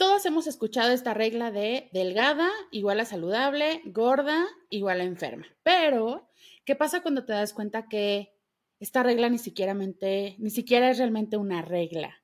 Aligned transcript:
Todos 0.00 0.24
hemos 0.24 0.46
escuchado 0.46 0.92
esta 0.92 1.12
regla 1.12 1.50
de 1.50 1.90
delgada 1.92 2.48
igual 2.70 3.00
a 3.00 3.04
saludable, 3.04 3.82
gorda 3.84 4.46
igual 4.70 5.02
a 5.02 5.04
enferma. 5.04 5.44
Pero, 5.62 6.30
¿qué 6.64 6.74
pasa 6.74 7.02
cuando 7.02 7.26
te 7.26 7.34
das 7.34 7.52
cuenta 7.52 7.86
que 7.86 8.32
esta 8.78 9.02
regla 9.02 9.28
ni 9.28 9.36
siquiera, 9.36 9.74
ni 9.74 10.50
siquiera 10.50 10.88
es 10.88 10.96
realmente 10.96 11.36
una 11.36 11.60
regla? 11.60 12.16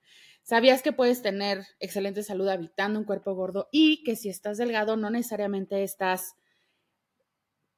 ¿Sabías 0.42 0.80
que 0.80 0.92
puedes 0.92 1.20
tener 1.20 1.66
excelente 1.78 2.22
salud 2.22 2.49
habitando 2.49 2.99
un 2.99 3.04
cuerpo 3.04 3.35
gordo 3.35 3.69
y 3.71 4.03
que 4.04 4.17
si 4.17 4.31
estás 4.31 4.56
delgado 4.56 4.97
no 4.97 5.11
necesariamente 5.11 5.83
estás 5.83 6.35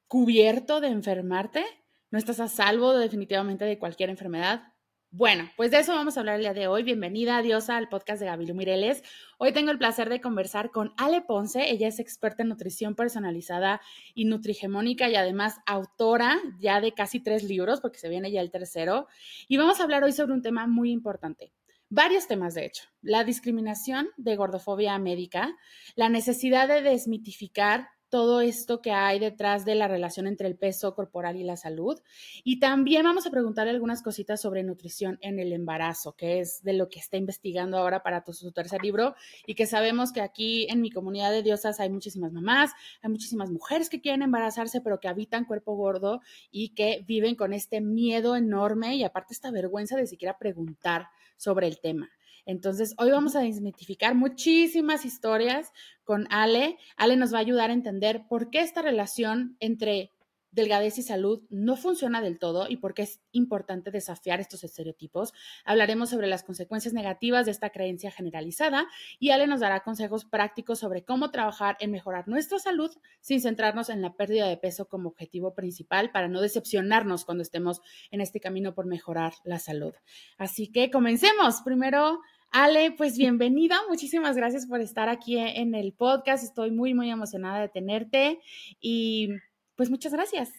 cubierto 0.07 0.81
de 0.81 0.91
enfermarte? 0.91 1.65
¿No 2.13 2.21
estás 2.21 2.39
a 2.39 2.47
salvo 2.47 2.97
definitivamente 2.97 3.65
de 3.65 3.81
cualquier 3.81 4.11
enfermedad? 4.11 4.63
Bueno, 5.11 5.49
pues 5.57 5.71
de 5.71 5.79
eso 5.79 5.95
vamos 5.95 6.17
a 6.17 6.21
hablar 6.21 6.35
el 6.35 6.43
día 6.43 6.53
de 6.53 6.67
hoy. 6.67 6.83
Bienvenida, 6.83 7.41
Diosa, 7.41 7.79
al 7.79 7.89
podcast 7.89 8.21
de 8.21 8.27
Gabilu 8.27 8.55
Mireles. 8.55 9.03
Hoy 9.39 9.53
tengo 9.53 9.71
el 9.71 9.79
placer 9.79 10.11
de 10.11 10.21
conversar 10.21 10.71
con 10.71 10.93
Ale 10.99 11.23
Ponce. 11.23 11.71
Ella 11.71 11.89
es 11.89 11.99
experta 11.99 12.43
en 12.43 12.51
nutrición 12.51 12.95
personalizada 12.95 13.81
y 14.15 14.27
nutrigemónica 14.27 15.09
y 15.09 15.17
además 15.17 15.61
autora 15.65 16.37
ya 16.61 16.83
de 16.83 16.93
casi 16.93 17.21
tres 17.21 17.43
libros, 17.43 17.81
porque 17.81 17.99
se 17.99 18.11
viene 18.11 18.31
ya 18.31 18.43
el 18.43 18.51
tercero. 18.51 19.07
Y 19.49 19.57
vamos 19.57 19.81
a 19.81 19.85
hablar 19.85 20.05
hoy 20.05 20.13
sobre 20.13 20.35
un 20.35 20.43
tema 20.43 20.67
muy 20.67 20.91
importante. 20.91 21.55
Varios 21.89 22.27
temas, 22.27 22.55
de 22.55 22.67
hecho. 22.67 22.85
La 23.01 23.25
discriminación 23.25 24.11
de 24.19 24.37
gordofobia 24.37 24.99
médica, 24.99 25.57
la 25.97 26.11
necesidad 26.11 26.69
de 26.69 26.83
desmitificar 26.83 27.89
todo 28.09 28.41
esto 28.41 28.81
que 28.81 28.93
hay 28.93 29.19
detrás 29.19 29.65
de 29.65 29.75
la 29.75 29.89
relación 29.89 30.27
entre 30.27 30.49
el 30.49 30.57
peso 30.57 30.95
corporal 30.95 31.37
y 31.37 31.45
la 31.45 31.57
salud. 31.57 32.01
Y 32.45 32.59
también 32.59 33.05
vamos 33.05 33.27
a 33.27 33.31
preguntarle 33.31 33.71
algunas 33.71 34.03
cositas 34.03 34.41
sobre 34.41 34.63
nutrición 34.63 35.19
en 35.21 35.39
el 35.39 35.53
embarazo, 35.53 36.15
que 36.15 36.41
es 36.41 36.63
de 36.63 36.73
lo 36.73 36.89
que 36.89 36.99
está 36.99 37.17
investigando 37.17 37.79
ahora 37.79 38.03
para 38.03 38.25
su 38.33 38.53
tercer 38.53 38.83
libro 38.83 39.15
y 39.47 39.55
que 39.55 39.67
sabemos 39.67 40.13
que 40.13 40.21
aquí 40.21 40.67
en 40.71 40.81
mi 40.81 40.91
comunidad 40.91 41.31
de 41.31 41.43
diosas 41.43 41.81
hay 41.81 41.91
muchísimas 41.91 42.33
mamás, 42.33 42.73
hay 43.03 43.11
muchísimas 43.11 43.51
mujeres 43.51 43.89
que 43.89 44.01
quieren 44.01 44.23
embarazarse, 44.23 44.81
pero 44.81 45.01
que 45.01 45.09
habitan 45.09 45.45
cuerpo 45.45 45.75
gordo 45.75 46.21
y 46.51 46.71
que 46.71 47.05
viven 47.07 47.35
con 47.35 47.53
este 47.53 47.81
miedo 47.81 48.37
enorme 48.37 48.97
y 48.97 49.05
aparte 49.05 49.35
esta 49.35 49.51
vergüenza 49.51 49.97
de 49.97 50.07
siquiera 50.07 50.39
preguntar 50.39 51.09
sobre 51.37 51.67
el 51.67 51.81
tema. 51.81 52.11
Entonces, 52.49 52.95
hoy 52.97 53.11
vamos 53.11 53.37
a 53.37 53.41
desmitificar 53.41 54.15
muchísimas 54.15 55.05
historias 55.05 55.71
con 56.03 56.27
Ale. 56.31 56.79
Ale 56.97 57.17
nos 57.19 57.35
va 57.35 57.37
a 57.37 57.43
ayudar 57.43 57.69
a 57.69 57.75
entender 57.75 58.23
por 58.27 58.49
qué 58.49 58.61
esta 58.61 58.81
relación 58.81 59.59
entre 59.61 60.13
delgadez 60.51 60.97
y 60.97 61.03
salud 61.03 61.43
no 61.51 61.77
funciona 61.77 62.23
del 62.23 62.39
todo 62.39 62.71
y 62.71 62.79
por 62.79 62.95
qué 62.95 63.03
es 63.03 63.21
importante 63.33 63.91
desafiar 63.91 64.41
estos 64.41 64.65
estereotipos. 64.65 65.35
Hablaremos 65.67 66.09
sobre 66.09 66.27
las 66.27 66.43
consecuencias 66.43 66.95
negativas 66.95 67.45
de 67.45 67.53
esta 67.53 67.69
creencia 67.69 68.11
generalizada 68.11 68.87
y 69.19 69.31
Ale 69.31 69.47
nos 69.47 69.61
dará 69.61 69.81
consejos 69.81 70.25
prácticos 70.25 70.79
sobre 70.79 71.05
cómo 71.05 71.31
trabajar 71.31 71.77
en 71.81 71.91
mejorar 71.91 72.29
nuestra 72.29 72.59
salud 72.59 72.91
sin 73.21 73.43
centrarnos 73.43 73.91
en 73.91 74.01
la 74.01 74.15
pérdida 74.15 74.49
de 74.49 74.57
peso 74.57 74.89
como 74.89 75.11
objetivo 75.11 75.55
principal 75.55 76.11
para 76.13 76.29
no 76.29 76.41
decepcionarnos 76.41 77.27
cuando 77.27 77.43
estemos 77.43 77.83
en 78.11 78.23
este 78.23 78.41
camino 78.41 78.75
por 78.75 78.87
mejorar 78.87 79.35
la 79.45 79.59
salud. 79.59 79.93
Así 80.39 80.73
que 80.73 80.91
comencemos. 80.91 81.61
Primero, 81.63 82.21
Ale, 82.51 82.93
pues 82.93 83.19
bienvenida. 83.19 83.77
Muchísimas 83.89 84.37
gracias 84.37 84.67
por 84.67 84.81
estar 84.81 85.09
aquí 85.09 85.39
en 85.39 85.75
el 85.75 85.93
podcast. 85.93 86.43
Estoy 86.43 86.71
muy, 86.71 86.95
muy 86.95 87.11
emocionada 87.11 87.61
de 87.61 87.69
tenerte 87.69 88.39
y 88.81 89.35
pues 89.77 89.91
muchas 89.91 90.15
gracias. 90.15 90.53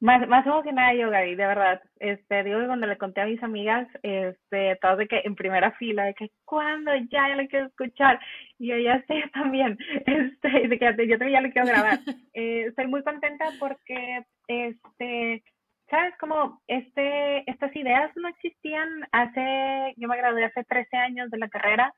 Más, 0.00 0.26
más 0.28 0.46
emocionada 0.46 0.94
yo, 0.94 1.10
Gaby, 1.10 1.34
de 1.34 1.46
verdad. 1.46 1.82
Este, 1.98 2.42
digo 2.42 2.60
que 2.60 2.66
cuando 2.66 2.86
le 2.86 2.98
conté 2.98 3.20
a 3.20 3.26
mis 3.26 3.42
amigas, 3.42 3.86
este, 4.02 4.76
todas 4.80 4.98
de 4.98 5.06
que 5.06 5.22
en 5.24 5.34
primera 5.34 5.72
fila, 5.72 6.04
de 6.04 6.14
que 6.14 6.30
cuando 6.44 6.94
ya, 6.94 7.28
ya 7.28 7.36
le 7.36 7.48
quiero 7.48 7.66
escuchar. 7.66 8.18
Y 8.58 8.68
yo 8.68 8.78
ya 8.78 9.02
sé 9.06 9.24
también, 9.32 9.78
este, 10.06 10.68
de 10.68 10.78
que 10.78 11.06
yo 11.06 11.18
también 11.18 11.32
ya 11.32 11.40
le 11.40 11.52
quiero 11.52 11.68
grabar. 11.68 11.98
Eh, 12.36 12.64
estoy 12.68 12.88
muy 12.88 13.04
contenta 13.04 13.44
porque, 13.60 14.24
este, 14.48 15.44
sabes, 15.94 16.14
como 16.18 16.60
este, 16.66 17.48
estas 17.50 17.74
ideas 17.76 18.10
no 18.16 18.28
existían 18.28 18.88
hace, 19.12 19.94
yo 19.96 20.08
me 20.08 20.16
gradué 20.16 20.44
hace 20.44 20.64
13 20.64 20.96
años 20.96 21.30
de 21.30 21.38
la 21.38 21.48
carrera 21.48 21.94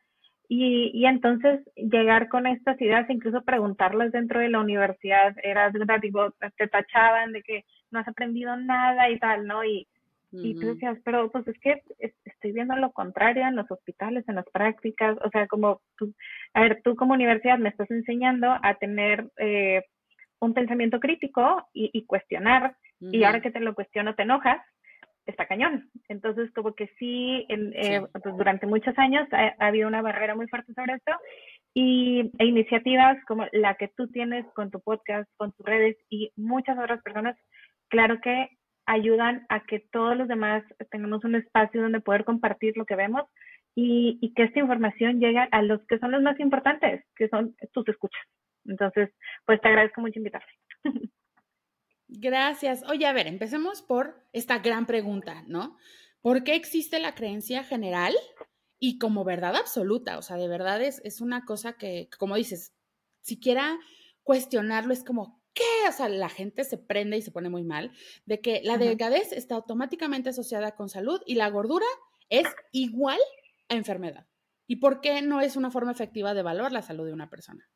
y, 0.49 0.91
y 0.95 1.07
entonces 1.07 1.61
llegar 1.77 2.29
con 2.29 2.47
estas 2.47 2.81
ideas, 2.81 3.09
incluso 3.09 3.43
preguntarlas 3.43 4.13
dentro 4.13 4.41
de 4.41 4.51
la 4.51 4.61
universidad, 4.61 5.35
era, 5.43 5.71
digo, 6.01 6.31
te 6.57 6.69
tachaban 6.69 7.33
de 7.33 7.43
que 7.43 7.65
no 7.91 8.01
has 8.01 8.09
aprendido 8.09 8.57
nada 8.57 9.11
y 9.11 9.19
tal, 9.19 9.47
¿no? 9.47 9.65
Y, 9.65 9.89
y 10.33 10.55
tú 10.55 10.67
decías, 10.67 10.99
pero 11.03 11.31
pues 11.31 11.49
es 11.49 11.59
que 11.61 11.81
estoy 12.25 12.53
viendo 12.53 12.77
lo 12.77 12.93
contrario 12.93 13.47
en 13.47 13.57
los 13.57 13.71
hospitales, 13.71 14.29
en 14.29 14.35
las 14.35 14.45
prácticas, 14.53 15.17
o 15.25 15.31
sea, 15.31 15.47
como, 15.47 15.81
pues, 15.99 16.11
a 16.53 16.61
ver, 16.61 16.83
tú 16.85 16.95
como 16.95 17.15
universidad 17.15 17.59
me 17.59 17.71
estás 17.71 17.91
enseñando 17.91 18.55
a 18.63 18.75
tener 18.75 19.31
eh, 19.39 19.83
un 20.41 20.55
pensamiento 20.55 21.01
crítico 21.01 21.67
y, 21.73 21.91
y 21.93 22.05
cuestionar 22.05 22.77
y 23.01 23.25
ahora 23.25 23.41
que 23.41 23.51
te 23.51 23.61
lo 23.61 23.75
cuestiono 23.75 24.15
te 24.15 24.23
enojas, 24.23 24.61
está 25.27 25.47
cañón. 25.47 25.91
Entonces, 26.09 26.51
como 26.55 26.75
que 26.75 26.89
sí, 26.99 27.47
eh, 27.49 28.01
pues 28.23 28.37
durante 28.37 28.67
muchos 28.67 28.97
años 28.99 29.29
ha, 29.33 29.55
habido 29.67 29.89
una 29.89 30.03
barrera 30.03 30.35
muy 30.35 30.47
fuerte 30.49 30.73
sobre 30.73 30.95
esto 30.95 31.13
y 31.75 32.31
e 32.39 32.47
iniciativas 32.47 33.23
como 33.27 33.47
la 33.53 33.75
que 33.75 33.89
tú 33.89 34.09
tienes 34.09 34.47
con 34.55 34.71
tu 34.71 34.81
podcast, 34.81 35.29
con 35.37 35.53
tus 35.53 35.67
redes 35.67 35.97
y 36.09 36.33
muchas 36.37 36.79
otras 36.79 37.03
personas, 37.03 37.37
claro 37.89 38.21
que 38.21 38.51
ayudan 38.87 39.45
a 39.49 39.65
que 39.65 39.81
todos 39.91 40.17
los 40.17 40.29
demás 40.29 40.63
tengamos 40.91 41.25
un 41.25 41.35
espacio 41.35 41.83
donde 41.83 42.01
poder 42.01 42.25
compartir 42.25 42.77
lo 42.77 42.87
que 42.87 42.95
vemos 42.95 43.25
y, 43.75 44.17
y 44.23 44.33
que 44.33 44.45
esta 44.45 44.61
información 44.61 45.21
llegue 45.21 45.47
a 45.51 45.63
los 45.63 45.85
que 45.87 45.99
son 45.99 46.13
los 46.13 46.23
más 46.23 46.39
importantes, 46.39 47.05
que 47.17 47.29
son 47.29 47.55
tus 47.73 47.87
escuchas. 47.89 48.23
Entonces, 48.69 49.11
pues 49.45 49.61
te 49.61 49.69
agradezco 49.69 50.01
mucho 50.01 50.19
invitarme. 50.19 50.53
Gracias. 52.09 52.85
Oye, 52.89 53.07
a 53.07 53.13
ver, 53.13 53.27
empecemos 53.27 53.83
por 53.83 54.23
esta 54.33 54.59
gran 54.59 54.87
pregunta, 54.87 55.45
¿no? 55.47 55.77
¿Por 56.21 56.45
qué 56.45 56.55
existe 56.55 56.99
la 57.01 57.15
creencia 57.15 57.65
general 57.65 58.15
y 58.79 58.99
como 58.99 59.25
verdad 59.25 59.57
absoluta? 59.57 60.19
O 60.19 60.23
sea, 60.23 60.37
de 60.37 60.49
verdad 60.49 60.83
es, 60.83 61.01
es 61.05 61.21
una 61.21 61.45
cosa 61.45 61.75
que, 61.75 62.09
como 62.19 62.37
dices, 62.37 62.75
siquiera 63.21 63.79
cuestionarlo 64.23 64.93
es 64.93 65.05
como, 65.05 65.41
¿qué? 65.53 65.89
O 65.89 65.93
sea, 65.93 66.09
la 66.09 66.29
gente 66.29 66.65
se 66.65 66.79
prende 66.79 67.17
y 67.17 67.23
se 67.23 67.33
pone 67.33 67.49
muy 67.49 67.65
mal 67.65 67.93
de 68.25 68.41
que 68.41 68.61
la 68.63 68.79
delgadez 68.79 69.33
está 69.33 69.57
automáticamente 69.57 70.31
asociada 70.31 70.77
con 70.77 70.89
salud 70.89 71.21
y 71.27 71.35
la 71.35 71.49
gordura 71.51 71.87
es 72.29 72.47
igual 72.73 73.19
a 73.69 73.75
enfermedad. 73.75 74.27
¿Y 74.67 74.77
por 74.77 75.01
qué 75.01 75.23
no 75.23 75.41
es 75.41 75.57
una 75.57 75.71
forma 75.71 75.93
efectiva 75.93 76.35
de 76.35 76.41
evaluar 76.41 76.73
la 76.73 76.83
salud 76.83 77.07
de 77.07 77.13
una 77.13 77.31
persona? 77.31 77.69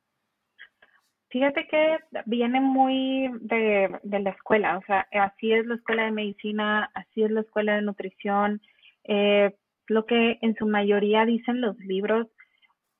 Fíjate 1.30 1.68
que 1.68 1.98
viene 2.26 2.60
muy 2.60 3.30
de, 3.41 4.00
la 4.02 4.30
escuela, 4.30 4.78
o 4.78 4.82
sea, 4.82 5.06
así 5.12 5.52
es 5.52 5.64
la 5.64 5.76
escuela 5.76 6.04
de 6.04 6.10
medicina, 6.10 6.91
así 6.92 7.22
es 7.22 7.30
la 7.30 7.42
escuela 7.42 7.76
de 7.76 7.82
nutrición, 7.82 8.60
eh, 9.04 9.54
lo 9.86 10.06
que 10.06 10.38
en 10.42 10.56
su 10.56 10.66
mayoría 10.66 11.24
dicen 11.24 11.60
los 11.60 11.78
libros, 11.78 12.26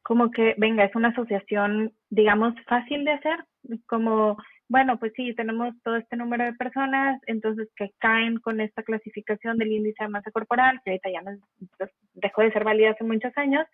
como 0.02 0.30
que, 0.30 0.54
venga, 0.58 0.84
es 0.84 0.94
una 0.94 1.08
asociación, 1.08 1.92
digamos, 2.08 2.54
fácil 2.69 3.04
de 3.04 3.12
hacer, 3.12 3.44
como, 3.86 4.36
bueno, 4.69 5.00
pues 5.00 5.12
sí, 5.16 5.34
tenemos 5.34 5.74
todo 5.82 5.96
este 5.96 6.16
número 6.16 6.44
de 6.44 6.52
personas, 6.52 7.20
entonces 7.26 7.69
que 7.74 7.90
caen 7.98 8.38
con 8.38 8.60
esta 8.60 8.84
clasificación 8.84 9.58
del 9.58 9.72
índice 9.72 10.04
de 10.04 10.08
masa 10.08 10.30
corporal, 10.30 10.80
que 10.84 10.92
ahorita 10.92 11.10
ya 11.10 11.22
no, 11.22 11.36
pues, 11.78 11.90
dejó 12.14 12.42
de 12.42 12.52
ser 12.52 12.62
válida 12.62 12.90
hace 12.90 13.02
muchos 13.02 13.36
años, 13.36 13.66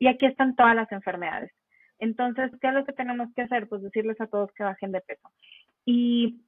y 0.00 0.06
aquí 0.06 0.24
están 0.24 0.56
todas 0.56 0.74
las 0.74 0.90
enfermedades. 0.90 1.52
Entonces, 1.98 2.50
¿qué 2.60 2.68
es 2.68 2.74
lo 2.74 2.84
que 2.84 2.92
tenemos 2.92 3.32
que 3.34 3.42
hacer? 3.42 3.68
Pues 3.68 3.82
decirles 3.82 4.20
a 4.20 4.26
todos 4.26 4.52
que 4.52 4.64
bajen 4.64 4.92
de 4.92 5.00
peso. 5.00 5.30
Y 5.84 6.40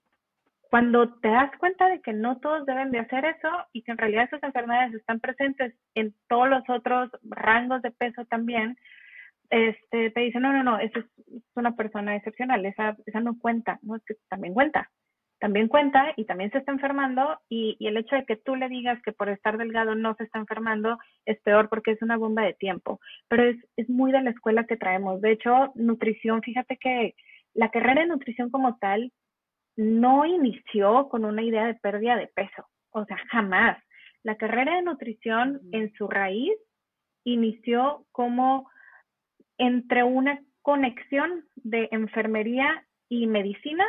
cuando 0.71 1.15
te 1.21 1.29
das 1.29 1.51
cuenta 1.59 1.89
de 1.89 2.01
que 2.01 2.13
no 2.13 2.39
todos 2.39 2.67
deben 2.67 2.91
de 2.91 2.99
hacer 2.99 3.25
eso 3.25 3.49
y 3.73 3.83
que 3.83 3.93
en 3.93 3.99
realidad 3.99 4.25
esas 4.25 4.43
enfermedades 4.43 4.95
están 4.95 5.21
presentes 5.21 5.75
en 5.95 6.15
todos 6.29 6.49
los 6.49 6.63
otros 6.69 7.11
rangos 7.23 7.83
de 7.83 7.93
peso 7.93 8.25
también, 8.25 8.77
este, 9.51 10.11
te 10.11 10.21
dicen, 10.21 10.43
no, 10.43 10.53
no, 10.53 10.65
no, 10.65 10.79
esa 10.79 10.99
es 10.99 11.07
una 11.55 11.77
persona 11.77 12.17
excepcional, 12.17 12.67
esa, 12.67 12.97
esa 13.07 13.21
no 13.21 13.39
cuenta, 13.39 13.79
no 13.83 13.97
es 13.97 14.05
que 14.05 14.15
también 14.29 14.55
cuenta 14.55 14.91
también 15.39 15.69
cuenta 15.69 16.13
y 16.17 16.25
también 16.25 16.51
se 16.51 16.59
está 16.59 16.73
enfermando 16.73 17.39
y, 17.49 17.77
el 17.81 17.97
hecho 17.97 18.17
de 18.17 18.25
que 18.25 18.37
tú 18.37 18.57
le 18.57 18.69
digas 18.69 19.01
que 19.03 19.13
por 19.13 19.29
estar 19.29 19.59
delgado 19.59 19.95
no 19.95 20.15
se 20.15 20.25
está 20.25 20.39
enfermando 20.39 20.99
es 21.25 21.41
peor 21.43 21.69
porque 21.69 21.93
es 21.93 22.03
una 22.03 22.17
bomba 22.17 22.43
de 22.43 22.55
tiempo, 22.55 23.01
pero 23.29 23.45
es, 23.45 23.57
es 23.77 23.89
muy 23.89 24.13
de 24.13 24.23
la 24.23 24.31
escuela 24.31 24.65
que 24.65 24.77
traemos. 24.77 25.21
De 25.21 25.33
hecho, 25.33 25.73
nutrición, 25.75 26.43
fíjate 26.43 26.77
que 26.79 27.15
la 27.55 27.71
carrera 27.71 28.03
de 28.03 28.09
nutrición 28.09 28.51
como 28.51 28.77
tal 28.79 29.13
no 29.77 30.25
inició 30.25 31.09
con 31.09 31.25
una 31.25 31.43
idea 31.43 31.67
de 31.67 31.75
pérdida 31.75 32.17
de 32.17 32.29
peso, 32.29 32.67
o 32.91 33.05
sea, 33.05 33.19
jamás. 33.31 33.79
La 34.23 34.37
carrera 34.37 34.77
de 34.77 34.83
nutrición 34.83 35.61
en 35.73 35.93
su 35.95 36.09
raíz 36.09 36.53
inició 37.25 38.07
como 38.13 38.69
entre 39.59 40.03
una 40.03 40.41
conexión 40.63 41.45
de 41.57 41.89
enfermería 41.93 42.85
y 43.09 43.27
medicina 43.27 43.87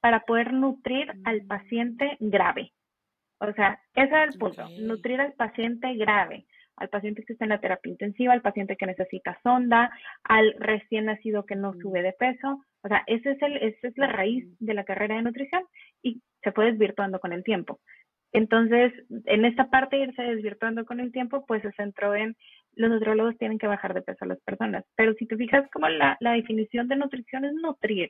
para 0.00 0.20
poder 0.20 0.52
nutrir 0.52 1.12
al 1.24 1.42
mm. 1.42 1.46
paciente 1.46 2.16
grave. 2.20 2.72
O 3.38 3.52
sea, 3.52 3.80
ese 3.94 4.22
es 4.22 4.34
el 4.34 4.38
punto, 4.38 4.68
nutrir 4.80 5.20
al 5.20 5.32
paciente 5.32 5.94
grave. 5.94 6.46
al 6.76 6.88
paciente 6.88 7.22
que 7.24 7.34
está 7.34 7.44
en 7.44 7.50
la 7.50 7.60
terapia 7.60 7.90
intensiva, 7.90 8.32
al 8.32 8.40
paciente 8.40 8.76
que 8.76 8.86
necesita 8.86 9.38
sonda, 9.42 9.90
al 10.24 10.54
recién 10.58 11.04
nacido 11.06 11.44
que 11.44 11.54
no 11.54 11.74
sube 11.74 12.02
de 12.02 12.14
peso. 12.14 12.64
O 12.82 12.88
sea, 12.88 13.02
ese 13.06 13.32
es 13.32 13.42
el, 13.42 13.56
esa 13.58 13.88
es 13.88 13.98
la 13.98 14.06
raíz 14.06 14.46
de 14.60 14.72
la 14.72 14.84
carrera 14.84 15.16
de 15.16 15.22
nutrición 15.22 15.62
y 16.02 16.22
se 16.42 16.52
fue 16.52 16.66
desvirtuando 16.66 17.20
con 17.20 17.34
el 17.34 17.44
tiempo. 17.44 17.80
Entonces, 18.32 18.92
en 19.26 19.44
esta 19.44 19.68
parte 19.68 19.98
irse 19.98 20.22
desvirtuando 20.22 20.86
con 20.86 21.00
el 21.00 21.12
tiempo, 21.12 21.44
pues 21.46 21.62
se 21.62 21.72
centró 21.72 22.14
en 22.14 22.36
los 22.76 22.90
nutriólogos 22.90 23.36
tienen 23.36 23.58
que 23.58 23.66
bajar 23.66 23.92
de 23.94 24.02
peso 24.02 24.24
a 24.24 24.28
las 24.28 24.40
personas. 24.40 24.84
Pero 24.96 25.14
si 25.14 25.26
te 25.26 25.36
fijas 25.36 25.68
como 25.72 25.88
la, 25.88 26.16
la 26.20 26.32
definición 26.32 26.88
de 26.88 26.96
nutrición 26.96 27.44
es 27.44 27.52
nutrir 27.54 28.08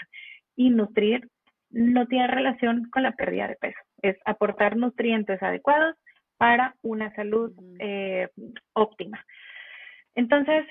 y 0.56 0.70
nutrir 0.70 1.28
no 1.70 2.06
tiene 2.06 2.26
relación 2.26 2.88
con 2.90 3.02
la 3.02 3.12
pérdida 3.12 3.48
de 3.48 3.56
peso, 3.56 3.78
es 4.02 4.16
aportar 4.24 4.76
nutrientes 4.76 5.42
adecuados 5.42 5.96
para 6.36 6.74
una 6.82 7.14
salud 7.14 7.52
eh, 7.78 8.28
óptima. 8.72 9.24
Entonces, 10.14 10.66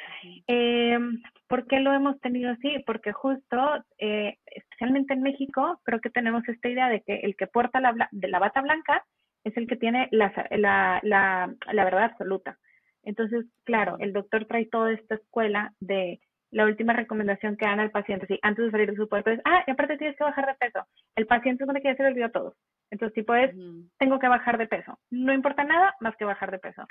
eh, 0.47 0.99
¿por 1.47 1.65
qué 1.67 1.79
lo 1.79 1.93
hemos 1.93 2.19
tenido 2.19 2.51
así? 2.51 2.83
Porque 2.85 3.13
justo, 3.13 3.83
eh, 3.97 4.37
especialmente 4.47 5.13
en 5.13 5.21
México, 5.21 5.79
creo 5.83 6.01
que 6.01 6.09
tenemos 6.09 6.47
esta 6.47 6.67
idea 6.67 6.89
de 6.89 7.01
que 7.01 7.15
el 7.17 7.35
que 7.35 7.47
porta 7.47 7.79
la, 7.79 8.09
de 8.11 8.27
la 8.27 8.39
bata 8.39 8.61
blanca 8.61 9.05
es 9.43 9.55
el 9.55 9.67
que 9.67 9.77
tiene 9.77 10.09
la, 10.11 10.33
la, 10.51 10.99
la, 11.03 11.53
la 11.71 11.83
verdad 11.85 12.03
absoluta. 12.03 12.57
Entonces, 13.03 13.45
claro, 13.63 13.97
el 13.99 14.11
doctor 14.11 14.45
trae 14.45 14.65
toda 14.65 14.91
esta 14.91 15.15
escuela 15.15 15.73
de 15.79 16.19
la 16.51 16.65
última 16.65 16.93
recomendación 16.93 17.57
que 17.57 17.65
dan 17.65 17.79
al 17.79 17.91
paciente, 17.91 18.25
sí, 18.27 18.39
antes 18.41 18.65
de 18.65 18.71
salir 18.71 18.89
de 18.89 18.95
su 18.95 19.07
cuerpo 19.07 19.29
es, 19.29 19.39
ah, 19.45 19.63
y 19.67 19.71
aparte 19.71 19.97
tienes 19.97 20.17
que 20.17 20.23
bajar 20.23 20.47
de 20.47 20.55
peso. 20.55 20.85
El 21.15 21.27
paciente 21.27 21.63
es 21.63 21.67
donde 21.67 21.81
que 21.81 21.89
ya 21.89 21.95
se 21.95 22.03
le 22.03 22.09
olvidó 22.09 22.25
a 22.25 22.31
todos. 22.31 22.55
Entonces, 22.91 23.13
tipo 23.13 23.35
es, 23.35 23.55
tengo 23.97 24.19
que 24.19 24.27
bajar 24.27 24.57
de 24.57 24.67
peso. 24.67 24.97
No 25.11 25.33
importa 25.33 25.63
nada 25.63 25.95
más 25.99 26.15
que 26.17 26.25
bajar 26.25 26.51
de 26.51 26.59
peso. 26.59 26.87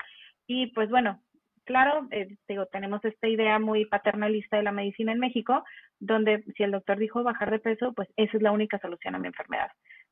Y 0.47 0.67
pues 0.67 0.89
bueno, 0.89 1.21
claro, 1.65 2.07
eh, 2.11 2.37
digo, 2.47 2.65
tenemos 2.67 3.03
esta 3.03 3.27
idea 3.27 3.59
muy 3.59 3.85
paternalista 3.85 4.57
de 4.57 4.63
la 4.63 4.71
medicina 4.71 5.11
en 5.11 5.19
México, 5.19 5.63
donde 5.99 6.43
si 6.55 6.63
el 6.63 6.71
doctor 6.71 6.97
dijo 6.97 7.23
bajar 7.23 7.51
de 7.51 7.59
peso, 7.59 7.93
pues 7.93 8.07
esa 8.15 8.37
es 8.37 8.43
la 8.43 8.51
única 8.51 8.79
solución 8.79 9.15
a 9.15 9.19
mi 9.19 9.27
enfermedad. 9.27 9.69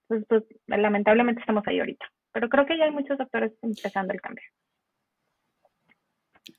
Entonces, 0.09 0.27
pues 0.27 0.44
lamentablemente 0.67 1.41
estamos 1.41 1.65
ahí 1.67 1.79
ahorita. 1.79 2.05
Pero 2.33 2.49
creo 2.49 2.65
que 2.65 2.77
ya 2.77 2.85
hay 2.85 2.91
muchos 2.91 3.17
doctores 3.17 3.53
empezando 3.61 4.13
el 4.13 4.21
cambio. 4.21 4.44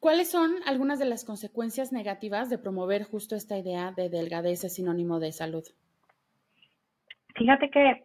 ¿Cuáles 0.01 0.31
son 0.31 0.57
algunas 0.67 0.99
de 0.99 1.07
las 1.07 1.25
consecuencias 1.25 1.93
negativas 1.93 2.51
de 2.51 2.59
promover 2.59 3.05
justo 3.05 3.35
esta 3.35 3.57
idea 3.57 3.93
de 3.93 4.09
delgadez 4.09 4.65
es 4.65 4.75
sinónimo 4.75 5.19
de 5.19 5.33
salud? 5.33 5.65
Fíjate 7.35 7.71
que 7.71 8.05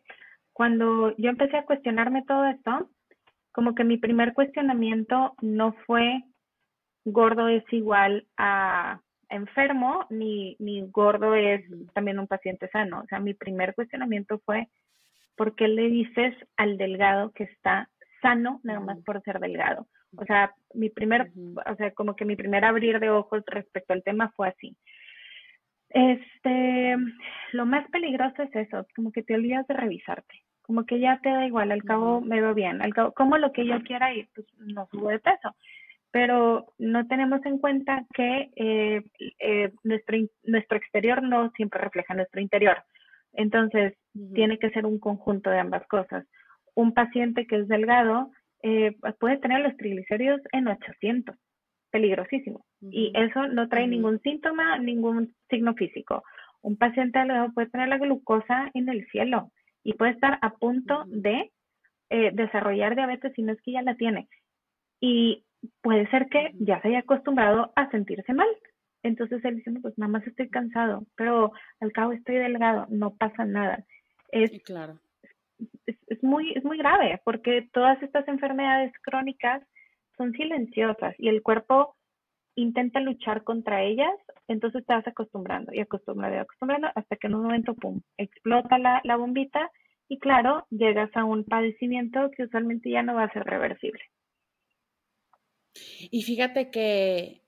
cuando 0.53 1.15
yo 1.17 1.29
empecé 1.29 1.57
a 1.57 1.65
cuestionarme 1.65 2.23
todo 2.25 2.45
esto, 2.45 2.89
como 3.51 3.75
que 3.75 3.83
mi 3.83 3.97
primer 3.97 4.33
cuestionamiento 4.33 5.35
no 5.41 5.73
fue 5.85 6.23
gordo 7.05 7.47
es 7.47 7.63
igual 7.71 8.27
a 8.37 9.01
enfermo, 9.29 10.05
ni, 10.09 10.55
ni 10.59 10.81
gordo 10.89 11.35
es 11.35 11.63
también 11.93 12.19
un 12.19 12.27
paciente 12.27 12.69
sano. 12.69 13.01
O 13.01 13.07
sea, 13.07 13.19
mi 13.19 13.33
primer 13.33 13.73
cuestionamiento 13.73 14.39
fue, 14.45 14.69
¿por 15.35 15.55
qué 15.55 15.67
le 15.67 15.89
dices 15.89 16.35
al 16.55 16.77
delgado 16.77 17.31
que 17.31 17.43
está 17.45 17.89
sano 18.21 18.61
nada 18.63 18.79
más 18.79 18.99
por 19.03 19.21
ser 19.23 19.39
delgado? 19.39 19.87
O 20.17 20.25
sea, 20.25 20.53
mi 20.73 20.89
primer, 20.89 21.31
o 21.65 21.75
sea, 21.75 21.91
como 21.91 22.15
que 22.15 22.25
mi 22.25 22.35
primer 22.35 22.65
abrir 22.65 22.99
de 22.99 23.09
ojos 23.09 23.43
respecto 23.47 23.93
al 23.93 24.03
tema 24.03 24.31
fue 24.35 24.49
así. 24.49 24.75
Este, 25.89 26.95
lo 27.51 27.65
más 27.65 27.87
peligroso 27.91 28.41
es 28.41 28.55
eso, 28.55 28.85
como 28.95 29.11
que 29.11 29.21
te 29.21 29.35
olvidas 29.35 29.67
de 29.67 29.75
revisarte, 29.75 30.41
como 30.63 30.85
que 30.85 30.99
ya 30.99 31.19
te 31.21 31.29
da 31.29 31.45
igual, 31.45 31.71
al 31.71 31.83
cabo 31.83 32.19
me 32.19 32.41
veo 32.41 32.55
bien, 32.55 32.81
al 32.81 32.93
cabo, 32.93 33.11
como 33.11 33.37
lo 33.37 33.51
que 33.51 33.65
yo 33.65 33.79
quiera 33.83 34.13
ir, 34.13 34.27
pues 34.33 34.47
no 34.57 34.87
subo 34.91 35.09
de 35.09 35.19
peso. 35.19 35.55
Pero 36.11 36.73
no 36.77 37.07
tenemos 37.07 37.43
en 37.45 37.57
cuenta 37.57 38.05
que 38.13 38.51
eh, 38.55 39.03
eh, 39.39 39.71
nuestro, 39.83 40.17
nuestro 40.43 40.77
exterior 40.77 41.23
no 41.23 41.51
siempre 41.51 41.81
refleja 41.81 42.13
nuestro 42.13 42.39
interior. 42.39 42.83
Entonces, 43.33 43.95
tiene 44.35 44.59
que 44.59 44.69
ser 44.69 44.85
un 44.85 44.99
conjunto 44.99 45.49
de 45.49 45.59
ambas 45.59 45.85
cosas. 45.87 46.25
Un 46.75 46.93
paciente 46.93 47.47
que 47.47 47.57
es 47.57 47.67
delgado 47.67 48.31
eh, 48.63 48.95
puede 49.19 49.37
tener 49.37 49.59
los 49.61 49.75
triglicéridos 49.75 50.41
en 50.53 50.67
800, 50.67 51.35
peligrosísimo. 51.91 52.65
Y 52.81 53.11
eso 53.13 53.47
no 53.49 53.67
trae 53.67 53.87
ningún 53.87 54.21
síntoma, 54.21 54.79
ningún 54.79 55.35
signo 55.49 55.73
físico. 55.75 56.23
Un 56.61 56.77
paciente 56.77 57.19
delgado 57.19 57.51
puede 57.53 57.69
tener 57.69 57.89
la 57.89 57.97
glucosa 57.97 58.71
en 58.73 58.87
el 58.87 59.05
cielo 59.07 59.51
y 59.83 59.93
puede 59.93 60.11
estar 60.11 60.39
a 60.41 60.51
punto 60.55 61.03
de 61.07 61.51
eh, 62.09 62.31
desarrollar 62.33 62.95
diabetes 62.95 63.33
si 63.35 63.41
no 63.41 63.51
es 63.51 63.61
que 63.61 63.73
ya 63.73 63.81
la 63.81 63.95
tiene. 63.95 64.29
Y 65.01 65.43
puede 65.81 66.09
ser 66.09 66.29
que 66.29 66.51
ya 66.53 66.81
se 66.81 66.87
haya 66.87 66.99
acostumbrado 66.99 67.73
a 67.75 67.91
sentirse 67.91 68.33
mal. 68.33 68.47
Entonces 69.03 69.43
él 69.43 69.57
dice, 69.57 69.71
pues 69.81 69.97
nada 69.97 70.09
más 70.09 70.25
estoy 70.25 70.49
cansado, 70.49 71.05
pero 71.17 71.51
al 71.81 71.91
cabo 71.91 72.13
estoy 72.13 72.35
delgado, 72.35 72.87
no 72.89 73.13
pasa 73.15 73.43
nada. 73.43 73.83
Es, 74.31 74.51
claro 74.63 74.99
es, 75.85 76.23
muy, 76.23 76.53
es 76.53 76.63
muy 76.63 76.77
grave 76.77 77.21
porque 77.23 77.67
todas 77.73 78.01
estas 78.01 78.27
enfermedades 78.27 78.93
crónicas 79.01 79.63
son 80.17 80.31
silenciosas 80.33 81.15
y 81.17 81.29
el 81.29 81.41
cuerpo 81.41 81.95
intenta 82.55 82.99
luchar 82.99 83.43
contra 83.43 83.83
ellas, 83.83 84.13
entonces 84.47 84.85
te 84.85 84.93
vas 84.93 85.07
acostumbrando 85.07 85.73
y 85.73 85.79
acostumbrando 85.79 86.37
y 86.37 86.39
acostumbrando 86.39 86.87
hasta 86.93 87.15
que 87.15 87.27
en 87.27 87.35
un 87.35 87.43
momento, 87.43 87.73
pum, 87.73 88.01
explota 88.17 88.77
la, 88.77 89.01
la 89.03 89.15
bombita 89.15 89.71
y 90.07 90.19
claro, 90.19 90.67
llegas 90.69 91.09
a 91.15 91.23
un 91.23 91.43
padecimiento 91.45 92.29
que 92.35 92.43
usualmente 92.43 92.91
ya 92.91 93.01
no 93.01 93.15
va 93.15 93.23
a 93.23 93.33
ser 93.33 93.43
reversible. 93.43 94.01
Y 96.11 96.21
fíjate 96.21 96.69
que, 96.69 97.41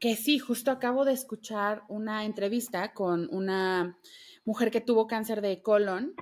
que 0.00 0.16
sí, 0.16 0.38
justo 0.38 0.72
acabo 0.72 1.04
de 1.04 1.12
escuchar 1.12 1.82
una 1.88 2.24
entrevista 2.24 2.92
con 2.92 3.28
una 3.30 3.96
mujer 4.44 4.72
que 4.72 4.80
tuvo 4.80 5.06
cáncer 5.06 5.40
de 5.40 5.62
colon 5.62 6.14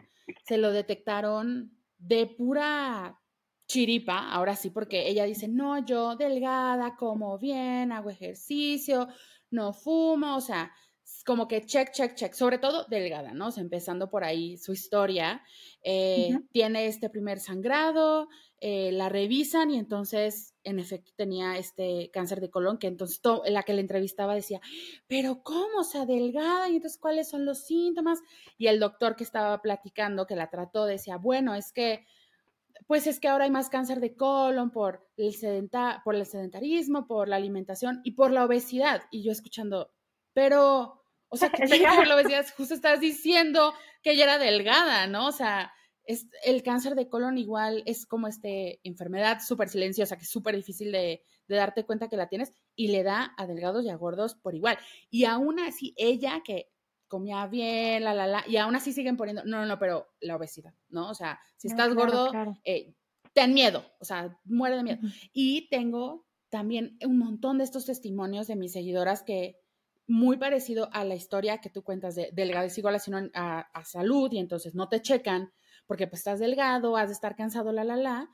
se 0.45 0.59
lo 0.59 0.73
detectaron 0.73 1.77
de 1.99 2.27
pura 2.27 3.19
chiripa, 3.67 4.31
ahora 4.31 4.57
sí, 4.57 4.71
porque 4.71 5.09
ella 5.09 5.25
dice, 5.25 5.49
no, 5.49 5.85
yo 5.85 6.17
delgada, 6.17 6.97
como 6.97 7.39
bien, 7.39 7.93
hago 7.93 8.11
ejercicio, 8.11 9.09
no 9.51 9.73
fumo, 9.73 10.37
o 10.37 10.41
sea, 10.41 10.73
como 11.25 11.49
que 11.49 11.65
check, 11.65 11.91
check, 11.93 12.15
check, 12.15 12.33
sobre 12.35 12.59
todo 12.59 12.85
delgada, 12.89 13.33
¿no? 13.33 13.49
O 13.49 13.51
sea, 13.51 13.63
empezando 13.63 14.11
por 14.11 14.25
ahí 14.25 14.57
su 14.57 14.73
historia, 14.73 15.43
eh, 15.83 16.37
tiene 16.51 16.87
este 16.87 17.11
primer 17.11 17.41
sangrado, 17.41 18.29
eh, 18.61 18.93
la 18.93 19.09
revisan 19.09 19.71
y 19.71 19.79
entonces, 19.79 20.55
en 20.65 20.79
efecto, 20.79 21.13
tenía 21.17 21.59
este 21.59 22.11
cáncer 22.13 22.41
de 22.41 22.51
colon, 22.51 22.79
que 22.79 22.87
entonces 22.87 23.21
la 23.47 23.63
que 23.63 23.75
le 23.75 23.81
entrevistaba 23.81 24.35
decía, 24.35 24.61
pero 25.07 25.43
¿cómo? 25.43 25.81
O 25.81 25.85
sea, 25.85 26.07
delgada, 26.07 26.69
y 26.69 26.77
entonces, 26.77 26.99
¿cuáles 26.99 27.29
son 27.29 27.45
los 27.45 27.65
síntomas? 27.65 28.21
Y 28.59 28.69
el 28.69 28.79
doctor 28.81 29.17
que 29.17 29.25
estaba 29.25 29.61
platicando, 29.61 30.27
que 30.27 30.37
la 30.37 30.51
trató, 30.51 30.87
decía, 30.87 31.17
bueno, 31.17 31.55
es 31.55 31.73
que, 31.73 32.07
pues 32.87 33.07
es 33.07 33.21
que 33.21 33.29
ahora 33.29 33.45
hay 33.45 33.51
más 33.51 33.69
cáncer 33.69 34.01
de 34.01 34.17
colon 34.17 34.71
por 34.71 35.09
el, 35.17 35.71
por 36.05 36.15
el 36.15 36.27
sedentarismo, 36.27 37.07
por 37.07 37.29
la 37.29 37.37
alimentación 37.37 38.01
y 38.05 38.13
por 38.13 38.31
la 38.31 38.45
obesidad. 38.45 39.03
Y 39.11 39.23
yo 39.23 39.33
escuchando, 39.33 39.93
pero, 40.33 41.05
o 41.29 41.37
sea, 41.37 41.51
que 41.53 41.67
por 41.97 42.07
la 42.07 42.15
obesidad? 42.15 42.47
Justo 42.57 42.75
estás 42.75 43.01
diciendo 43.01 43.75
que 44.03 44.13
ella 44.13 44.25
era 44.25 44.39
delgada, 44.39 45.07
¿no? 45.07 45.29
O 45.29 45.33
sea, 45.33 45.73
es, 46.05 46.29
el 46.45 46.63
cáncer 46.63 46.95
de 46.95 47.09
colon 47.09 47.39
igual 47.39 47.83
es 47.87 48.07
como 48.07 48.27
esta 48.27 48.49
enfermedad 48.83 49.41
súper 49.47 49.69
silenciosa, 49.69 50.17
que 50.17 50.25
es 50.25 50.31
súper 50.31 50.57
difícil 50.57 50.93
de, 50.93 51.23
darte 51.49 51.85
cuenta 51.85 52.09
que 52.09 52.17
la 52.17 52.29
tienes 52.29 52.51
y 52.75 52.89
le 52.89 53.03
da 53.03 53.35
a 53.37 53.47
delgados 53.47 53.85
y 53.85 53.91
a 53.91 53.97
gordos 53.97 54.35
por 54.35 54.55
igual. 54.55 54.79
Y 55.11 55.27
aún 55.27 55.61
así, 55.61 55.93
ella 55.99 56.43
que 56.43 56.71
comía 57.09 57.47
bien, 57.47 58.05
la, 58.05 58.15
la, 58.15 58.27
la, 58.27 58.45
y 58.49 58.57
aún 58.57 58.75
así 58.75 58.95
siguen 58.95 59.19
poniendo, 59.19 59.45
no, 59.45 59.59
no, 59.59 59.67
no, 59.67 59.79
pero 59.79 60.15
la 60.21 60.37
obesidad, 60.37 60.73
¿no? 60.89 61.11
O 61.11 61.15
sea, 61.15 61.39
si 61.59 61.69
estás 61.69 61.95
gordo, 61.95 62.33
Eh, 62.65 62.95
ten 63.35 63.53
miedo, 63.53 63.85
o 64.01 64.05
sea, 64.07 64.39
muere 64.45 64.77
de 64.77 64.83
miedo. 64.83 65.01
Y 65.35 65.69
tengo 65.69 66.27
también 66.49 66.97
un 67.05 67.19
montón 67.19 67.59
de 67.59 67.65
estos 67.65 67.85
testimonios 67.85 68.47
de 68.47 68.57
mis 68.57 68.73
seguidoras 68.73 69.23
que 69.23 69.62
muy 70.07 70.37
parecido 70.37 70.89
a 70.93 71.05
la 71.05 71.15
historia 71.15 71.59
que 71.59 71.71
tú 71.71 71.83
cuentas 71.83 72.15
de 72.15 72.31
delgadez 72.33 72.77
igual 72.79 72.99
a, 73.35 73.61
a 73.61 73.85
salud 73.85 74.31
y 74.33 74.39
entonces 74.39 74.75
no 74.75 74.89
te 74.89 75.01
checan 75.01 75.53
porque 75.87 76.07
pues 76.07 76.21
estás 76.21 76.39
delgado, 76.39 76.97
has 76.97 77.09
de 77.09 77.15
estar 77.15 77.37
cansado, 77.37 77.73
la, 77.73 77.85
la, 77.85 77.97
la. 77.97 78.31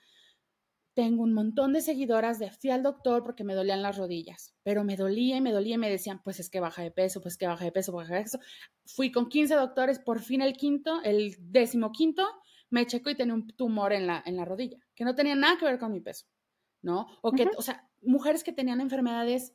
Tengo 0.95 1.23
un 1.23 1.33
montón 1.33 1.73
de 1.73 1.81
seguidoras 1.81 2.39
de 2.39 2.51
fui 2.51 2.71
al 2.71 2.83
doctor 2.83 3.23
porque 3.23 3.45
me 3.45 3.55
dolían 3.55 3.83
las 3.83 3.97
rodillas, 3.97 4.55
pero 4.65 4.83
me 4.83 4.97
dolía 4.97 5.37
y 5.37 5.41
me 5.41 5.53
dolía 5.53 5.77
y 5.77 5.79
me 5.79 5.91
decían, 5.91 6.21
pues 6.23 6.41
es 6.41 6.51
que 6.51 6.61
baja 6.61 6.83
de 6.83 6.91
peso, 6.91 7.21
pues 7.21 7.37
que 7.37 7.47
baja 7.47 7.65
de 7.65 7.73
peso, 7.73 7.93
baja 7.93 8.15
de 8.17 8.23
peso. 8.23 8.41
Fui 8.85 9.13
con 9.13 9.29
15 9.29 9.55
doctores, 9.55 10.01
por 10.01 10.21
fin 10.21 10.43
el 10.43 10.55
quinto, 10.55 11.01
el 11.05 11.37
décimo 11.39 11.93
quinto, 11.93 12.27
me 12.71 12.87
checó 12.87 13.11
y 13.11 13.17
tenía 13.17 13.35
un 13.35 13.47
tumor 13.49 13.93
en 13.93 14.07
la, 14.07 14.23
en 14.27 14.37
la 14.37 14.45
rodilla, 14.45 14.79
que 14.95 15.05
no 15.05 15.15
tenía 15.15 15.37
nada 15.37 15.57
que 15.57 15.65
ver 15.65 15.79
con 15.79 15.93
mi 15.93 16.01
peso, 16.01 16.27
¿no? 16.83 17.07
O 17.23 17.33
que, 17.33 17.49
o 17.57 17.63
sea, 17.63 17.89
mujeres 18.03 18.43
que 18.43 18.53
tenían 18.53 18.81
enfermedades 18.81 19.53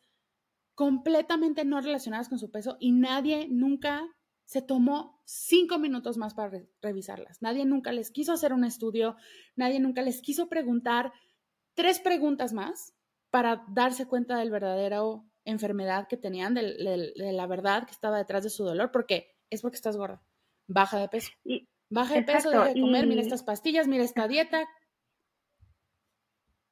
completamente 0.75 1.65
no 1.65 1.81
relacionadas 1.81 2.29
con 2.29 2.39
su 2.39 2.51
peso 2.51 2.77
y 2.79 2.91
nadie 2.91 3.47
nunca 3.49 4.07
se 4.45 4.61
tomó 4.61 5.21
cinco 5.25 5.79
minutos 5.79 6.17
más 6.17 6.33
para 6.33 6.63
revisarlas. 6.81 7.41
Nadie 7.41 7.65
nunca 7.65 7.91
les 7.91 8.11
quiso 8.11 8.33
hacer 8.33 8.53
un 8.53 8.63
estudio, 8.63 9.15
nadie 9.55 9.79
nunca 9.79 10.01
les 10.01 10.21
quiso 10.21 10.49
preguntar 10.49 11.13
tres 11.73 11.99
preguntas 11.99 12.53
más 12.53 12.93
para 13.29 13.63
darse 13.69 14.07
cuenta 14.07 14.37
del 14.37 14.51
verdadero 14.51 15.25
enfermedad 15.45 16.07
que 16.07 16.17
tenían, 16.17 16.53
de, 16.53 17.13
la 17.15 17.47
verdad 17.47 17.85
que 17.85 17.91
estaba 17.91 18.17
detrás 18.17 18.43
de 18.43 18.49
su 18.49 18.63
dolor, 18.63 18.91
porque 18.91 19.35
es 19.49 19.61
porque 19.61 19.75
estás 19.75 19.97
gorda. 19.97 20.23
Baja 20.67 20.99
de 20.99 21.09
peso. 21.09 21.31
Y, 21.43 21.67
Baja 21.89 22.15
de 22.15 22.23
peso, 22.23 22.49
deja 22.49 22.73
de 22.73 22.81
comer, 22.81 23.05
mira 23.05 23.21
estas 23.21 23.43
pastillas, 23.43 23.87
mira 23.87 24.03
esta 24.03 24.27
dieta. 24.27 24.67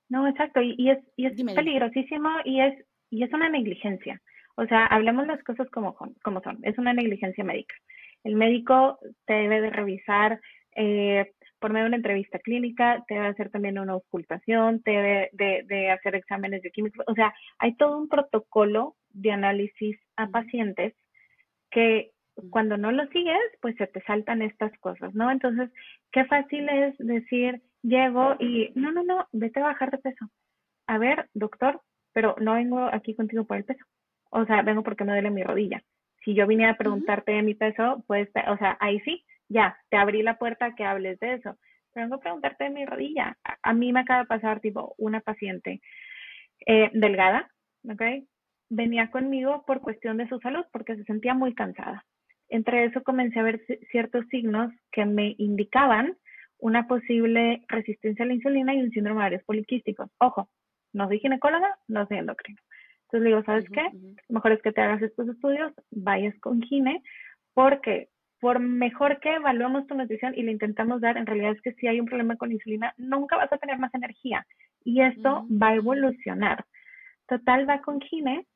No, 0.09 0.27
exacto, 0.27 0.61
y, 0.61 0.89
es, 0.89 0.99
y 1.15 1.25
es 1.25 1.33
peligrosísimo 1.55 2.29
y 2.43 2.59
es, 2.59 2.85
y 3.11 3.23
es 3.23 3.31
una 3.33 3.49
negligencia. 3.49 4.19
O 4.55 4.65
sea, 4.65 4.87
hablemos 4.87 5.27
las 5.27 5.43
cosas 5.43 5.69
como, 5.69 5.95
como 6.23 6.41
son. 6.41 6.57
Es 6.63 6.77
una 6.79 6.93
negligencia 6.93 7.43
médica. 7.43 7.75
El 8.23 8.35
médico 8.35 8.99
te 9.25 9.33
debe 9.33 9.61
de 9.61 9.69
revisar 9.69 10.39
eh, 10.75 11.31
por 11.59 11.71
medio 11.71 11.83
de 11.83 11.89
una 11.89 11.97
entrevista 11.97 12.39
clínica, 12.39 13.03
te 13.07 13.13
debe 13.13 13.27
hacer 13.27 13.51
también 13.51 13.77
una 13.77 13.95
ocultación, 13.95 14.81
te 14.81 14.91
debe 14.91 15.29
de, 15.33 15.63
de 15.67 15.91
hacer 15.91 16.15
exámenes 16.15 16.63
bioquímicos. 16.63 17.05
O 17.07 17.13
sea, 17.13 17.33
hay 17.59 17.75
todo 17.75 17.99
un 17.99 18.09
protocolo 18.09 18.95
de 19.09 19.31
análisis 19.31 19.99
a 20.15 20.27
pacientes 20.27 20.95
que 21.69 22.11
cuando 22.49 22.77
no 22.77 22.91
lo 22.91 23.05
sigues, 23.07 23.39
pues 23.61 23.75
se 23.75 23.87
te 23.87 24.01
saltan 24.01 24.41
estas 24.41 24.75
cosas, 24.79 25.13
¿no? 25.13 25.29
Entonces, 25.29 25.69
qué 26.11 26.25
fácil 26.25 26.67
es 26.69 26.97
decir, 26.97 27.61
llego 27.83 28.35
y, 28.39 28.71
no, 28.75 28.91
no, 28.91 29.03
no, 29.03 29.27
vete 29.31 29.59
a 29.59 29.65
bajar 29.65 29.91
de 29.91 29.97
peso. 29.99 30.29
A 30.87 30.97
ver, 30.97 31.29
doctor, 31.33 31.81
pero 32.13 32.35
no 32.39 32.53
vengo 32.53 32.79
aquí 32.91 33.15
contigo 33.15 33.45
por 33.45 33.57
el 33.57 33.65
peso. 33.65 33.83
O 34.29 34.45
sea, 34.45 34.61
vengo 34.61 34.83
porque 34.83 35.03
me 35.03 35.13
duele 35.13 35.29
mi 35.29 35.43
rodilla. 35.43 35.83
Si 36.23 36.33
yo 36.33 36.47
viniera 36.47 36.73
a 36.73 36.77
preguntarte 36.77 37.31
de 37.31 37.41
mi 37.41 37.55
peso, 37.55 38.03
pues, 38.07 38.29
o 38.47 38.57
sea, 38.57 38.77
ahí 38.79 38.99
sí, 39.01 39.25
ya, 39.49 39.77
te 39.89 39.97
abrí 39.97 40.23
la 40.23 40.37
puerta 40.37 40.67
a 40.67 40.75
que 40.75 40.85
hables 40.85 41.19
de 41.19 41.33
eso. 41.33 41.57
Pero 41.93 42.05
vengo 42.05 42.15
a 42.15 42.21
preguntarte 42.21 42.65
de 42.65 42.69
mi 42.69 42.85
rodilla. 42.85 43.37
A, 43.63 43.73
mí 43.73 43.91
me 43.91 44.01
acaba 44.01 44.21
de 44.21 44.27
pasar, 44.27 44.61
tipo, 44.61 44.95
una 44.97 45.19
paciente 45.19 45.81
eh, 46.65 46.89
delgada, 46.93 47.49
¿ok? 47.89 48.01
Venía 48.69 49.11
conmigo 49.11 49.65
por 49.65 49.81
cuestión 49.81 50.17
de 50.17 50.29
su 50.29 50.39
salud, 50.39 50.63
porque 50.71 50.95
se 50.95 51.03
sentía 51.03 51.33
muy 51.33 51.53
cansada. 51.53 52.05
Entre 52.47 52.85
eso 52.85 53.03
comencé 53.03 53.39
a 53.39 53.43
ver 53.43 53.61
ciertos 53.91 54.25
signos 54.27 54.71
que 54.91 55.05
me 55.05 55.35
indicaban 55.37 56.17
una 56.57 56.87
posible 56.87 57.63
resistencia 57.67 58.23
a 58.23 58.27
la 58.27 58.35
insulina 58.35 58.73
y 58.73 58.81
un 58.81 58.91
síndrome 58.91 59.19
de 59.19 59.23
ovarios 59.23 59.43
poliquísticos. 59.43 60.09
Ojo, 60.19 60.49
no 60.93 61.07
soy 61.07 61.19
ginecóloga, 61.19 61.77
no 61.87 62.05
soy 62.07 62.17
endocrino. 62.17 62.59
Entonces 63.03 63.21
le 63.21 63.29
digo, 63.29 63.43
¿sabes 63.43 63.69
qué? 63.69 63.89
Mejor 64.29 64.53
es 64.53 64.61
que 64.61 64.71
te 64.71 64.81
hagas 64.81 65.01
estos 65.01 65.27
estudios, 65.27 65.73
vayas 65.91 66.37
con 66.39 66.61
gine, 66.61 67.03
porque 67.53 68.09
por 68.39 68.59
mejor 68.59 69.19
que 69.19 69.35
evaluemos 69.35 69.85
tu 69.85 69.95
nutrición 69.95 70.33
y 70.35 70.43
le 70.43 70.51
intentamos 70.51 71.01
dar, 71.01 71.17
en 71.17 71.25
realidad 71.25 71.51
es 71.51 71.61
que 71.61 71.73
si 71.73 71.87
hay 71.87 71.99
un 71.99 72.07
problema 72.07 72.37
con 72.37 72.51
insulina, 72.51 72.93
nunca 72.97 73.37
vas 73.37 73.51
a 73.53 73.57
tener 73.57 73.77
más 73.77 73.93
energía 73.93 74.45
y 74.83 75.01
esto 75.01 75.45
va 75.49 75.69
a 75.69 75.75
evolucionar. 75.75 76.65
Total, 77.27 77.69
va 77.69 77.81
con 77.81 78.01
gine 78.01 78.47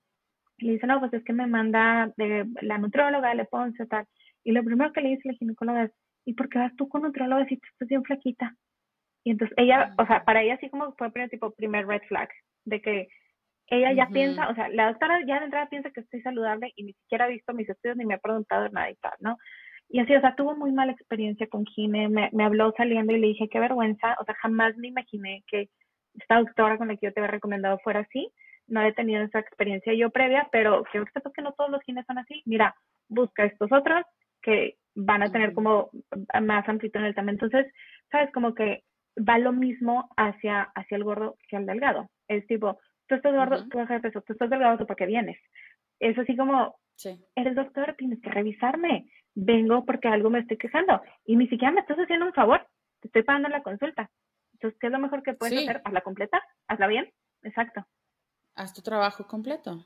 y 0.58 0.66
le 0.66 0.72
dice, 0.74 0.88
no, 0.88 1.00
pues 1.00 1.14
es 1.14 1.24
que 1.24 1.34
me 1.34 1.48
manda 1.48 2.12
de 2.18 2.48
la 2.62 2.78
nutrióloga, 2.78 3.34
le 3.36 3.46
ponce 3.46 3.86
tal. 3.86 4.08
Y 4.44 4.54
lo 4.54 4.64
primero 4.64 4.92
que 4.92 5.02
le 5.02 5.10
dice 5.10 5.30
la 5.30 5.34
ginecóloga 5.36 5.84
es, 5.84 5.92
¿y 6.26 6.34
por 6.34 6.50
qué 6.50 6.60
vas 6.60 6.76
tú 6.76 6.88
con 6.88 7.04
nutrióloga 7.04 7.46
si 7.46 7.58
tú 7.58 7.68
estás 7.72 7.88
bien 7.88 8.04
flaquita? 8.04 8.56
Y 9.26 9.32
entonces 9.32 9.58
ella, 9.58 9.94
o 9.98 10.06
sea, 10.06 10.24
para 10.24 10.44
ella 10.44 10.54
así 10.54 10.70
como 10.70 10.94
fue 10.94 11.12
primer 11.12 11.30
tipo 11.30 11.52
primer 11.52 11.88
red 11.88 12.04
flag, 12.08 12.30
de 12.64 12.80
que 12.80 13.10
ella 13.68 13.92
ya 13.92 14.08
piensa, 14.08 14.48
o 14.48 14.54
sea, 14.54 14.70
la 14.70 14.90
doctora 14.90 15.20
ya 15.26 15.40
de 15.40 15.46
entrada 15.46 15.68
piensa 15.68 15.90
que 15.90 16.02
estoy 16.02 16.22
saludable 16.22 16.72
y 16.76 16.84
ni 16.84 16.94
siquiera 16.94 17.26
ha 17.26 17.30
visto 17.30 17.52
mis 17.54 17.68
estudios 17.68 17.98
ni 17.98 18.06
me 18.06 18.14
ha 18.14 18.20
preguntado 18.20 18.70
nada 18.70 18.92
y 18.92 18.96
tal, 18.96 19.14
¿no? 19.20 19.38
Y 19.90 20.00
así, 20.00 20.16
o 20.16 20.22
sea, 20.22 20.36
tuvo 20.36 20.56
muy 20.56 20.72
mala 20.72 20.92
experiencia 20.92 21.48
con 21.48 21.66
Gine, 21.66 22.08
me, 22.08 22.30
me 22.34 22.44
habló 22.44 22.72
saliendo 22.78 23.14
y 23.14 23.20
le 23.20 23.28
dije, 23.28 23.50
qué 23.50 23.60
vergüenza, 23.60 24.16
o 24.20 24.26
sea, 24.26 24.36
jamás 24.36 24.78
me 24.78 24.90
imaginé 24.90 25.44
que 25.48 25.70
esta 26.14 26.38
doctora 26.38 26.78
con 26.78 26.88
la 26.88 26.96
que 26.96 27.08
yo 27.08 27.14
te 27.14 27.20
había 27.20 27.32
recomendado 27.32 27.80
fuera 27.80 28.02
así, 28.02 28.32
no 28.68 28.84
he 28.84 28.94
tenido 28.94 29.24
esa 29.24 29.40
experiencia 29.40 29.94
yo 29.96 30.12
previa, 30.12 30.48
pero 30.52 30.84
creo 30.92 31.06
que 31.06 31.12
sepas 31.12 31.34
que 31.34 31.42
no 31.42 31.54
todos 31.54 31.72
los 31.72 31.82
gines 31.82 32.06
son 32.06 32.20
así. 32.20 32.42
Mira, 32.46 32.76
busca 33.08 33.46
estos 33.46 33.72
otros 33.72 34.06
que 34.42 34.78
van 34.96 35.24
a 35.24 35.32
tener 35.32 35.54
como 35.54 35.90
más 36.42 36.68
amplitud 36.68 37.00
en 37.00 37.08
el 37.08 37.16
tamaño. 37.16 37.34
Entonces, 37.34 37.72
sabes, 38.12 38.32
como 38.32 38.56
que 38.56 38.84
va 39.18 39.38
lo 39.38 39.54
mismo 39.54 40.10
hacia, 40.18 40.64
hacia 40.76 40.98
el 40.98 41.04
gordo 41.04 41.38
que 41.48 41.58
al 41.58 41.66
delgado. 41.66 42.10
Es 42.28 42.46
tipo, 42.48 42.80
tú 43.08 43.16
estás 43.16 43.34
gordo, 43.34 43.68
tú 43.70 43.78
bajas 43.78 44.02
de 44.02 44.10
peso, 44.10 44.22
tú 44.22 44.34
estás 44.34 44.50
delgado, 44.50 44.78
¿tú 44.78 44.86
por 44.86 44.96
qué 44.96 45.06
vienes? 45.06 45.38
Es 46.00 46.18
así 46.18 46.36
como, 46.36 46.76
eres 47.36 47.56
doctor, 47.56 47.96
tienes 47.98 48.22
que 48.22 48.30
revisarme. 48.30 49.10
Vengo 49.34 49.86
porque 49.86 50.08
algo 50.08 50.30
me 50.30 50.40
estoy 50.40 50.58
quejando. 50.58 51.02
Y 51.26 51.36
ni 51.36 51.48
siquiera 51.48 51.74
me 51.74 51.82
estás 51.82 51.98
haciendo 51.98 52.26
un 52.26 52.34
favor, 52.34 52.68
te 53.02 53.08
estoy 53.08 53.24
pagando 53.24 53.50
la 53.50 53.64
consulta. 53.64 54.10
Entonces, 54.54 54.80
¿qué 54.80 54.88
es 54.88 54.94
lo 54.94 55.00
mejor 55.00 55.24
que 55.24 55.34
puedes 55.34 55.60
hacer? 55.60 55.82
Hazla 55.84 56.02
completa, 56.02 56.42
hazla 56.68 56.88
bien. 56.88 57.12
Exacto 57.44 57.86
haz 58.56 58.74
tu 58.74 58.82
trabajo 58.82 59.28
completo. 59.28 59.86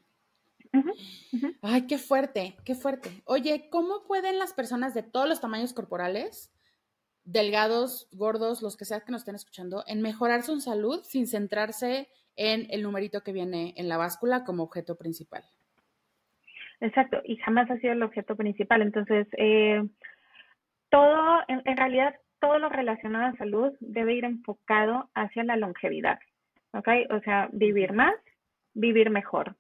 Ay, 1.62 1.88
qué 1.88 1.98
fuerte, 1.98 2.56
qué 2.64 2.76
fuerte. 2.76 3.24
Oye, 3.26 3.70
¿cómo 3.72 4.04
pueden 4.06 4.38
las 4.38 4.54
personas 4.54 4.94
de 4.94 5.04
todos 5.04 5.28
los 5.28 5.42
tamaños 5.42 5.74
corporales, 5.74 6.52
delgados, 7.32 8.08
gordos, 8.12 8.62
los 8.62 8.78
que 8.78 8.86
sea 8.86 9.02
que 9.02 9.12
nos 9.12 9.22
estén 9.22 9.36
escuchando, 9.36 9.84
en 9.88 10.02
mejorar 10.02 10.44
su 10.44 10.60
salud 10.60 11.02
sin 11.04 11.28
centrarse 11.28 12.10
en 12.36 12.68
el 12.70 12.84
numerito 12.84 13.22
que 13.22 13.34
viene 13.34 13.74
en 13.78 13.90
la 13.90 13.98
báscula 13.98 14.44
como 14.44 14.64
objeto 14.64 14.98
principal? 14.98 15.44
Exacto, 16.82 17.22
y 17.26 17.36
jamás 17.38 17.70
ha 17.70 17.78
sido 17.78 17.94
el 17.94 18.04
objeto 18.04 18.36
principal. 18.36 18.82
Entonces, 18.82 19.28
eh, 19.38 19.84
todo, 20.90 21.40
en, 21.48 21.78
realidad, 21.78 22.16
todo 22.40 22.58
lo 22.58 22.70
relacionado 22.70 23.26
a 23.26 23.38
salud 23.38 23.74
debe 23.82 24.14
ir 24.14 24.24
enfocado 24.24 25.10
hacia 25.14 25.44
la 25.44 25.58
longevidad. 25.58 26.20
¿Ok? 26.72 26.88
O 27.10 27.20
sea, 27.22 27.50
vivir 27.52 27.94
más 27.94 28.14
vivir 28.74 29.10
mejor. 29.10 29.56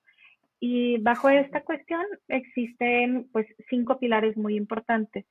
Y 0.59 0.97
bajo 0.99 1.29
esta 1.29 1.61
cuestión 1.61 2.05
existen 2.27 3.29
pues 3.31 3.47
cinco 3.69 3.99
pilares 3.99 4.35
muy 4.37 4.55
importantes. 4.55 5.25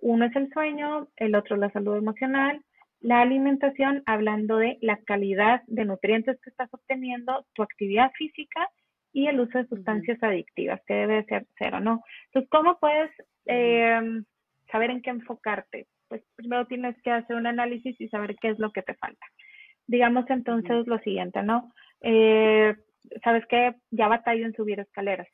Uno 0.00 0.26
es 0.26 0.36
el 0.36 0.50
sueño, 0.52 1.08
el 1.16 1.34
otro 1.34 1.56
la 1.56 1.70
salud 1.70 1.96
emocional, 1.96 2.62
la 3.00 3.20
alimentación, 3.20 4.02
hablando 4.06 4.58
de 4.58 4.78
la 4.80 4.98
calidad 4.98 5.62
de 5.66 5.84
nutrientes 5.84 6.40
que 6.40 6.50
estás 6.50 6.72
obteniendo, 6.72 7.46
tu 7.54 7.62
actividad 7.62 8.10
física 8.12 8.68
y 9.12 9.28
el 9.28 9.40
uso 9.40 9.58
de 9.58 9.66
sustancias 9.66 10.22
adictivas, 10.22 10.80
que 10.86 10.94
debe 10.94 11.24
ser 11.24 11.46
cero, 11.58 11.80
¿no? 11.80 12.02
Entonces, 12.26 12.50
¿cómo 12.50 12.78
puedes 12.78 13.10
em, 13.46 14.24
saber 14.70 14.90
en 14.90 15.02
qué 15.02 15.10
enfocarte? 15.10 15.86
Pues 16.08 16.22
primero 16.36 16.66
tienes 16.66 17.00
que 17.02 17.10
hacer 17.10 17.36
un 17.36 17.46
análisis 17.46 17.98
y 18.00 18.08
saber 18.08 18.36
qué 18.40 18.48
es 18.48 18.58
lo 18.58 18.72
que 18.72 18.82
te 18.82 18.94
falta. 18.94 19.26
Digamos 19.86 20.24
entonces 20.28 20.86
lo 20.86 20.98
siguiente, 20.98 21.42
¿no? 21.42 21.72
Eh, 22.00 22.74
¿sabes 23.22 23.44
qué? 23.48 23.74
Ya 23.90 24.08
batallo 24.08 24.46
en 24.46 24.54
subir 24.54 24.80
escaleras. 24.80 25.28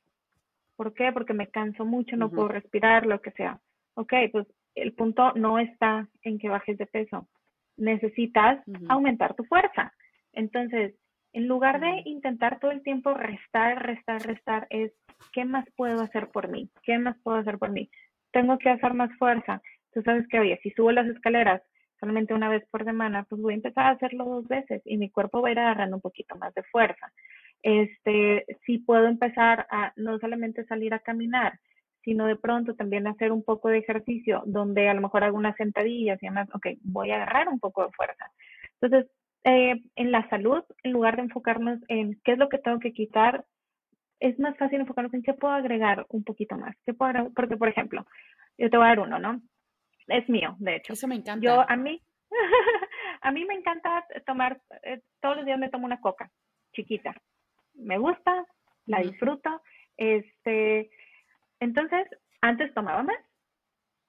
¿Por 0.77 0.95
qué? 0.95 1.13
Porque 1.13 1.35
me 1.35 1.49
canso 1.49 1.85
mucho, 1.85 2.17
no 2.17 2.31
puedo 2.31 2.49
respirar, 2.49 3.07
lo 3.07 3.21
que 3.21 3.31
sea. 3.33 3.61
Ok, 3.95 4.13
pues 4.31 4.47
el 4.75 4.93
punto 4.93 5.33
no 5.35 5.59
está 5.59 6.09
en 6.23 6.39
que 6.39 6.49
bajes 6.49 6.79
de 6.79 6.87
peso. 6.87 7.29
Necesitas 7.77 8.63
aumentar 8.89 9.35
tu 9.35 9.45
fuerza. 9.45 9.93
Entonces, 10.33 10.95
en 11.33 11.49
lugar 11.49 11.81
de 11.81 12.03
intentar 12.05 12.59
todo 12.61 12.71
el 12.71 12.83
tiempo 12.83 13.15
restar, 13.15 13.85
restar, 13.85 14.23
restar, 14.23 14.67
es 14.71 14.93
¿qué 15.33 15.45
más 15.45 15.67
puedo 15.77 16.01
hacer 16.03 16.29
por 16.29 16.49
mí? 16.49 16.71
¿Qué 16.83 16.99
más 16.99 17.17
puedo 17.23 17.39
hacer 17.39 17.59
por 17.59 17.71
mí? 17.71 17.91
Tengo 18.33 18.59
que 18.59 18.71
hacer 18.71 18.95
más 18.95 19.11
fuerza. 19.19 19.63
Tú 19.93 20.03
sabes 20.03 20.27
que, 20.29 20.41
oye, 20.41 20.59
si 20.63 20.71
subo 20.71 20.93
las 20.93 21.07
escaleras 21.07 21.63
solamente 22.01 22.35
una 22.35 22.49
vez 22.49 22.67
por 22.71 22.85
semana, 22.85 23.25
pues 23.29 23.41
voy 23.41 23.53
a 23.53 23.57
empezar 23.57 23.87
a 23.87 23.91
hacerlo 23.91 24.25
dos 24.25 24.49
veces 24.49 24.83
y 24.85 24.97
mi 24.97 25.11
cuerpo 25.11 25.41
va 25.41 25.49
a 25.49 25.53
ir 25.53 25.59
agarrando 25.59 25.97
un 25.97 26.03
poquito 26.03 26.35
más 26.37 26.53
de 26.55 26.63
fuerza 26.65 27.13
este, 27.63 28.45
si 28.67 28.79
puedo 28.79 29.07
empezar 29.07 29.67
a 29.71 29.93
no 29.97 30.19
solamente 30.19 30.65
salir 30.67 30.95
a 30.95 30.99
caminar, 30.99 31.59
sino 32.05 32.27
de 32.27 32.37
pronto 32.37 32.75
también 32.75 33.07
hacer 33.07 33.33
un 33.33 33.43
poco 33.43 33.69
de 33.69 33.79
ejercicio 33.79 34.43
donde 34.47 34.89
a 34.89 34.95
lo 34.95 35.01
mejor 35.01 35.25
hago 35.25 35.37
unas 35.37 35.57
sentadillas 35.57 36.23
y 36.23 36.27
además, 36.27 36.49
ok, 36.55 36.67
voy 36.83 37.11
a 37.11 37.17
agarrar 37.17 37.49
un 37.49 37.61
poco 37.61 37.85
de 37.85 37.93
fuerza. 37.93 38.31
Entonces, 38.81 39.11
eh, 39.45 39.81
en 39.97 40.13
la 40.13 40.29
salud, 40.29 40.63
en 40.83 40.93
lugar 40.93 41.17
de 41.17 41.23
enfocarnos 41.23 41.79
en 41.89 42.21
qué 42.25 42.33
es 42.33 42.39
lo 42.39 42.49
que 42.49 42.59
tengo 42.59 42.79
que 42.79 42.93
quitar, 42.93 43.45
es 44.21 44.39
más 44.39 44.57
fácil 44.57 44.81
enfocarnos 44.81 45.15
en 45.15 45.23
qué 45.23 45.35
puedo 45.35 45.55
agregar 45.55 46.07
un 46.09 46.25
poquito 46.25 46.57
más. 46.57 46.77
¿Qué 46.85 46.95
puedo 46.95 47.31
Porque, 47.35 47.57
por 47.57 47.69
ejemplo, 47.69 48.07
yo 48.59 48.71
te 48.71 48.77
voy 48.77 48.87
a 48.87 48.91
dar 48.91 49.01
uno, 49.01 49.19
¿no? 49.19 49.41
Es 50.07 50.29
mío, 50.29 50.57
de 50.59 50.77
hecho. 50.77 50.93
Eso 50.93 51.09
me 51.09 51.17
encanta. 51.17 51.45
Yo, 51.45 51.65
a 51.69 51.77
mí, 51.77 52.01
a 53.21 53.33
mí 53.33 53.45
me 53.45 53.55
encanta 53.55 54.05
tomar, 54.27 54.61
eh, 54.83 55.01
todos 55.21 55.37
los 55.37 55.47
días 55.47 55.59
me 55.59 55.71
tomo 55.71 55.87
una 55.87 56.01
coca 56.01 56.31
chiquita 56.73 57.15
me 57.75 57.99
gusta, 57.99 58.47
la 58.87 59.01
disfruto. 59.01 59.63
Este, 59.97 60.91
entonces, 61.63 62.09
antes 62.41 62.75
tomaba 62.75 63.05
más. 63.05 63.19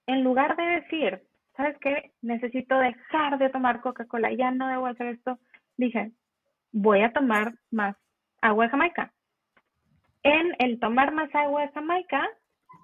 En 0.07 0.23
lugar 0.23 0.55
de 0.57 0.63
decir, 0.63 1.21
¿sabes 1.55 1.77
qué? 1.79 2.11
Necesito 2.21 2.79
dejar 2.79 3.37
de 3.37 3.49
tomar 3.49 3.81
Coca-Cola, 3.81 4.33
ya 4.33 4.49
no 4.49 4.67
debo 4.67 4.87
hacer 4.87 5.07
esto, 5.07 5.37
dije, 5.77 6.11
voy 6.71 7.01
a 7.01 7.13
tomar 7.13 7.53
más 7.69 7.95
agua 8.41 8.65
de 8.65 8.71
Jamaica. 8.71 9.13
En 10.23 10.55
el 10.57 10.79
tomar 10.79 11.13
más 11.13 11.33
agua 11.35 11.61
de 11.61 11.71
Jamaica, 11.73 12.27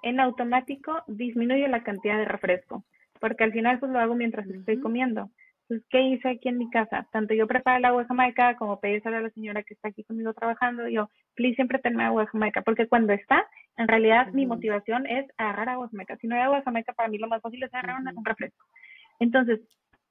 en 0.03 0.19
automático 0.19 1.03
disminuye 1.07 1.67
la 1.67 1.81
cantidad 1.81 2.17
de 2.17 2.25
refresco, 2.25 2.83
porque 3.19 3.43
al 3.43 3.51
final 3.51 3.79
pues 3.79 3.91
lo 3.91 3.99
hago 3.99 4.13
mientras 4.13 4.47
estoy 4.47 4.79
comiendo. 4.79 5.31
Entonces, 5.69 5.87
¿qué 5.91 6.01
hice 6.01 6.29
aquí 6.29 6.49
en 6.49 6.57
mi 6.57 6.67
casa? 6.71 7.07
Tanto 7.11 7.35
yo 7.35 7.45
preparé 7.45 7.77
el 7.77 7.85
agua 7.85 8.05
Jamaica 8.05 8.55
como 8.55 8.79
pedí 8.79 8.99
a 9.05 9.09
la 9.11 9.29
señora 9.29 9.61
que 9.61 9.75
está 9.75 9.89
aquí 9.89 10.03
conmigo 10.03 10.33
trabajando. 10.33 10.87
Yo, 10.89 11.09
please, 11.35 11.55
siempre 11.55 11.77
tenme 11.77 12.03
agua 12.03 12.23
de 12.23 12.27
Jamaica, 12.29 12.63
porque 12.63 12.87
cuando 12.87 13.13
está, 13.13 13.45
en 13.77 13.87
realidad 13.87 14.31
mi 14.33 14.47
motivación 14.47 15.05
es 15.05 15.27
agarrar 15.37 15.69
agua 15.69 15.89
Jamaica. 15.91 16.17
Si 16.17 16.27
no 16.27 16.35
hay 16.35 16.41
agua 16.41 16.63
Jamaica, 16.63 16.93
para 16.93 17.09
mí 17.09 17.19
lo 17.19 17.27
más 17.27 17.41
fácil 17.43 17.61
es 17.61 17.71
agarrar 17.71 18.01
un 18.01 18.25
refresco. 18.25 18.65
Entonces, 19.19 19.59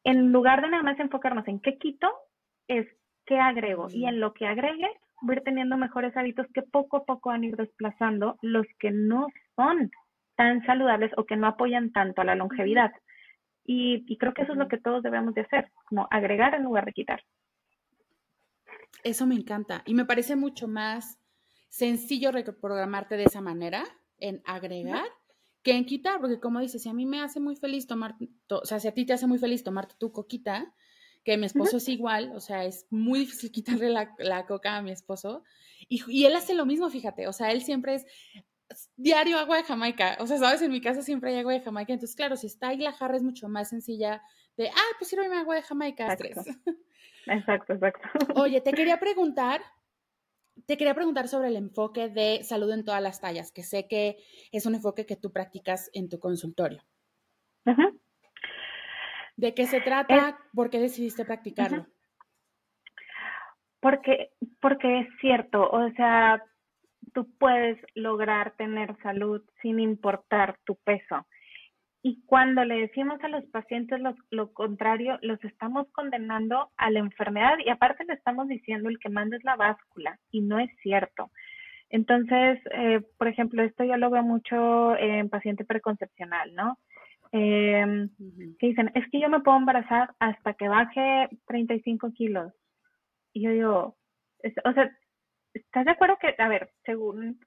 en 0.05 0.31
lugar 0.31 0.63
de 0.63 0.69
nada 0.69 0.85
más 0.85 1.01
enfocarnos 1.01 1.49
en 1.49 1.59
qué 1.59 1.77
quito, 1.77 2.09
es 2.69 2.87
qué 3.27 3.41
agrego. 3.41 3.89
Y 3.91 4.07
en 4.07 4.21
lo 4.21 4.35
que 4.35 4.47
agregue, 4.47 4.89
voy 5.23 5.35
a 5.35 5.39
ir 5.39 5.45
teniendo 5.45 5.77
mejores 5.77 6.17
hábitos 6.17 6.47
que 6.55 6.63
poco 6.63 6.99
a 6.99 7.05
poco 7.05 7.31
van 7.31 7.43
a 7.43 7.47
ir 7.47 7.57
desplazando 7.57 8.37
los 8.43 8.67
que 8.79 8.93
no 8.93 9.27
son 9.57 9.91
tan 10.37 10.65
saludables 10.67 11.11
o 11.17 11.25
que 11.25 11.37
no 11.37 11.49
apoyan 11.49 11.91
tanto 11.91 12.21
a 12.21 12.25
la 12.25 12.37
longevidad. 12.37 12.93
Y, 13.71 14.17
creo 14.17 14.33
que 14.33 14.43
eso 14.43 14.53
es 14.53 14.59
lo 14.59 14.67
que 14.67 14.79
todos 14.79 15.03
debemos 15.03 15.35
de 15.35 15.43
hacer, 15.43 15.71
como 15.85 16.09
agregar 16.11 16.55
en 16.55 16.63
lugar 16.63 16.87
de 16.87 16.95
quitar. 16.95 17.23
Eso 19.05 19.27
me 19.27 19.35
encanta 19.35 19.83
y 19.85 19.93
me 19.93 20.07
parece 20.07 20.37
mucho 20.37 20.69
más 20.69 21.19
sencillo 21.69 22.33
reprogramarte 22.33 23.19
de 23.19 23.25
esa 23.25 23.43
manera, 23.43 23.85
en 24.21 24.41
agregar, 24.47 25.05
que 25.63 25.73
en 25.73 25.85
quitar, 25.85 26.19
porque 26.19 26.41
como 26.41 26.61
dices, 26.61 26.83
si 26.83 26.89
a 26.89 26.95
mí 26.95 27.05
me 27.05 27.21
hace 27.21 27.41
muy 27.41 27.57
feliz 27.57 27.87
tomar, 27.87 28.15
o 28.49 28.65
sea, 28.65 28.81
si 28.81 28.89
a 28.89 28.95
ti 28.95 29.05
te 29.05 29.13
hace 29.13 29.27
muy 29.27 29.39
feliz 29.39 29.63
tomarte 29.63 29.97
tu 29.99 30.13
coquita, 30.13 30.75
que 31.23 31.37
mi 31.37 31.45
esposo 31.45 31.77
es 31.77 31.91
igual, 31.91 32.33
o 32.35 32.41
sea, 32.41 32.65
es 32.65 32.87
muy 32.89 33.19
difícil 33.19 33.53
quitarle 33.53 33.91
la, 33.91 34.47
coca 34.47 34.79
a 34.79 34.83
mi 34.83 34.93
esposo, 34.93 35.45
y, 35.91 36.01
y, 36.09 36.25
él 36.25 36.35
hace 36.35 36.55
lo 36.55 36.65
mismo, 36.65 36.89
fíjate, 36.89 37.29
o 37.29 37.35
sea, 37.35 37.53
él 37.53 37.61
siempre 37.61 37.97
es, 37.97 38.07
diario 38.97 39.39
agua 39.39 39.59
de 39.59 39.65
Jamaica. 39.65 40.17
O 40.21 40.27
sea, 40.27 40.39
sabes, 40.39 40.63
en 40.63 40.71
mi 40.71 40.81
casa 40.81 41.03
siempre 41.03 41.31
hay 41.31 41.39
agua 41.39 41.55
de 41.55 41.61
Jamaica. 41.61 41.93
Entonces, 41.93 42.17
claro, 42.17 42.37
si 42.37 42.47
está 42.47 42.69
ahí 42.69 42.79
la 42.79 42.93
jarra 42.93 43.17
es 43.17 43.23
mucho 43.23 43.49
más 43.49 43.71
sencilla 43.71 44.23
de, 44.57 44.69
ah, 44.69 44.95
pues 44.99 45.09
sírveme 45.09 45.37
agua 45.37 45.57
de 45.57 45.63
Jamaica. 45.63 46.13
Exacto. 46.13 46.43
exacto, 47.27 47.73
exacto. 47.75 48.09
Oye, 48.35 48.61
te 48.61 48.73
quería 48.73 48.99
preguntar, 49.01 49.63
te 50.67 50.77
quería 50.77 50.95
preguntar 50.95 51.29
sobre 51.29 51.49
el 51.49 51.57
enfoque 51.57 52.09
de 52.09 52.43
salud 52.45 52.71
en 52.73 52.85
todas 52.85 53.03
las 53.03 53.21
tallas, 53.21 53.53
que 53.53 53.63
sé 53.63 53.87
que 53.87 54.19
es 54.53 54.67
un 54.67 54.75
enfoque 54.75 55.07
que 55.07 55.17
tú 55.17 55.33
practicas 55.33 55.91
en 55.93 56.09
tu 56.09 56.19
consultorio. 56.19 56.83
¿De 59.37 59.55
qué 59.55 59.67
se 59.67 59.81
trata? 59.81 60.39
¿Por 60.55 60.71
qué 60.71 60.81
decidiste 60.81 61.25
practicarlo? 61.25 61.87
Porque, 63.81 64.33
porque 64.61 65.01
es 65.01 65.09
cierto, 65.21 65.69
o 65.71 65.91
sea, 65.93 66.43
tú 67.11 67.29
puedes 67.39 67.79
lograr 67.95 68.53
tener 68.57 68.97
salud 69.03 69.43
sin 69.63 69.81
importar 69.81 70.59
tu 70.65 70.77
peso. 70.77 71.27
Y 72.03 72.23
cuando 72.27 72.65
le 72.65 72.81
decimos 72.81 73.23
a 73.23 73.29
los 73.29 73.45
pacientes 73.47 74.01
lo, 74.31 74.53
contrario, 74.53 75.19
los 75.23 75.43
estamos 75.45 75.89
condenando 75.93 76.71
a 76.77 76.91
la 76.91 77.01
enfermedad 77.01 77.59
y 77.65 77.71
aparte 77.71 78.05
le 78.05 78.15
estamos 78.15 78.47
diciendo 78.49 78.89
el 78.89 78.99
que 78.99 79.09
manda 79.09 79.37
es 79.37 79.45
la 79.45 79.57
báscula 79.57 80.19
y 80.31 80.41
no 80.41 80.59
es 80.61 80.71
cierto. 80.83 81.31
Entonces, 81.91 82.61
eh, 82.73 83.01
por 83.17 83.29
ejemplo, 83.29 83.63
esto 83.63 83.83
yo 83.83 83.97
lo 83.97 84.11
veo 84.11 84.23
mucho 84.23 84.97
en 84.97 85.29
paciente 85.29 85.65
preconcepcional, 85.65 86.55
¿no? 86.55 86.79
Eh, 87.33 88.09
que 88.59 88.69
dicen, 88.69 88.91
es 88.95 89.09
que 89.11 89.21
yo 89.21 89.29
me 89.29 89.41
puedo 89.41 89.59
embarazar 89.59 90.15
hasta 90.19 90.55
que 90.55 90.69
baje 90.69 91.29
35 91.47 92.13
kilos. 92.13 92.53
Y 93.33 93.43
yo 93.43 93.51
digo, 93.51 93.97
o 94.65 94.73
sea, 94.73 94.91
¿estás 95.61 95.85
de 95.85 95.93
acuerdo 95.93 96.17
que, 96.19 96.35
a 96.39 96.49
ver, 96.49 96.71
según, 96.85 97.41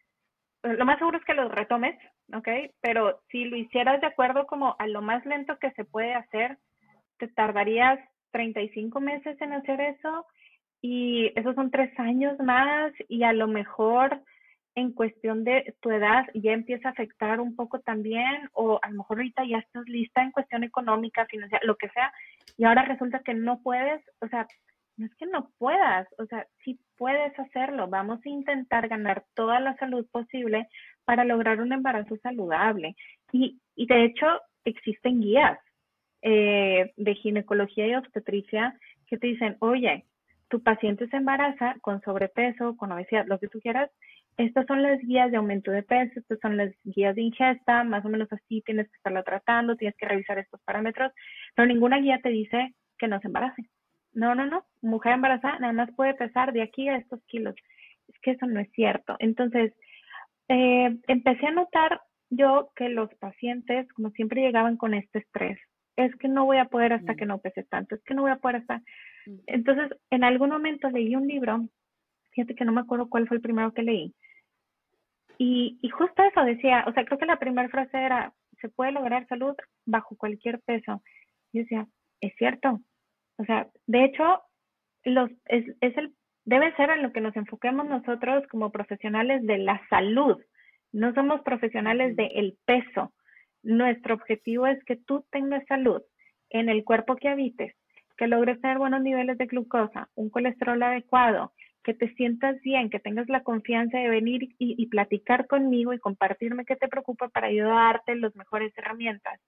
lo 0.64 0.86
más 0.86 0.98
seguro 0.98 1.18
es 1.18 1.26
que 1.26 1.34
los 1.34 1.52
retomes, 1.52 1.98
¿ok? 2.34 2.48
Pero 2.82 3.22
si 3.30 3.46
lo 3.46 3.58
hicieras 3.58 4.02
de 4.02 4.08
acuerdo 4.08 4.48
como 4.48 4.76
a 4.80 4.88
lo 4.88 5.02
más 5.02 5.26
lento 5.26 5.58
que 5.60 5.72
se 5.72 5.86
puede 5.86 6.14
hacer, 6.14 6.58
te 7.18 7.28
tardarías 7.28 8.00
35 8.32 9.00
meses 9.00 9.40
en 9.42 9.54
hacer 9.54 9.82
eso 9.82 10.26
y 10.82 11.32
esos 11.36 11.56
son 11.56 11.70
tres 11.70 11.98
años 12.00 12.40
más 12.40 12.92
y 13.08 13.24
a 13.24 13.34
lo 13.34 13.48
mejor 13.48 14.22
en 14.74 14.94
cuestión 14.94 15.44
de 15.44 15.76
tu 15.82 15.92
edad 15.92 16.26
ya 16.34 16.54
empieza 16.54 16.90
a 16.90 16.92
afectar 16.92 17.42
un 17.42 17.56
poco 17.56 17.80
también 17.80 18.50
o 18.54 18.80
a 18.82 18.90
lo 18.90 18.98
mejor 19.00 19.18
ahorita 19.18 19.44
ya 19.46 19.58
estás 19.58 19.88
lista 19.88 20.22
en 20.24 20.32
cuestión 20.32 20.64
económica, 20.64 21.26
financiera, 21.26 21.66
lo 21.66 21.76
que 21.76 21.90
sea 21.90 22.12
y 22.58 22.64
ahora 22.64 22.86
resulta 22.86 23.20
que 23.20 23.34
no 23.34 23.62
puedes, 23.62 24.02
o 24.22 24.28
sea, 24.28 24.48
no 25.02 25.08
es 25.08 25.16
que 25.16 25.26
no 25.26 25.50
puedas, 25.58 26.08
o 26.20 26.26
sea, 26.28 26.46
sí 26.64 26.80
puedes 26.96 27.38
hacerlo. 27.40 27.88
Vamos 27.88 28.20
a 28.24 28.30
intentar 28.30 28.88
ganar 28.88 29.26
toda 29.34 29.60
la 29.60 29.76
salud 29.78 30.06
posible 30.12 30.68
para 31.06 31.26
lograr 31.26 31.60
un 31.60 31.74
embarazo 31.74 32.18
saludable. 32.18 32.96
Y, 33.32 33.60
y 33.76 33.88
de 33.88 34.06
hecho, 34.06 34.28
existen 34.64 35.22
guías 35.22 35.58
eh, 36.22 36.94
de 36.96 37.16
ginecología 37.16 37.88
y 37.88 37.96
obstetricia 37.96 38.78
que 39.08 39.18
te 39.18 39.28
dicen, 39.28 39.58
oye, 39.60 40.06
tu 40.50 40.62
paciente 40.62 41.08
se 41.08 41.18
embaraza 41.18 41.76
con 41.82 42.00
sobrepeso, 42.02 42.78
con 42.78 42.92
obesidad, 42.92 43.26
lo 43.26 43.40
que 43.40 43.48
tú 43.48 43.60
quieras. 43.60 43.90
Estas 44.38 44.68
son 44.68 44.84
las 44.84 45.00
guías 45.00 45.32
de 45.32 45.38
aumento 45.38 45.72
de 45.72 45.82
peso, 45.82 46.20
estas 46.20 46.40
son 46.42 46.58
las 46.58 46.72
guías 46.84 47.16
de 47.16 47.24
ingesta, 47.24 47.84
más 47.84 48.06
o 48.06 48.10
menos 48.10 48.32
así 48.32 48.62
tienes 48.62 48.88
que 48.88 48.98
estarlo 48.98 49.24
tratando, 49.24 49.76
tienes 49.76 49.98
que 49.98 50.08
revisar 50.08 50.38
estos 50.38 50.62
parámetros, 50.62 51.12
pero 51.56 51.68
ninguna 51.68 51.98
guía 51.98 52.20
te 52.22 52.30
dice 52.30 52.76
que 53.00 53.08
no 53.08 53.20
se 53.20 53.28
embarace. 53.28 53.64
No, 54.14 54.36
no, 54.36 54.46
no. 54.46 54.66
Mujer 54.82 55.14
embarazada 55.14 55.60
nada 55.60 55.74
más 55.74 55.92
puede 55.96 56.14
pesar 56.14 56.54
de 56.54 56.62
aquí 56.62 56.88
a 56.90 56.98
estos 56.98 57.24
kilos. 57.26 57.56
Es 58.08 58.20
que 58.22 58.32
eso 58.32 58.46
no 58.46 58.60
es 58.60 58.70
cierto. 58.72 59.16
Entonces, 59.20 59.74
eh, 60.50 60.98
empecé 61.08 61.48
a 61.48 61.52
notar 61.52 62.02
yo 62.30 62.72
que 62.76 62.90
los 62.90 63.14
pacientes, 63.16 63.92
como 63.94 64.12
siempre, 64.12 64.42
llegaban 64.42 64.78
con 64.78 64.94
este 64.94 65.20
estrés. 65.20 65.60
Es 65.96 66.16
que 66.16 66.28
no 66.28 66.46
voy 66.46 66.58
a 66.58 66.66
poder 66.66 66.94
hasta 66.94 67.16
que 67.16 67.26
mm. 67.26 67.28
no 67.28 67.38
pese 67.40 67.64
tanto. 67.64 67.96
Es 67.96 68.04
que 68.04 68.14
no 68.14 68.24
voy 68.24 68.32
a 68.32 68.38
poder 68.38 68.58
hasta. 68.58 68.78
Mm. 69.26 69.38
Entonces, 69.48 69.98
en 70.10 70.24
algún 70.24 70.50
momento 70.50 70.90
leí 70.90 71.16
un 71.16 71.28
libro. 71.28 71.68
Fíjate 72.32 72.56
que 72.56 72.66
no 72.66 72.72
me 72.72 72.82
acuerdo 72.82 73.10
cuál 73.10 73.28
fue 73.28 73.38
el 73.38 73.44
primero 73.44 73.74
que 73.74 73.84
leí. 73.84 74.14
Y, 75.38 75.80
y 75.82 75.90
justo 75.90 76.24
eso 76.24 76.44
decía, 76.44 76.86
o 76.88 76.94
sea, 76.94 77.04
creo 77.04 77.18
que 77.18 77.26
la 77.26 77.40
primera 77.40 77.68
frase 77.70 77.98
era, 77.98 78.34
se 78.62 78.70
puede 78.70 78.92
lograr 78.92 79.28
salud 79.28 79.56
bajo 79.86 80.16
cualquier 80.16 80.60
peso. 80.62 81.02
Y 81.52 81.58
yo 81.58 81.64
decía, 81.64 81.88
es 82.22 82.34
cierto, 82.38 82.80
o 83.42 83.46
sea, 83.46 83.68
de 83.88 84.06
hecho, 84.06 84.44
los, 85.04 85.32
es, 85.46 85.66
es 85.82 85.98
el, 85.98 86.14
debe 86.46 86.76
ser 86.76 86.92
en 86.92 87.02
lo 87.02 87.12
que 87.12 87.22
nos 87.22 87.36
enfoquemos 87.36 87.88
nosotros 87.88 88.46
como 88.52 88.72
profesionales 88.72 89.46
de 89.48 89.58
la 89.58 89.82
salud. 89.90 90.38
No 90.92 91.12
somos 91.16 91.42
profesionales 91.42 92.16
del 92.16 92.32
el 92.36 92.58
peso. 92.66 93.14
Nuestro 93.64 94.14
objetivo 94.14 94.68
es 94.68 94.84
que 94.84 94.96
tú 94.96 95.26
tengas 95.32 95.66
salud 95.66 96.04
en 96.52 96.70
el 96.70 96.84
cuerpo 96.84 97.16
que 97.16 97.30
habites, 97.30 97.74
que 98.16 98.28
logres 98.28 98.62
tener 98.62 98.78
buenos 98.78 99.02
niveles 99.02 99.40
de 99.40 99.48
glucosa, 99.48 100.10
un 100.14 100.30
colesterol 100.30 100.82
adecuado, 100.84 101.54
que 101.84 101.96
te 101.96 102.14
sientas 102.14 102.62
bien, 102.62 102.92
que 102.92 103.00
tengas 103.00 103.28
la 103.28 103.42
confianza 103.42 103.98
de 103.98 104.10
venir 104.10 104.44
y, 104.44 104.76
y 104.78 104.86
platicar 104.88 105.48
conmigo 105.48 105.94
y 105.94 106.00
compartirme 106.00 106.66
qué 106.66 106.76
te 106.76 106.88
preocupa 106.88 107.30
para 107.30 107.48
ayudarte 107.48 108.16
las 108.16 108.36
mejores 108.36 108.72
herramientas. 108.78 109.40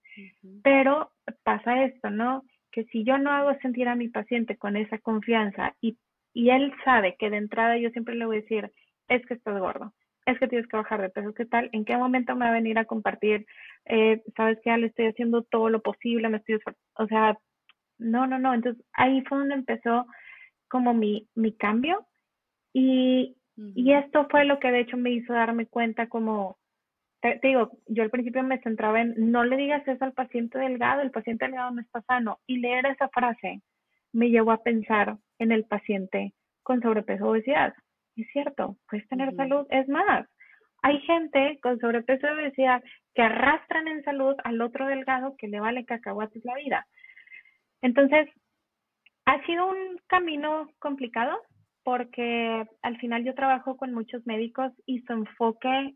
Pero 0.64 1.12
pasa 1.44 1.84
esto, 1.84 2.10
¿no? 2.10 2.44
Que 2.74 2.86
si 2.86 3.06
yo 3.06 3.18
no 3.20 3.32
hago 3.32 3.54
sentir 3.62 3.88
a 3.88 3.96
mi 3.96 4.10
paciente 4.10 4.58
con 4.58 4.76
esa 4.76 4.98
confianza 4.98 5.76
y, 5.80 5.98
y 6.34 6.50
él 6.50 6.74
sabe 6.84 7.16
que 7.20 7.30
de 7.30 7.38
entrada 7.38 7.78
yo 7.78 7.90
siempre 7.92 8.16
le 8.16 8.26
voy 8.26 8.38
a 8.38 8.42
decir, 8.42 8.72
es 9.08 9.26
que 9.28 9.36
estás 9.36 9.60
gordo, 9.60 9.94
es 10.26 10.40
que 10.40 10.48
tienes 10.48 10.68
que 10.68 10.78
bajar 10.78 11.02
de 11.02 11.10
peso, 11.10 11.34
¿qué 11.34 11.46
tal? 11.46 11.70
¿En 11.72 11.86
qué 11.86 11.96
momento 11.98 12.36
me 12.36 12.46
va 12.46 12.52
a 12.52 12.56
venir 12.56 12.80
a 12.80 12.86
compartir? 12.86 13.46
Eh, 13.86 14.24
Sabes 14.36 14.58
que 14.64 14.72
ya 14.72 14.78
le 14.78 14.88
estoy 14.88 15.06
haciendo 15.08 15.44
todo 15.44 15.70
lo 15.70 15.82
posible, 15.82 16.30
me 16.30 16.38
estoy, 16.38 16.60
o 16.96 17.08
sea, 17.08 17.38
no, 18.00 18.28
no, 18.28 18.40
no. 18.40 18.54
Entonces 18.54 18.84
ahí 18.94 19.22
fue 19.24 19.38
donde 19.38 19.56
empezó 19.56 20.08
como 20.68 20.94
mi, 20.96 21.28
mi 21.36 21.54
cambio 21.56 22.08
y, 22.74 23.38
y 23.56 23.94
esto 23.94 24.28
fue 24.32 24.46
lo 24.46 24.60
que 24.60 24.72
de 24.72 24.82
hecho 24.82 24.98
me 24.98 25.12
hizo 25.12 25.34
darme 25.34 25.68
cuenta 25.68 26.10
como 26.10 26.58
te, 27.24 27.40
digo, 27.42 27.72
yo 27.88 28.04
al 28.04 28.10
principio 28.10 28.44
me 28.44 28.60
centraba 28.60 29.00
en 29.00 29.32
no 29.32 29.46
le 29.46 29.56
digas 29.56 29.88
eso 29.88 30.04
al 30.04 30.12
paciente 30.12 30.60
delgado, 30.60 31.02
el 31.02 31.12
paciente 31.12 31.46
delgado 31.46 31.72
no 31.72 31.80
está 31.80 32.02
sano. 32.02 32.40
Y 32.48 32.58
leer 32.58 32.86
esa 32.86 33.08
frase 33.08 33.62
me 34.12 34.30
llevó 34.30 34.52
a 34.52 34.62
pensar 34.62 35.16
en 35.40 35.54
el 35.54 35.64
paciente 35.64 36.34
con 36.64 36.82
sobrepeso 36.82 37.26
o 37.26 37.32
obesidad. 37.32 37.74
Es 38.18 38.28
cierto, 38.34 38.76
puedes 38.90 39.08
tener 39.08 39.34
salud. 39.36 39.66
Es 39.70 39.88
más, 39.88 40.28
hay 40.82 41.00
gente 41.00 41.60
con 41.62 41.80
sobrepeso 41.80 42.28
o 42.28 42.34
obesidad 42.34 42.84
que 43.16 43.22
arrastran 43.22 43.88
en 43.88 44.04
salud 44.04 44.36
al 44.44 44.62
otro 44.62 44.86
delgado 44.86 45.36
que 45.38 45.48
le 45.48 45.62
vale 45.62 45.86
cacahuates 45.86 46.44
la 46.44 46.56
vida. 46.56 46.86
Entonces, 47.82 48.28
ha 49.26 49.42
sido 49.46 49.70
un 49.70 49.98
camino 50.08 50.70
complicado 50.80 51.40
porque 51.84 52.66
al 52.82 52.98
final 52.98 53.24
yo 53.24 53.34
trabajo 53.34 53.78
con 53.78 53.94
muchos 53.94 54.28
médicos 54.28 54.74
y 54.86 55.00
su 55.04 55.14
enfoque 55.14 55.96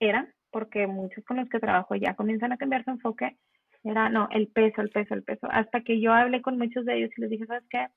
era 0.00 0.26
porque 0.56 0.86
muchos 0.86 1.22
con 1.26 1.36
los 1.36 1.50
que 1.50 1.60
trabajo 1.60 1.94
ya 1.96 2.14
comienzan 2.14 2.50
a 2.50 2.56
cambiar 2.56 2.82
su 2.82 2.90
enfoque, 2.90 3.36
era, 3.84 4.08
no, 4.08 4.26
el 4.30 4.48
peso, 4.48 4.80
el 4.80 4.88
peso, 4.88 5.12
el 5.12 5.22
peso, 5.22 5.46
hasta 5.50 5.82
que 5.82 6.00
yo 6.00 6.14
hablé 6.14 6.40
con 6.40 6.56
muchos 6.56 6.86
de 6.86 6.96
ellos 6.96 7.10
y 7.14 7.20
les 7.20 7.28
dije, 7.28 7.44
¿sabes 7.44 7.64
qué? 7.68 7.88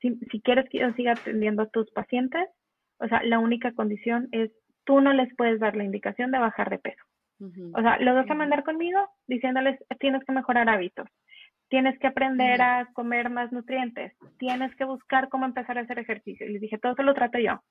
Si, 0.00 0.16
si 0.32 0.40
quieres 0.40 0.68
que 0.70 0.80
yo 0.80 0.92
siga 0.94 1.12
atendiendo 1.12 1.62
a 1.62 1.68
tus 1.68 1.88
pacientes, 1.92 2.48
o 2.98 3.06
sea, 3.06 3.22
la 3.22 3.38
única 3.38 3.70
condición 3.74 4.26
es, 4.32 4.50
tú 4.82 5.00
no 5.00 5.12
les 5.12 5.32
puedes 5.36 5.60
dar 5.60 5.76
la 5.76 5.84
indicación 5.84 6.32
de 6.32 6.40
bajar 6.40 6.68
de 6.68 6.80
peso. 6.80 7.04
O 7.74 7.80
sea, 7.80 7.96
los 8.00 8.16
vas 8.16 8.28
a 8.28 8.34
mandar 8.34 8.64
conmigo 8.64 8.98
diciéndoles, 9.28 9.78
tienes 10.00 10.24
que 10.24 10.32
mejorar 10.32 10.68
hábitos, 10.68 11.06
tienes 11.68 11.96
que 12.00 12.08
aprender 12.08 12.60
a 12.60 12.88
comer 12.92 13.30
más 13.30 13.52
nutrientes, 13.52 14.14
tienes 14.40 14.74
que 14.74 14.84
buscar 14.84 15.28
cómo 15.28 15.44
empezar 15.44 15.78
a 15.78 15.82
hacer 15.82 16.00
ejercicio. 16.00 16.44
Y 16.44 16.54
les 16.54 16.60
dije, 16.60 16.76
todo 16.78 16.94
eso 16.94 17.04
lo 17.04 17.14
trato 17.14 17.38
yo, 17.38 17.62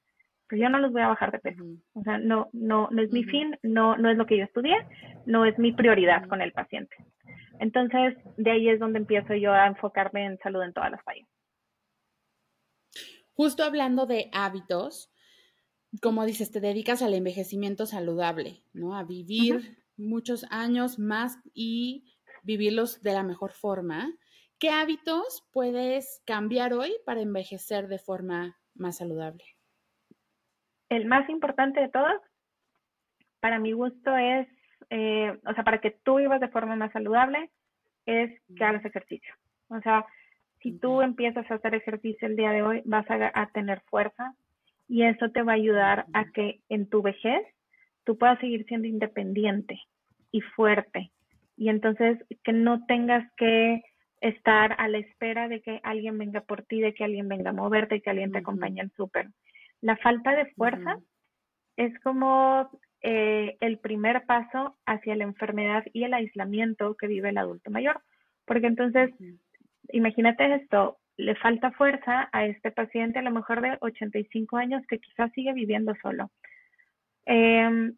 pues 0.54 0.62
yo 0.62 0.70
no 0.70 0.78
los 0.78 0.92
voy 0.92 1.02
a 1.02 1.08
bajar 1.08 1.32
de 1.32 1.40
peso. 1.40 1.64
O 1.94 2.04
sea, 2.04 2.20
no, 2.20 2.48
no, 2.54 2.88
no 2.92 3.02
es 3.02 3.12
mi 3.12 3.24
fin, 3.24 3.58
no, 3.64 3.98
no 3.98 4.12
es 4.12 4.18
lo 4.18 4.28
que 4.28 4.38
yo 4.38 4.44
estudié, 4.44 4.76
no 5.26 5.48
es 5.48 5.58
mi 5.58 5.72
prioridad 5.72 6.28
con 6.28 6.44
el 6.44 6.52
paciente. 6.52 6.96
Entonces, 7.60 8.16
de 8.38 8.52
ahí 8.52 8.70
es 8.70 8.80
donde 8.80 9.00
empiezo 9.00 9.34
yo 9.34 9.52
a 9.52 9.66
enfocarme 9.66 10.28
en 10.28 10.38
salud 10.38 10.62
en 10.62 10.72
todas 10.72 10.92
las 10.92 11.02
fallas. 11.02 11.28
Justo 13.34 13.64
hablando 13.64 14.06
de 14.06 14.30
hábitos, 14.32 15.12
como 16.04 16.24
dices, 16.24 16.52
te 16.52 16.60
dedicas 16.60 17.02
al 17.02 17.16
envejecimiento 17.16 17.88
saludable, 17.88 18.62
¿no? 18.74 18.96
A 18.96 19.04
vivir 19.04 19.80
muchos 19.98 20.46
años 20.52 21.00
más 21.00 21.40
y 21.56 22.14
vivirlos 22.44 23.02
de 23.02 23.14
la 23.14 23.24
mejor 23.24 23.54
forma. 23.54 24.14
¿Qué 24.60 24.70
hábitos 24.70 25.48
puedes 25.52 26.22
cambiar 26.28 26.74
hoy 26.74 26.94
para 27.08 27.22
envejecer 27.22 27.88
de 27.88 27.98
forma 27.98 28.60
más 28.76 28.98
saludable? 28.98 29.53
El 30.96 31.06
más 31.06 31.28
importante 31.28 31.82
de 31.82 31.90
todos, 31.90 32.22
para 33.40 33.58
mi 33.58 33.72
gusto, 33.72 34.16
es, 34.16 34.48
eh, 34.92 35.36
o 35.44 35.54
sea, 35.54 35.64
para 35.64 35.80
que 35.80 35.92
tú 36.04 36.18
vivas 36.18 36.40
de 36.40 36.50
forma 36.50 36.76
más 36.76 36.92
saludable, 36.92 37.50
es 38.06 38.32
que 38.56 38.64
hagas 38.64 38.86
ejercicio. 38.86 39.34
O 39.70 39.80
sea, 39.82 40.06
si 40.62 40.78
tú 40.78 41.02
empiezas 41.02 41.50
a 41.50 41.56
hacer 41.56 41.74
ejercicio 41.74 42.28
el 42.28 42.36
día 42.36 42.52
de 42.52 42.62
hoy, 42.62 42.82
vas 42.86 43.06
a, 43.10 43.50
tener 43.54 43.82
fuerza 43.90 44.36
y 44.88 45.04
eso 45.04 45.30
te 45.32 45.42
va 45.42 45.54
a 45.54 45.56
ayudar 45.56 46.06
a 46.14 46.26
que 46.32 46.62
en 46.70 46.88
tu 46.88 47.02
vejez 47.02 47.42
tú 48.04 48.18
puedas 48.18 48.40
seguir 48.40 48.66
siendo 48.68 48.88
independiente 48.88 49.80
y 50.32 50.42
fuerte. 50.42 51.12
Y 51.58 51.70
entonces 51.70 52.20
que 52.44 52.54
no 52.54 52.86
tengas 52.86 53.26
que 53.36 53.82
estar 54.22 54.76
a 54.78 54.88
la 54.90 55.00
espera 55.00 55.48
de 55.48 55.62
que 55.62 55.80
alguien 55.84 56.20
venga 56.20 56.42
por 56.42 56.64
ti, 56.64 56.82
de 56.82 56.94
que 56.94 57.04
alguien 57.04 57.28
venga 57.28 57.50
a 57.50 57.54
moverte, 57.54 57.96
y 57.96 58.02
que 58.02 58.12
alguien 58.12 58.32
te 58.32 58.40
acompañe 58.40 58.82
al 58.82 58.92
súper. 58.92 59.30
La 59.84 59.98
falta 59.98 60.34
de 60.34 60.46
fuerza 60.54 60.98
es 61.76 62.00
como 62.00 62.70
eh, 63.02 63.58
el 63.60 63.80
primer 63.80 64.26
paso 64.26 64.78
hacia 64.86 65.14
la 65.18 65.26
enfermedad 65.26 65.84
y 65.92 66.06
el 66.06 66.14
aislamiento 66.14 66.96
que 66.96 67.08
vive 67.08 67.28
el 67.28 67.38
adulto 67.38 67.70
mayor. 67.70 68.02
Porque 68.46 68.68
entonces, 68.68 69.12
imagínate 69.90 70.56
esto, 70.56 71.00
le 71.18 71.36
falta 71.36 71.72
fuerza 71.72 72.30
a 72.32 72.46
este 72.46 72.72
paciente 72.72 73.20
a 73.20 73.24
lo 73.24 73.32
mejor 73.32 73.60
de 73.60 73.78
85 73.82 74.56
años 74.56 74.84
que 74.88 75.00
quizás 75.00 75.34
sigue 75.34 75.52
viviendo 75.52 75.94
solo. 76.02 76.32
Em, 77.26 77.98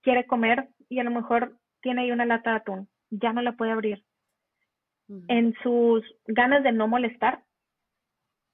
quiere 0.00 0.24
comer 0.26 0.70
y 0.88 1.00
a 1.00 1.04
lo 1.04 1.10
mejor 1.10 1.58
tiene 1.82 2.00
ahí 2.00 2.12
una 2.12 2.24
lata 2.24 2.52
de 2.52 2.56
atún, 2.56 2.88
ya 3.10 3.34
no 3.34 3.42
la 3.42 3.52
puede 3.52 3.72
abrir. 3.72 4.02
En 5.28 5.54
sus 5.62 6.02
ganas 6.26 6.62
de 6.62 6.72
no 6.72 6.88
molestar, 6.88 7.42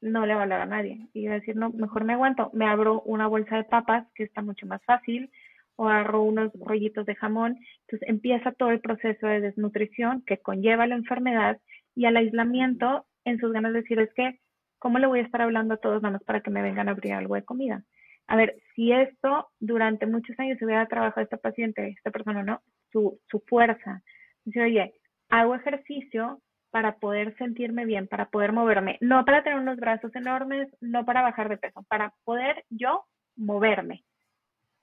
no 0.06 0.26
le 0.26 0.34
va 0.34 0.40
a 0.40 0.42
hablar 0.44 0.60
a 0.60 0.66
nadie. 0.66 1.08
Y 1.12 1.26
va 1.26 1.34
a 1.34 1.40
decir, 1.40 1.56
no, 1.56 1.70
mejor 1.70 2.04
me 2.04 2.14
aguanto, 2.14 2.50
me 2.52 2.66
abro 2.66 3.02
una 3.02 3.26
bolsa 3.26 3.56
de 3.56 3.64
papas, 3.64 4.06
que 4.14 4.24
está 4.24 4.42
mucho 4.42 4.66
más 4.66 4.82
fácil, 4.84 5.30
o 5.76 5.88
agarro 5.88 6.22
unos 6.22 6.52
rollitos 6.58 7.06
de 7.06 7.14
jamón. 7.14 7.58
Entonces 7.82 8.08
empieza 8.08 8.52
todo 8.52 8.70
el 8.70 8.80
proceso 8.80 9.26
de 9.26 9.40
desnutrición 9.40 10.22
que 10.26 10.38
conlleva 10.38 10.86
la 10.86 10.96
enfermedad 10.96 11.58
y 11.94 12.06
al 12.06 12.16
aislamiento 12.16 13.06
en 13.24 13.38
sus 13.38 13.52
ganas 13.52 13.72
de 13.72 13.82
decir, 13.82 13.98
es 14.00 14.12
que, 14.14 14.40
¿cómo 14.78 14.98
le 14.98 15.06
voy 15.06 15.20
a 15.20 15.22
estar 15.22 15.42
hablando 15.42 15.74
a 15.74 15.78
todos 15.78 16.02
nada 16.02 16.18
para 16.20 16.40
que 16.40 16.50
me 16.50 16.62
vengan 16.62 16.88
a 16.88 16.92
abrir 16.92 17.12
algo 17.12 17.34
de 17.34 17.44
comida? 17.44 17.82
A 18.28 18.36
ver, 18.36 18.56
si 18.74 18.92
esto 18.92 19.48
durante 19.60 20.06
muchos 20.06 20.38
años 20.38 20.58
se 20.58 20.64
hubiera 20.64 20.86
trabajado 20.86 21.22
esta 21.22 21.36
paciente, 21.36 21.88
esta 21.88 22.10
persona, 22.10 22.42
¿no? 22.42 22.60
Su, 22.92 23.20
su 23.28 23.40
fuerza. 23.40 24.02
Dice, 24.44 24.62
oye, 24.62 24.94
hago 25.28 25.54
ejercicio 25.54 26.40
para 26.76 26.96
poder 26.96 27.34
sentirme 27.38 27.86
bien, 27.86 28.06
para 28.06 28.28
poder 28.28 28.52
moverme, 28.52 28.98
no 29.00 29.24
para 29.24 29.42
tener 29.42 29.58
unos 29.58 29.78
brazos 29.78 30.14
enormes, 30.14 30.68
no 30.82 31.06
para 31.06 31.22
bajar 31.22 31.48
de 31.48 31.56
peso, 31.56 31.86
para 31.88 32.12
poder 32.22 32.66
yo 32.68 33.06
moverme. 33.34 34.04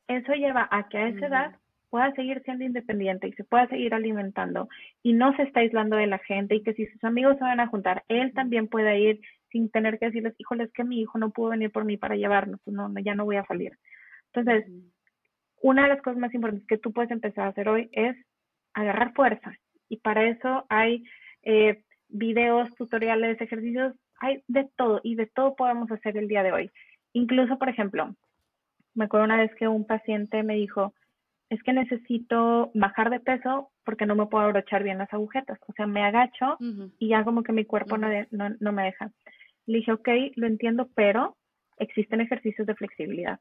Eso 0.08 0.34
lleva 0.34 0.68
a 0.72 0.90
que 0.90 0.98
a 0.98 1.08
esa 1.10 1.28
edad 1.28 1.56
pueda 1.92 2.12
seguir 2.14 2.42
siendo 2.46 2.64
independiente 2.64 3.28
y 3.28 3.34
se 3.34 3.44
pueda 3.44 3.68
seguir 3.68 3.94
alimentando 3.94 4.70
y 5.04 5.14
no 5.14 5.36
se 5.36 5.44
está 5.44 5.60
aislando 5.60 5.96
de 5.96 6.08
la 6.08 6.18
gente 6.18 6.56
y 6.56 6.64
que 6.64 6.74
si 6.74 6.88
sus 6.88 7.04
amigos 7.04 7.38
se 7.38 7.44
van 7.44 7.60
a 7.60 7.68
juntar, 7.68 8.04
él 8.08 8.34
también 8.34 8.70
pueda 8.70 8.96
ir 8.96 9.22
sin 9.52 9.70
tener 9.70 10.00
que 10.00 10.08
decirles, 10.08 10.34
híjole, 10.40 10.64
es 10.64 10.74
que 10.74 10.84
mi 10.84 11.00
hijo 11.00 11.20
no 11.20 11.30
pudo 11.30 11.50
venir 11.50 11.72
por 11.72 11.86
mí 11.86 11.98
para 11.98 12.16
llevarnos, 12.16 12.60
pues 12.66 12.76
no, 12.76 12.92
ya 13.02 13.14
no 13.14 13.26
voy 13.26 13.36
a 13.36 13.46
salir. 13.46 13.78
Entonces, 14.34 14.66
una 15.62 15.84
de 15.84 15.90
las 15.90 16.02
cosas 16.02 16.18
más 16.18 16.34
importantes 16.34 16.66
que 16.66 16.80
tú 16.80 16.92
puedes 16.92 17.12
empezar 17.12 17.46
a 17.46 17.50
hacer 17.50 17.70
hoy 17.70 17.88
es 17.92 18.18
agarrar 18.74 19.14
fuerza 19.14 19.54
y 19.90 19.98
para 19.98 20.28
eso 20.28 20.66
hay 20.70 21.04
eh, 21.44 21.84
videos, 22.10 22.74
tutoriales, 22.76 23.40
ejercicios, 23.42 23.94
hay 24.20 24.44
de 24.48 24.70
todo 24.78 25.02
y 25.04 25.16
de 25.16 25.28
todo 25.28 25.56
podemos 25.56 25.92
hacer 25.92 26.18
el 26.18 26.28
día 26.28 26.44
de 26.44 26.52
hoy. 26.52 26.72
Incluso, 27.14 27.58
por 27.58 27.70
ejemplo, 27.70 28.16
me 28.96 29.06
acuerdo 29.06 29.26
una 29.26 29.38
vez 29.38 29.54
que 29.56 29.68
un 29.68 29.86
paciente 29.86 30.44
me 30.44 30.56
dijo, 30.56 30.94
es 31.50 31.62
que 31.64 31.74
necesito 31.74 32.72
bajar 32.74 33.10
de 33.10 33.20
peso 33.20 33.72
porque 33.84 34.06
no 34.06 34.16
me 34.16 34.26
puedo 34.28 34.46
abrochar 34.46 34.84
bien 34.84 34.98
las 34.98 35.14
agujetas. 35.14 35.60
O 35.68 35.74
sea, 35.74 35.86
me 35.86 36.04
agacho 36.04 36.58
y 37.00 37.10
ya 37.10 37.24
como 37.24 37.44
que 37.44 37.52
mi 37.52 37.66
cuerpo 37.66 37.98
no, 37.98 38.08
no, 38.32 38.72
me 38.72 38.84
deja. 38.84 39.12
Le 39.66 39.80
dije, 39.80 39.92
ok, 39.92 40.10
lo 40.36 40.48
entiendo, 40.48 40.90
pero 40.96 41.38
existen 41.78 42.22
ejercicios 42.22 42.66
de 42.66 42.76
flexibilidad. 42.76 43.40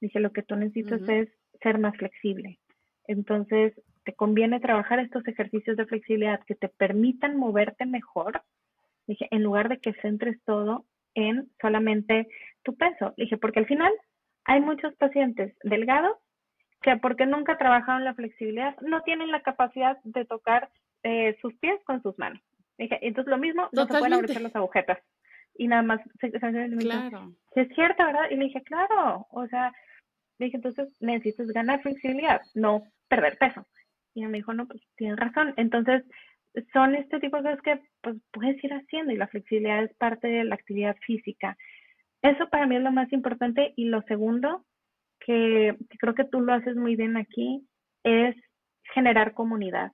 Le 0.00 0.08
dije, 0.08 0.20
lo 0.20 0.32
que 0.32 0.42
tú 0.42 0.56
necesitas 0.56 1.02
es 1.08 1.28
ser 1.62 1.78
más 1.78 1.96
flexible. 1.96 2.58
Entonces, 3.06 3.74
te 4.06 4.14
conviene 4.14 4.60
trabajar 4.60 5.00
estos 5.00 5.26
ejercicios 5.26 5.76
de 5.76 5.84
flexibilidad 5.84 6.40
que 6.46 6.54
te 6.54 6.68
permitan 6.68 7.36
moverte 7.36 7.86
mejor. 7.86 8.40
Dije, 9.08 9.26
en 9.32 9.42
lugar 9.42 9.68
de 9.68 9.78
que 9.78 9.94
centres 9.94 10.40
todo 10.44 10.86
en 11.14 11.50
solamente 11.60 12.28
tu 12.62 12.76
peso. 12.76 13.14
Dije, 13.16 13.36
porque 13.36 13.58
al 13.58 13.66
final 13.66 13.92
hay 14.44 14.60
muchos 14.60 14.94
pacientes 14.94 15.56
delgados 15.64 16.16
que 16.82 16.96
porque 16.98 17.26
nunca 17.26 17.58
trabajaron 17.58 18.04
la 18.04 18.14
flexibilidad, 18.14 18.76
no 18.80 19.02
tienen 19.02 19.32
la 19.32 19.42
capacidad 19.42 19.98
de 20.04 20.24
tocar 20.24 20.70
eh, 21.02 21.36
sus 21.42 21.52
pies 21.56 21.82
con 21.84 22.00
sus 22.00 22.16
manos. 22.16 22.40
Entonces 22.78 23.28
lo 23.28 23.38
mismo, 23.38 23.68
no 23.72 23.86
se 23.86 23.98
pueden 23.98 24.12
abrir 24.12 24.40
las 24.40 24.54
agujetas. 24.54 24.98
Y 25.58 25.66
nada 25.66 25.82
más, 25.82 26.00
se, 26.20 26.30
claro. 26.30 27.32
es 27.56 27.68
cierto, 27.74 28.04
¿verdad? 28.04 28.30
Y 28.30 28.36
le 28.36 28.44
dije, 28.44 28.62
claro, 28.62 29.26
o 29.30 29.48
sea, 29.48 29.72
dije, 30.38 30.58
entonces 30.58 30.88
necesitas 31.00 31.48
ganar 31.48 31.80
flexibilidad, 31.82 32.40
no 32.54 32.84
perder 33.08 33.36
peso. 33.38 33.66
Y 34.16 34.26
me 34.26 34.38
dijo, 34.38 34.54
no, 34.54 34.66
pues 34.66 34.80
tienes 34.96 35.18
razón. 35.18 35.52
Entonces, 35.58 36.02
son 36.72 36.94
este 36.94 37.20
tipo 37.20 37.36
de 37.36 37.42
cosas 37.42 37.60
que 37.60 37.80
pues, 38.00 38.16
puedes 38.32 38.62
ir 38.64 38.72
haciendo 38.72 39.12
y 39.12 39.16
la 39.16 39.28
flexibilidad 39.28 39.84
es 39.84 39.94
parte 39.96 40.26
de 40.26 40.44
la 40.44 40.54
actividad 40.54 40.96
física. 41.06 41.56
Eso 42.22 42.48
para 42.48 42.66
mí 42.66 42.76
es 42.76 42.82
lo 42.82 42.92
más 42.92 43.12
importante. 43.12 43.74
Y 43.76 43.84
lo 43.84 44.00
segundo, 44.02 44.64
que, 45.20 45.76
creo 45.98 46.14
que 46.14 46.24
tú 46.24 46.40
lo 46.40 46.54
haces 46.54 46.76
muy 46.76 46.96
bien 46.96 47.18
aquí, 47.18 47.68
es 48.04 48.34
generar 48.94 49.34
comunidad. 49.34 49.92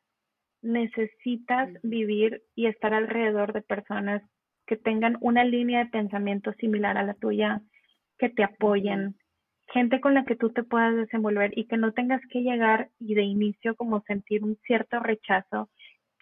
Necesitas 0.63 1.69
vivir 1.83 2.43
y 2.55 2.67
estar 2.67 2.95
alrededor 2.95 3.53
de 3.53 3.63
personas 3.63 4.23
que 4.67 4.77
tengan 4.77 5.17
una 5.21 5.43
línea 5.43 5.81
de 5.81 5.91
pensamiento 5.91 6.53
similar 6.53 6.97
a 6.97 7.03
la 7.03 7.15
tuya, 7.15 7.61
que 8.19 8.29
te 8.29 8.45
apoyen, 8.45 9.17
gente 9.73 10.01
con 10.01 10.15
la 10.15 10.25
que 10.25 10.37
tú 10.37 10.51
te 10.51 10.63
puedas 10.63 10.95
desenvolver 10.95 11.57
y 11.57 11.65
que 11.65 11.77
no 11.77 11.93
tengas 11.93 12.21
que 12.31 12.43
llegar 12.43 12.91
y 13.01 13.15
de 13.15 13.23
inicio 13.23 13.75
como 13.75 14.03
sentir 14.03 14.45
un 14.45 14.57
cierto 14.67 15.01
rechazo, 15.01 15.71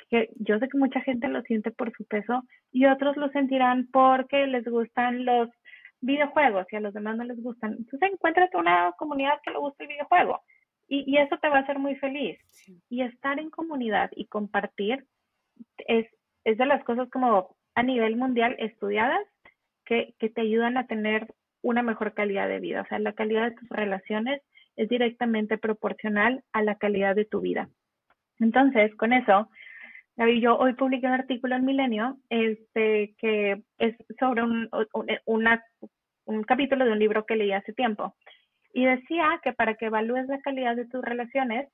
que 0.08 0.30
yo 0.36 0.58
sé 0.58 0.68
que 0.68 0.78
mucha 0.78 1.00
gente 1.00 1.28
lo 1.28 1.42
siente 1.42 1.70
por 1.70 1.92
su 1.92 2.04
peso 2.04 2.44
y 2.72 2.86
otros 2.86 3.16
lo 3.16 3.28
sentirán 3.30 3.88
porque 3.92 4.46
les 4.46 4.64
gustan 4.64 5.24
los 5.24 5.48
videojuegos 6.00 6.66
y 6.70 6.76
a 6.76 6.80
los 6.80 6.94
demás 6.94 7.16
no 7.16 7.24
les 7.24 7.42
gustan. 7.42 7.72
Entonces 7.72 8.12
encuéntrate 8.12 8.56
una 8.56 8.92
comunidad 8.98 9.40
que 9.44 9.50
le 9.50 9.58
guste 9.58 9.84
el 9.84 9.88
videojuego 9.88 10.40
y, 10.88 11.04
y 11.06 11.18
eso 11.18 11.36
te 11.38 11.48
va 11.48 11.58
a 11.58 11.60
hacer 11.60 11.78
muy 11.78 11.96
feliz. 11.96 12.38
Y 12.88 13.02
estar 13.02 13.38
en 13.38 13.50
comunidad 13.50 14.10
y 14.14 14.26
compartir 14.26 15.04
es, 15.78 16.06
es 16.44 16.58
de 16.58 16.66
las 16.66 16.82
cosas 16.84 17.08
como 17.10 17.56
a 17.74 17.82
nivel 17.82 18.16
mundial 18.16 18.56
estudiadas 18.58 19.26
que, 19.84 20.14
que 20.18 20.28
te 20.28 20.40
ayudan 20.40 20.76
a 20.76 20.86
tener 20.86 21.26
una 21.62 21.82
mejor 21.82 22.14
calidad 22.14 22.48
de 22.48 22.60
vida. 22.60 22.82
O 22.82 22.86
sea, 22.86 22.98
la 22.98 23.12
calidad 23.12 23.50
de 23.50 23.56
tus 23.56 23.68
relaciones 23.68 24.42
es 24.76 24.88
directamente 24.88 25.58
proporcional 25.58 26.42
a 26.52 26.62
la 26.62 26.76
calidad 26.76 27.14
de 27.14 27.24
tu 27.24 27.40
vida. 27.40 27.68
Entonces, 28.38 28.94
con 28.96 29.12
eso, 29.12 29.50
David, 30.16 30.42
yo 30.42 30.56
hoy 30.56 30.74
publiqué 30.74 31.06
un 31.06 31.12
artículo 31.12 31.56
en 31.56 31.64
Milenio 31.64 32.18
este, 32.30 33.14
que 33.18 33.62
es 33.78 33.96
sobre 34.18 34.42
un, 34.42 34.68
un 36.24 36.42
capítulo 36.44 36.84
de 36.84 36.92
un 36.92 36.98
libro 36.98 37.26
que 37.26 37.36
leí 37.36 37.52
hace 37.52 37.72
tiempo. 37.72 38.14
Y 38.72 38.84
decía 38.84 39.40
que 39.42 39.52
para 39.52 39.74
que 39.74 39.86
evalúes 39.86 40.26
la 40.28 40.40
calidad 40.40 40.76
de 40.76 40.86
tus 40.86 41.02
relaciones, 41.02 41.68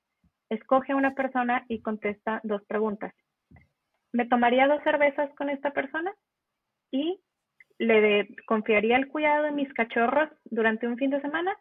escoge 0.49 0.93
a 0.93 0.95
una 0.95 1.13
persona 1.13 1.65
y 1.67 1.81
contesta 1.81 2.41
dos 2.43 2.63
preguntas. 2.65 3.13
¿Me 4.11 4.25
tomaría 4.25 4.67
dos 4.67 4.81
cervezas 4.83 5.29
con 5.35 5.49
esta 5.49 5.71
persona? 5.71 6.13
¿Y 6.91 7.19
le 7.79 8.27
confiaría 8.45 8.97
el 8.97 9.07
cuidado 9.07 9.43
de 9.43 9.51
mis 9.51 9.71
cachorros 9.73 10.29
durante 10.45 10.87
un 10.87 10.97
fin 10.97 11.11
de 11.11 11.21
semana? 11.21 11.55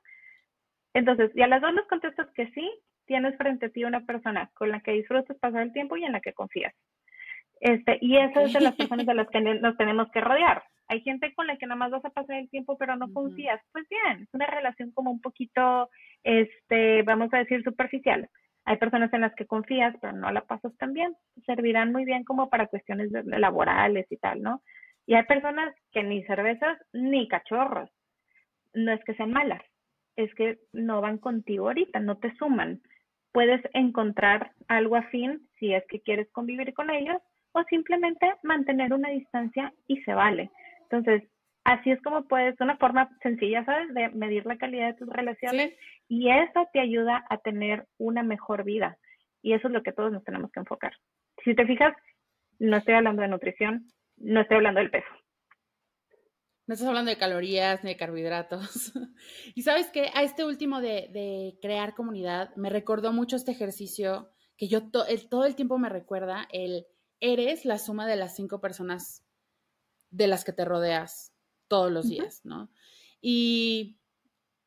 Entonces, 0.95 1.31
y 1.35 1.43
a 1.43 1.47
las 1.47 1.61
dos 1.61 1.75
les 1.75 1.87
contestas 1.87 2.29
que 2.35 2.51
sí, 2.53 2.71
tienes 3.07 3.37
frente 3.37 3.67
a 3.67 3.71
ti 3.71 3.85
una 3.85 4.05
persona 4.05 4.51
con 4.55 4.71
la 4.71 4.81
que 4.81 4.93
disfrutas 4.93 5.37
pasar 5.39 5.63
el 5.63 5.73
tiempo 5.73 5.97
y 5.97 6.05
en 6.05 6.13
la 6.13 6.21
que 6.21 6.33
confías. 6.33 6.75
Este, 7.61 7.99
y 8.01 8.17
eso 8.17 8.41
es 8.41 8.53
de 8.53 8.61
las 8.61 8.75
personas 8.75 9.07
de 9.07 9.15
las 9.15 9.29
que 9.29 9.41
nos 9.41 9.77
tenemos 9.77 10.11
que 10.11 10.21
rodear. 10.21 10.63
Hay 10.89 11.01
gente 11.01 11.35
con 11.35 11.47
la 11.47 11.57
que 11.57 11.67
nada 11.67 11.77
más 11.77 11.91
vas 11.91 12.05
a 12.05 12.11
pasar 12.11 12.37
el 12.37 12.51
tiempo, 12.51 12.77
pero 12.79 12.97
no 12.97 13.13
confías. 13.13 13.61
Pues 13.73 13.89
bien, 13.89 14.23
es 14.23 14.35
una 14.35 14.47
relación 14.47 14.93
como 14.93 15.11
un 15.11 15.21
poquito, 15.21 15.91
este, 16.23 17.03
vamos 17.03 17.33
a 17.33 17.39
decir, 17.39 17.63
superficial. 17.65 18.29
Hay 18.65 18.77
personas 18.77 19.13
en 19.13 19.23
las 19.23 19.35
que 19.35 19.47
confías, 19.47 19.95
pero 20.01 20.13
no 20.13 20.31
la 20.31 20.43
pasas 20.43 20.77
tan 20.77 20.93
bien. 20.93 21.15
Servirán 21.45 21.93
muy 21.93 22.05
bien 22.05 22.25
como 22.25 22.51
para 22.51 22.67
cuestiones 22.67 23.11
laborales 23.25 24.07
y 24.11 24.17
tal, 24.17 24.43
¿no? 24.43 24.63
Y 25.07 25.15
hay 25.15 25.25
personas 25.25 25.75
que 25.93 26.03
ni 26.03 26.25
cervezas 26.25 26.79
ni 26.93 27.29
cachorros. 27.29 27.91
No 28.75 28.93
es 28.93 29.03
que 29.05 29.15
sean 29.15 29.31
malas, 29.31 29.63
es 30.17 30.35
que 30.35 30.59
no 30.73 31.01
van 31.01 31.19
contigo 31.19 31.69
ahorita, 31.69 32.01
no 32.01 32.19
te 32.19 32.35
suman. 32.37 32.83
Puedes 33.33 33.61
encontrar 33.73 34.53
algo 34.69 34.97
afín 34.97 35.49
si 35.59 35.73
es 35.73 35.85
que 35.89 36.01
quieres 36.01 36.29
convivir 36.33 36.75
con 36.75 36.91
ellos 36.91 37.19
o 37.53 37.63
simplemente 37.65 38.35
mantener 38.43 38.93
una 38.93 39.11
distancia 39.11 39.73
y 39.87 40.03
se 40.03 40.13
vale. 40.13 40.51
Entonces, 40.83 41.23
así 41.65 41.91
es 41.91 42.03
como 42.03 42.25
puedes, 42.25 42.61
una 42.61 42.77
forma 42.77 43.09
sencilla, 43.23 43.65
¿sabes?, 43.65 43.93
de 43.95 44.09
medir 44.11 44.45
la 44.47 44.57
calidad 44.57 44.89
de 44.89 44.99
tus 44.99 45.09
relaciones 45.09 45.75
y 46.09 46.31
eso 46.31 46.69
te 46.73 46.81
ayuda 46.81 47.25
a 47.29 47.39
tener 47.39 47.87
una 47.99 48.23
mejor 48.23 48.65
vida. 48.65 48.99
Y 49.43 49.53
eso 49.53 49.69
es 49.69 49.75
lo 49.75 49.83
que 49.83 49.93
todos 49.93 50.13
nos 50.13 50.25
tenemos 50.25 50.51
que 50.51 50.61
enfocar. 50.61 50.93
Si 51.45 51.55
te 51.55 51.67
fijas, 51.67 51.95
no 52.59 52.77
estoy 52.79 52.95
hablando 52.95 53.23
de 53.23 53.29
nutrición, 53.29 53.87
no 54.17 54.41
estoy 54.41 54.59
hablando 54.59 54.81
del 54.81 54.91
peso. 54.91 55.07
No 56.67 56.75
estás 56.75 56.89
hablando 56.89 57.11
de 57.11 57.19
calorías 57.19 57.85
ni 57.85 57.91
de 57.91 57.97
carbohidratos. 57.97 58.93
y 59.55 59.63
sabes 59.63 59.89
que 59.91 60.11
a 60.15 60.23
este 60.23 60.45
último 60.45 60.81
de, 60.81 61.59
crear 61.63 61.95
comunidad 61.95 62.55
me 62.57 62.71
recordó 62.71 63.13
mucho 63.13 63.37
este 63.37 63.53
ejercicio 63.53 64.31
que 64.57 64.69
yo 64.69 64.91
todo 64.91 65.45
el 65.45 65.55
tiempo 65.55 65.79
me 65.79 65.89
recuerda, 65.89 66.49
el 66.51 66.87
eres 67.21 67.65
la 67.65 67.79
suma 67.79 68.07
de 68.07 68.17
las 68.17 68.35
cinco 68.35 68.61
personas 68.61 69.25
de 70.11 70.27
las 70.27 70.45
que 70.45 70.53
te 70.53 70.65
rodeas 70.65 71.33
todos 71.69 71.93
los 71.93 72.09
días, 72.09 72.41
¿no? 72.45 72.71
Y 73.21 73.99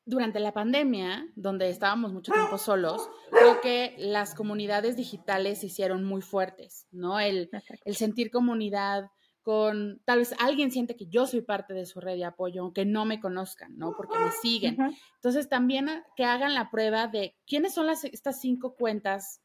durante 0.06 0.40
la 0.40 0.54
pandemia, 0.54 1.28
donde 1.36 1.70
estábamos 1.70 2.14
mucho 2.14 2.32
tiempo 2.32 2.58
solos, 2.58 3.10
creo 3.32 3.62
que 3.62 3.96
las 3.98 4.36
comunidades 4.36 4.96
digitales 4.96 5.60
se 5.60 5.68
hicieron 5.68 6.04
muy 6.04 6.22
fuertes, 6.22 6.88
¿no? 6.92 7.20
El, 7.20 7.50
el 7.86 7.96
sentir 7.96 8.32
comunidad, 8.32 9.10
con, 9.42 10.02
tal 10.06 10.20
vez 10.20 10.36
alguien 10.40 10.72
siente 10.72 10.96
que 10.96 11.08
yo 11.08 11.26
soy 11.26 11.42
parte 11.42 11.74
de 11.74 11.86
su 11.86 12.00
red 12.00 12.16
de 12.16 12.26
apoyo, 12.26 12.62
aunque 12.62 12.86
no 12.86 13.06
me 13.06 13.20
conozcan, 13.20 13.78
¿no? 13.78 13.94
Porque 13.96 14.18
me 14.18 14.32
siguen. 14.32 14.78
Entonces, 15.16 15.50
también 15.50 15.90
que 16.16 16.26
hagan 16.26 16.54
la 16.54 16.70
prueba 16.70 17.08
de 17.08 17.36
quiénes 17.48 17.74
son 17.74 17.88
las, 17.88 18.04
estas 18.04 18.40
cinco 18.40 18.76
cuentas 18.76 19.42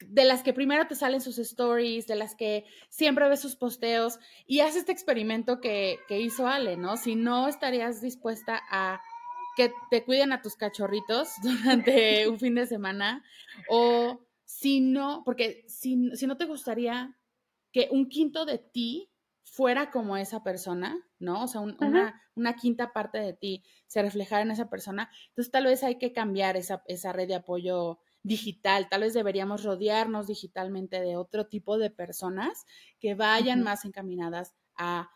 de 0.00 0.24
las 0.24 0.42
que 0.42 0.54
primero 0.54 0.86
te 0.86 0.94
salen 0.94 1.20
sus 1.20 1.38
stories, 1.38 2.06
de 2.06 2.16
las 2.16 2.34
que 2.34 2.64
siempre 2.88 3.28
ves 3.28 3.40
sus 3.40 3.56
posteos 3.56 4.18
y 4.46 4.60
haz 4.60 4.76
este 4.76 4.92
experimento 4.92 5.60
que, 5.60 5.98
que 6.08 6.20
hizo 6.20 6.46
Ale, 6.46 6.76
¿no? 6.76 6.96
Si 6.96 7.16
no 7.16 7.48
estarías 7.48 8.00
dispuesta 8.00 8.62
a 8.70 9.00
que 9.56 9.72
te 9.90 10.04
cuiden 10.04 10.32
a 10.32 10.40
tus 10.40 10.56
cachorritos 10.56 11.34
durante 11.42 12.28
un 12.28 12.38
fin 12.38 12.54
de 12.54 12.66
semana 12.66 13.22
o 13.68 14.20
si 14.44 14.80
no, 14.80 15.22
porque 15.24 15.64
si, 15.68 16.16
si 16.16 16.26
no 16.26 16.36
te 16.36 16.46
gustaría 16.46 17.16
que 17.72 17.88
un 17.90 18.08
quinto 18.08 18.44
de 18.44 18.58
ti 18.58 19.10
fuera 19.42 19.90
como 19.90 20.16
esa 20.16 20.42
persona, 20.42 20.96
¿no? 21.18 21.44
O 21.44 21.48
sea, 21.48 21.60
una, 21.60 22.22
una, 22.36 22.54
quinta 22.54 22.92
parte 22.92 23.18
de 23.18 23.32
ti 23.32 23.64
se 23.86 24.00
reflejara 24.00 24.42
en 24.42 24.52
esa 24.52 24.70
persona. 24.70 25.10
Entonces, 25.28 25.50
tal 25.50 25.64
vez 25.64 25.82
hay 25.82 25.98
que 25.98 26.12
cambiar 26.12 26.56
esa, 26.56 26.84
esa 26.86 27.12
red 27.12 27.26
de 27.26 27.34
apoyo 27.34 27.98
digital. 28.22 28.88
Tal 28.88 29.00
vez 29.00 29.14
deberíamos 29.14 29.64
rodearnos 29.64 30.28
digitalmente 30.28 31.00
de 31.00 31.16
otro 31.16 31.48
tipo 31.48 31.78
de 31.78 31.90
personas 31.90 32.64
que 33.00 33.14
vayan 33.14 33.62
más 33.62 33.84
encaminadas 33.84 34.54
a 34.76 35.10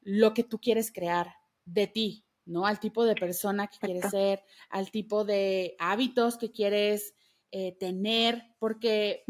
lo 0.00 0.34
que 0.34 0.44
tú 0.44 0.58
quieres 0.58 0.90
crear 0.90 1.34
de 1.64 1.86
ti, 1.86 2.24
¿no? 2.46 2.66
Al 2.66 2.80
tipo 2.80 3.04
de 3.04 3.14
persona 3.14 3.68
que 3.68 3.78
quieres 3.78 4.10
ser, 4.10 4.42
al 4.70 4.90
tipo 4.90 5.24
de 5.24 5.76
hábitos 5.78 6.38
que 6.38 6.50
quieres 6.50 7.14
eh, 7.50 7.76
tener, 7.78 8.42
porque 8.58 9.24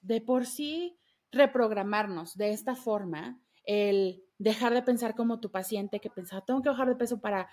de 0.00 0.20
por 0.20 0.46
sí 0.46 0.98
reprogramarnos 1.34 2.36
de 2.36 2.52
esta 2.52 2.74
forma, 2.74 3.40
el 3.64 4.22
dejar 4.38 4.74
de 4.74 4.82
pensar 4.82 5.14
como 5.14 5.40
tu 5.40 5.50
paciente 5.50 6.00
que 6.00 6.10
pensaba, 6.10 6.44
tengo 6.44 6.62
que 6.62 6.68
bajar 6.68 6.88
de 6.88 6.96
peso 6.96 7.20
para 7.20 7.48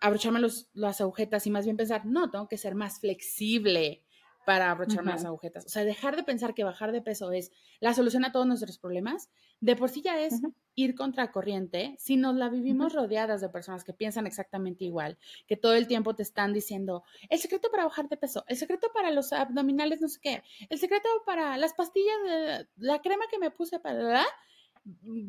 abrocharme 0.00 0.40
las 0.72 1.00
agujetas 1.00 1.46
y 1.46 1.50
más 1.50 1.64
bien 1.64 1.76
pensar, 1.76 2.06
no, 2.06 2.30
tengo 2.30 2.48
que 2.48 2.56
ser 2.56 2.74
más 2.74 3.00
flexible 3.00 4.02
para 4.50 4.72
abrocharme 4.72 5.12
las 5.12 5.24
agujetas. 5.24 5.64
O 5.64 5.68
sea, 5.68 5.84
dejar 5.84 6.16
de 6.16 6.24
pensar 6.24 6.54
que 6.54 6.64
bajar 6.64 6.90
de 6.90 7.00
peso 7.00 7.30
es 7.30 7.52
la 7.78 7.94
solución 7.94 8.24
a 8.24 8.32
todos 8.32 8.48
nuestros 8.48 8.80
problemas, 8.80 9.30
de 9.60 9.76
por 9.76 9.90
sí 9.90 10.02
ya 10.02 10.18
es 10.18 10.42
ir 10.74 10.96
contra 10.96 11.30
corriente. 11.30 11.94
Si 12.00 12.16
nos 12.16 12.34
la 12.34 12.48
vivimos 12.48 12.92
rodeadas 12.92 13.40
de 13.42 13.48
personas 13.48 13.84
que 13.84 13.92
piensan 13.92 14.26
exactamente 14.26 14.84
igual, 14.84 15.18
que 15.46 15.56
todo 15.56 15.74
el 15.74 15.86
tiempo 15.86 16.16
te 16.16 16.24
están 16.24 16.52
diciendo, 16.52 17.04
el 17.28 17.38
secreto 17.38 17.70
para 17.70 17.84
bajar 17.84 18.08
de 18.08 18.16
peso, 18.16 18.44
el 18.48 18.56
secreto 18.56 18.88
para 18.92 19.12
los 19.12 19.32
abdominales, 19.32 20.00
no 20.00 20.08
sé 20.08 20.18
qué, 20.20 20.42
el 20.68 20.80
secreto 20.80 21.08
para 21.24 21.56
las 21.56 21.72
pastillas, 21.74 22.16
de 22.24 22.66
la 22.78 23.00
crema 23.00 23.26
que 23.30 23.38
me 23.38 23.52
puse 23.52 23.78
para... 23.78 24.24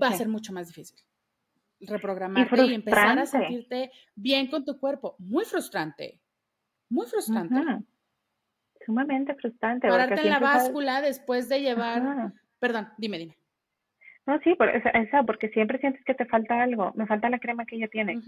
Va 0.02 0.08
a 0.08 0.18
ser 0.18 0.30
mucho 0.30 0.52
más 0.52 0.66
difícil. 0.66 0.98
Reprogramarte 1.80 2.66
y, 2.66 2.74
empezar 2.74 3.20
a 3.20 3.28
sentirte 3.28 3.92
bien 4.16 4.50
con 4.50 4.66
tu 4.66 4.80
cuerpo. 4.80 5.16
Muy 5.20 5.46
frustrante, 5.46 6.20
muy 6.90 7.06
frustrante. 7.06 7.86
Sumamente 8.86 9.36
frustrante. 9.36 9.88
Pararte 9.88 10.22
en 10.22 10.30
la 10.30 10.40
báscula 10.40 11.02
después 11.02 11.50
de 11.50 11.62
llevar... 11.62 12.32
Perdón, 12.60 12.90
dime, 12.98 13.18
dime. 13.18 13.38
No, 14.28 14.40
sí, 14.40 14.54
por 14.56 14.70
esa, 14.70 15.24
porque 15.24 15.50
siempre 15.50 15.80
sientes 15.80 16.04
que 16.06 16.14
te 16.14 16.26
falta 16.26 16.62
algo. 16.62 16.94
Me 16.96 17.08
falta 17.08 17.30
la 17.30 17.40
crema 17.40 17.66
que 17.66 17.76
ella 17.76 17.88
tiene. 17.88 18.22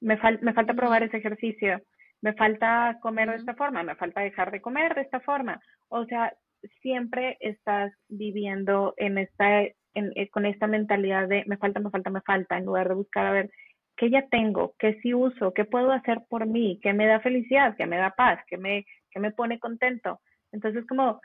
me, 0.00 0.18
me 0.40 0.52
falta 0.52 0.74
probar 0.74 1.02
ese 1.02 1.16
ejercicio. 1.16 1.80
Me 2.20 2.32
falta 2.34 2.98
comer 3.00 3.30
de 3.30 3.36
esta 3.36 3.54
forma. 3.54 3.82
Me 3.82 3.96
falta 3.96 4.20
dejar 4.20 4.52
de 4.52 4.60
comer 4.60 4.94
de 4.94 5.02
esta 5.02 5.20
forma. 5.20 5.60
O 5.88 6.04
sea, 6.06 6.32
siempre 6.80 7.36
estás 7.40 7.92
viviendo 8.08 8.94
en 8.96 9.18
esta, 9.18 9.62
en, 9.62 10.12
eh, 10.14 10.28
con 10.30 10.46
esta 10.46 10.66
mentalidad 10.66 11.28
de 11.28 11.44
me 11.46 11.56
falta, 11.56 11.80
me 11.80 11.90
falta, 11.90 12.10
me 12.10 12.20
falta, 12.20 12.56
en 12.56 12.66
lugar 12.66 12.88
de 12.88 12.94
buscar 12.94 13.26
a 13.26 13.32
ver 13.32 13.50
qué 13.96 14.10
ya 14.10 14.26
tengo, 14.28 14.74
qué 14.78 14.98
sí 15.02 15.14
uso, 15.14 15.52
qué 15.52 15.64
puedo 15.64 15.92
hacer 15.92 16.22
por 16.28 16.46
mí, 16.46 16.78
qué 16.82 16.92
me 16.92 17.06
da 17.06 17.20
felicidad, 17.20 17.76
qué 17.76 17.86
me 17.86 17.98
da 17.98 18.10
paz, 18.10 18.40
qué 18.48 18.56
me, 18.56 18.86
qué 19.12 19.20
me 19.20 19.32
pone 19.32 19.58
contento. 19.58 20.20
Entonces, 20.52 20.86
como, 20.86 21.20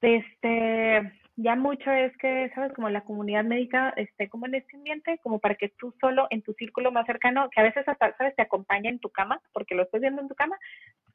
este, 0.00 1.12
ya 1.36 1.56
mucho 1.56 1.90
es 1.90 2.16
que, 2.18 2.50
¿sabes? 2.54 2.72
Como 2.74 2.88
la 2.90 3.04
comunidad 3.04 3.44
médica 3.44 3.90
esté 3.96 4.28
como 4.28 4.46
en 4.46 4.56
este 4.56 4.76
ambiente, 4.76 5.18
como 5.22 5.38
para 5.38 5.54
que 5.54 5.70
tú 5.78 5.94
solo 6.00 6.26
en 6.30 6.42
tu 6.42 6.52
círculo 6.54 6.92
más 6.92 7.06
cercano, 7.06 7.48
que 7.50 7.60
a 7.60 7.64
veces 7.64 7.86
hasta, 7.88 8.14
¿sabes? 8.16 8.34
Te 8.36 8.42
acompaña 8.42 8.90
en 8.90 8.98
tu 8.98 9.10
cama, 9.10 9.40
porque 9.52 9.74
lo 9.74 9.84
estás 9.84 10.00
viendo 10.00 10.22
en 10.22 10.28
tu 10.28 10.34
cama, 10.34 10.56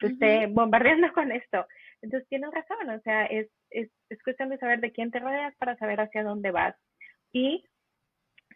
te 0.00 0.08
esté 0.08 0.46
bombardeando 0.46 1.12
con 1.14 1.30
esto. 1.32 1.66
Entonces 2.02 2.28
tienes 2.28 2.50
razón, 2.52 2.90
o 2.90 3.00
sea, 3.00 3.26
es, 3.26 3.48
es, 3.70 3.90
es 4.08 4.22
cuestión 4.22 4.48
de 4.48 4.58
saber 4.58 4.80
de 4.80 4.92
quién 4.92 5.10
te 5.10 5.20
rodeas 5.20 5.54
para 5.56 5.76
saber 5.76 6.00
hacia 6.00 6.24
dónde 6.24 6.50
vas. 6.50 6.74
Y 7.32 7.64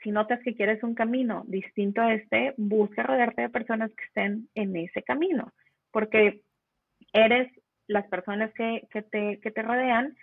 si 0.03 0.11
notas 0.11 0.41
que 0.43 0.55
quieres 0.55 0.83
un 0.83 0.95
camino 0.95 1.45
distinto 1.47 2.01
a 2.01 2.15
este, 2.15 2.55
busca 2.57 3.03
rodearte 3.03 3.43
de 3.43 3.49
personas 3.51 3.91
que 3.95 4.05
estén 4.05 4.49
en 4.55 4.77
ese 4.77 5.03
camino, 5.03 5.53
porque 5.93 6.43
eres 7.13 7.51
las 7.87 8.07
personas 8.09 8.53
que, 8.55 8.87
que, 8.91 9.03
te, 9.03 9.41
que 9.41 9.51
te 9.51 9.63
rodean 9.63 10.17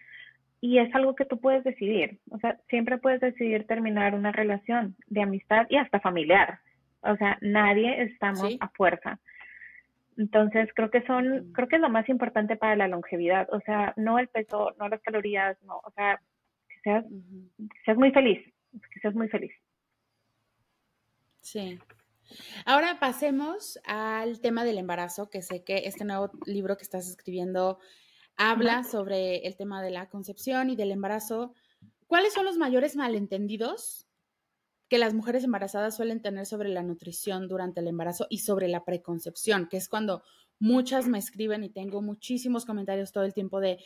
y 0.61 0.79
es 0.79 0.93
algo 0.93 1.15
que 1.15 1.25
tú 1.25 1.39
puedes 1.39 1.63
decidir. 1.63 2.19
O 2.31 2.39
sea, 2.39 2.57
siempre 2.69 2.97
puedes 2.97 3.21
decidir 3.21 3.65
terminar 3.65 4.13
una 4.13 4.31
relación 4.31 4.95
de 5.07 5.21
amistad 5.21 5.67
y 5.69 5.77
hasta 5.77 5.99
familiar. 5.99 6.59
O 7.01 7.15
sea, 7.15 7.37
nadie 7.41 8.03
estamos 8.03 8.57
a 8.59 8.67
fuerza. 8.69 9.19
Entonces, 10.17 10.69
creo 10.75 10.89
que 10.89 11.01
son, 11.03 11.53
creo 11.53 11.69
que 11.69 11.77
es 11.77 11.81
lo 11.81 11.89
más 11.89 12.09
importante 12.09 12.57
para 12.57 12.75
la 12.75 12.89
longevidad. 12.89 13.47
O 13.53 13.61
sea, 13.61 13.93
no 13.95 14.19
el 14.19 14.27
peso, 14.27 14.75
no 14.77 14.89
las 14.89 15.01
calorías, 15.01 15.57
no. 15.63 15.77
O 15.77 15.91
sea, 15.91 16.19
que 16.67 16.79
seas, 16.81 17.05
que 17.05 17.79
seas 17.85 17.97
muy 17.97 18.11
feliz, 18.11 18.45
que 18.93 18.99
seas 18.99 19.15
muy 19.15 19.29
feliz. 19.29 19.53
Sí. 21.41 21.79
Ahora 22.65 22.99
pasemos 22.99 23.79
al 23.85 24.41
tema 24.41 24.63
del 24.63 24.77
embarazo, 24.77 25.29
que 25.29 25.41
sé 25.41 25.63
que 25.63 25.83
este 25.85 26.05
nuevo 26.05 26.31
libro 26.45 26.77
que 26.77 26.83
estás 26.83 27.07
escribiendo 27.07 27.79
habla 28.37 28.83
sobre 28.83 29.47
el 29.47 29.55
tema 29.55 29.81
de 29.81 29.91
la 29.91 30.09
concepción 30.09 30.69
y 30.69 30.75
del 30.75 30.91
embarazo. 30.91 31.53
¿Cuáles 32.07 32.33
son 32.33 32.45
los 32.45 32.57
mayores 32.57 32.95
malentendidos 32.95 34.07
que 34.89 34.97
las 34.97 35.13
mujeres 35.13 35.43
embarazadas 35.43 35.95
suelen 35.95 36.21
tener 36.21 36.45
sobre 36.45 36.69
la 36.69 36.83
nutrición 36.83 37.47
durante 37.47 37.79
el 37.79 37.87
embarazo 37.87 38.25
y 38.29 38.39
sobre 38.39 38.67
la 38.67 38.83
preconcepción, 38.83 39.67
que 39.67 39.77
es 39.77 39.87
cuando 39.87 40.23
muchas 40.59 41.07
me 41.07 41.19
escriben 41.19 41.63
y 41.63 41.69
tengo 41.69 42.01
muchísimos 42.01 42.65
comentarios 42.65 43.11
todo 43.11 43.23
el 43.23 43.33
tiempo 43.33 43.59
de, 43.59 43.77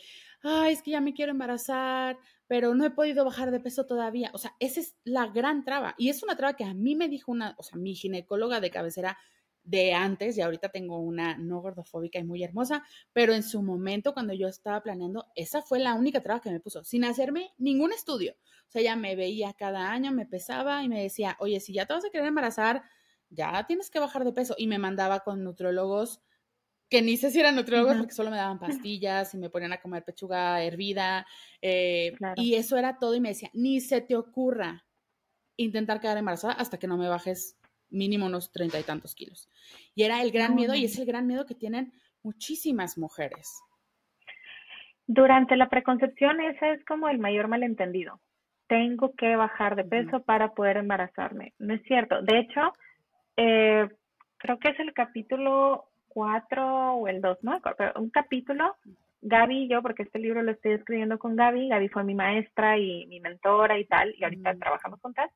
ay, 0.42 0.72
es 0.72 0.82
que 0.82 0.92
ya 0.92 1.00
me 1.00 1.12
quiero 1.12 1.32
embarazar, 1.32 2.18
pero 2.46 2.74
no 2.74 2.84
he 2.84 2.90
podido 2.90 3.24
bajar 3.24 3.50
de 3.50 3.60
peso 3.60 3.86
todavía. 3.86 4.30
O 4.34 4.38
sea, 4.38 4.54
esa 4.60 4.80
es 4.80 4.96
la 5.04 5.26
gran 5.28 5.64
traba. 5.64 5.94
Y 5.98 6.08
es 6.10 6.22
una 6.22 6.36
traba 6.36 6.56
que 6.56 6.64
a 6.64 6.74
mí 6.74 6.94
me 6.94 7.08
dijo 7.08 7.32
una, 7.32 7.54
o 7.58 7.62
sea, 7.62 7.78
mi 7.78 7.94
ginecóloga 7.94 8.60
de 8.60 8.70
cabecera 8.70 9.18
de 9.64 9.94
antes 9.94 10.36
y 10.36 10.42
ahorita 10.42 10.68
tengo 10.68 10.98
una 10.98 11.38
no 11.38 11.60
gordofóbica 11.60 12.18
y 12.18 12.24
muy 12.24 12.44
hermosa, 12.44 12.84
pero 13.14 13.32
en 13.32 13.42
su 13.42 13.62
momento 13.62 14.12
cuando 14.12 14.34
yo 14.34 14.46
estaba 14.46 14.82
planeando, 14.82 15.26
esa 15.34 15.62
fue 15.62 15.78
la 15.78 15.94
única 15.94 16.20
traba 16.20 16.40
que 16.40 16.50
me 16.50 16.60
puso, 16.60 16.84
sin 16.84 17.04
hacerme 17.04 17.54
ningún 17.56 17.92
estudio. 17.92 18.34
O 18.68 18.70
sea, 18.70 18.82
ella 18.82 18.96
me 18.96 19.16
veía 19.16 19.54
cada 19.54 19.90
año, 19.90 20.12
me 20.12 20.26
pesaba 20.26 20.82
y 20.82 20.88
me 20.88 21.02
decía, 21.02 21.36
oye, 21.40 21.60
si 21.60 21.72
ya 21.72 21.86
te 21.86 21.94
vas 21.94 22.04
a 22.04 22.10
querer 22.10 22.26
embarazar, 22.26 22.82
ya 23.30 23.66
tienes 23.66 23.90
que 23.90 23.98
bajar 23.98 24.24
de 24.24 24.32
peso. 24.32 24.54
Y 24.58 24.66
me 24.66 24.78
mandaba 24.78 25.20
con 25.20 25.42
nutriólogos 25.42 26.20
que 26.88 27.02
ni 27.02 27.16
sé 27.16 27.30
si 27.30 27.40
eran 27.40 27.56
nutriólogos 27.56 27.96
porque 27.96 28.14
solo 28.14 28.30
me 28.30 28.36
daban 28.36 28.58
pastillas 28.58 29.34
y 29.34 29.38
me 29.38 29.50
ponían 29.50 29.72
a 29.72 29.80
comer 29.80 30.04
pechuga 30.04 30.62
hervida. 30.62 31.26
Eh, 31.60 32.14
y 32.36 32.54
eso 32.54 32.76
era 32.76 32.98
todo 32.98 33.14
y 33.14 33.20
me 33.20 33.30
decía, 33.30 33.50
ni 33.54 33.80
se 33.80 34.00
te 34.00 34.16
ocurra 34.16 34.84
intentar 35.56 36.00
quedar 36.00 36.18
embarazada 36.18 36.54
hasta 36.54 36.78
que 36.78 36.86
no 36.86 36.96
me 36.96 37.08
bajes 37.08 37.58
mínimo 37.90 38.26
unos 38.26 38.52
treinta 38.52 38.78
y 38.78 38.82
tantos 38.82 39.14
kilos. 39.14 39.48
Y 39.94 40.02
era 40.02 40.22
el 40.22 40.30
gran 40.30 40.54
miedo 40.54 40.74
y 40.74 40.84
es 40.84 40.98
el 40.98 41.06
gran 41.06 41.26
miedo 41.26 41.46
que 41.46 41.54
tienen 41.54 41.92
muchísimas 42.22 42.98
mujeres. 42.98 43.60
Durante 45.06 45.56
la 45.56 45.68
preconcepción 45.68 46.40
ese 46.40 46.72
es 46.72 46.84
como 46.84 47.08
el 47.08 47.18
mayor 47.18 47.48
malentendido. 47.48 48.20
Tengo 48.66 49.14
que 49.14 49.36
bajar 49.36 49.76
de 49.76 49.84
peso 49.84 50.22
para 50.22 50.54
poder 50.54 50.78
embarazarme. 50.78 51.52
No 51.58 51.74
es 51.74 51.82
cierto. 51.82 52.22
De 52.22 52.38
hecho, 52.38 52.72
eh, 53.36 53.88
creo 54.38 54.58
que 54.58 54.70
es 54.70 54.80
el 54.80 54.94
capítulo 54.94 55.90
4 56.14 56.94
o 56.94 57.08
el 57.08 57.20
2, 57.20 57.38
¿no? 57.42 57.60
Pero 57.76 57.92
un 58.00 58.08
capítulo, 58.08 58.76
Gaby 59.20 59.64
y 59.64 59.68
yo, 59.68 59.82
porque 59.82 60.04
este 60.04 60.18
libro 60.18 60.42
lo 60.42 60.52
estoy 60.52 60.72
escribiendo 60.72 61.18
con 61.18 61.36
Gaby, 61.36 61.68
Gaby 61.68 61.88
fue 61.88 62.04
mi 62.04 62.14
maestra 62.14 62.78
y 62.78 63.06
mi 63.06 63.20
mentora 63.20 63.78
y 63.78 63.84
tal, 63.84 64.14
y 64.16 64.24
ahorita 64.24 64.54
trabajamos 64.54 65.00
juntas. 65.00 65.30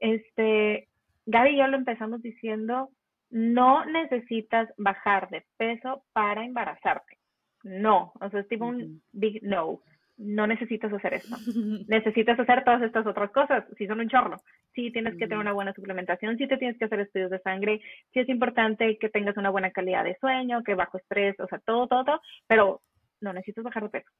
Este, 0.00 0.88
Gaby 1.26 1.50
y 1.50 1.58
yo 1.58 1.66
lo 1.68 1.76
empezamos 1.76 2.20
diciendo, 2.22 2.90
no 3.30 3.84
necesitas 3.86 4.68
bajar 4.76 5.30
de 5.30 5.44
peso 5.56 6.02
para 6.12 6.44
embarazarte. 6.44 7.18
No, 7.62 8.12
o 8.20 8.30
sea, 8.30 8.40
es 8.40 8.48
tipo 8.48 8.66
un 8.66 9.02
big 9.12 9.42
no. 9.42 9.80
No 10.18 10.46
necesitas 10.46 10.92
hacer 10.92 11.14
esto. 11.14 11.36
necesitas 11.88 12.38
hacer 12.38 12.64
todas 12.64 12.82
estas 12.82 13.06
otras 13.06 13.30
cosas, 13.30 13.64
si 13.76 13.86
son 13.86 14.00
un 14.00 14.08
chorro. 14.08 14.36
Sí 14.74 14.90
tienes 14.90 15.14
que 15.14 15.26
tener 15.26 15.38
una 15.38 15.52
buena 15.52 15.72
suplementación, 15.72 16.36
sí 16.38 16.46
te 16.46 16.56
tienes 16.56 16.78
que 16.78 16.86
hacer 16.86 17.00
estudios 17.00 17.30
de 17.30 17.40
sangre, 17.40 17.80
sí 18.12 18.20
es 18.20 18.28
importante 18.28 18.98
que 18.98 19.08
tengas 19.08 19.36
una 19.36 19.50
buena 19.50 19.70
calidad 19.70 20.04
de 20.04 20.16
sueño, 20.18 20.62
que 20.62 20.74
bajo 20.74 20.98
estrés, 20.98 21.38
o 21.40 21.46
sea, 21.46 21.58
todo, 21.60 21.86
todo, 21.86 22.04
todo, 22.04 22.20
pero 22.46 22.82
no 23.20 23.32
necesitas 23.32 23.64
bajar 23.64 23.84
de 23.84 23.88
peso. 23.90 24.10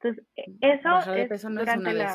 Entonces, 0.00 0.24
e, 0.36 0.44
eso 0.60 0.88
bajar 0.88 1.14
de 1.16 1.26
peso 1.26 1.50
no 1.50 1.62
es 1.62 1.76
una 1.76 1.92
de 1.92 2.06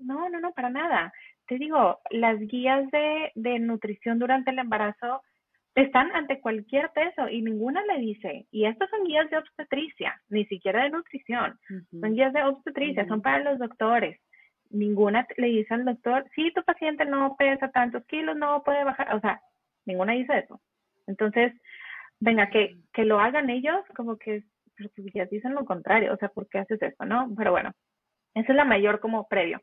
No, 0.00 0.28
no, 0.28 0.40
no, 0.40 0.52
para 0.52 0.70
nada 0.70 1.12
te 1.46 1.58
digo, 1.58 2.00
las 2.10 2.38
guías 2.40 2.90
de, 2.90 3.32
de 3.34 3.58
nutrición 3.58 4.18
durante 4.18 4.50
el 4.50 4.58
embarazo 4.58 5.22
están 5.74 6.10
ante 6.14 6.40
cualquier 6.40 6.90
peso 6.90 7.28
y 7.28 7.42
ninguna 7.42 7.84
le 7.84 7.98
dice, 7.98 8.46
y 8.50 8.66
estas 8.66 8.88
son 8.90 9.04
guías 9.04 9.28
de 9.30 9.38
obstetricia, 9.38 10.20
ni 10.28 10.44
siquiera 10.46 10.84
de 10.84 10.90
nutrición, 10.90 11.58
son 11.90 12.14
guías 12.14 12.32
de 12.32 12.44
obstetricia, 12.44 13.06
son 13.06 13.22
para 13.22 13.40
los 13.40 13.58
doctores. 13.58 14.20
Ninguna 14.70 15.26
le 15.36 15.48
dice 15.48 15.74
al 15.74 15.84
doctor, 15.84 16.24
si 16.34 16.52
tu 16.52 16.62
paciente 16.62 17.04
no 17.04 17.36
pesa 17.36 17.70
tantos 17.70 18.04
kilos, 18.06 18.36
no 18.36 18.62
puede 18.62 18.84
bajar, 18.84 19.14
o 19.14 19.20
sea, 19.20 19.40
ninguna 19.84 20.12
dice 20.12 20.38
eso. 20.38 20.60
Entonces, 21.06 21.52
venga, 22.20 22.48
que, 22.50 22.76
que 22.92 23.04
lo 23.04 23.20
hagan 23.20 23.50
ellos, 23.50 23.80
como 23.94 24.16
que 24.16 24.44
pero 24.76 24.90
tus 24.90 25.04
guías 25.06 25.30
dicen 25.30 25.54
lo 25.54 25.64
contrario, 25.64 26.12
o 26.12 26.16
sea, 26.16 26.28
¿por 26.28 26.48
qué 26.48 26.58
haces 26.58 26.80
eso, 26.82 27.04
no? 27.04 27.32
Pero 27.36 27.52
bueno, 27.52 27.72
esa 28.34 28.52
es 28.52 28.56
la 28.56 28.64
mayor 28.64 29.00
como 29.00 29.28
previo. 29.28 29.60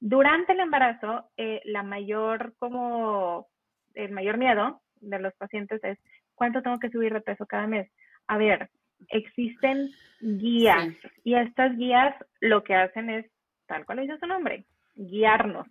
Durante 0.00 0.52
el 0.52 0.60
embarazo, 0.60 1.30
eh, 1.36 1.60
la 1.64 1.82
mayor, 1.82 2.54
como, 2.58 3.48
el 3.94 4.12
mayor 4.12 4.38
miedo 4.38 4.82
de 5.08 5.18
los 5.18 5.34
pacientes 5.34 5.82
es, 5.84 5.98
¿cuánto 6.34 6.62
tengo 6.62 6.78
que 6.78 6.90
subir 6.90 7.12
de 7.12 7.20
peso 7.20 7.46
cada 7.46 7.66
mes? 7.66 7.90
A 8.26 8.36
ver, 8.36 8.70
existen 9.08 9.90
guías 10.20 10.94
y 11.22 11.34
estas 11.34 11.76
guías 11.76 12.14
lo 12.40 12.64
que 12.64 12.74
hacen 12.74 13.10
es, 13.10 13.26
tal 13.66 13.84
cual 13.84 14.00
dice 14.00 14.18
su 14.18 14.26
nombre, 14.26 14.64
guiarnos, 14.94 15.66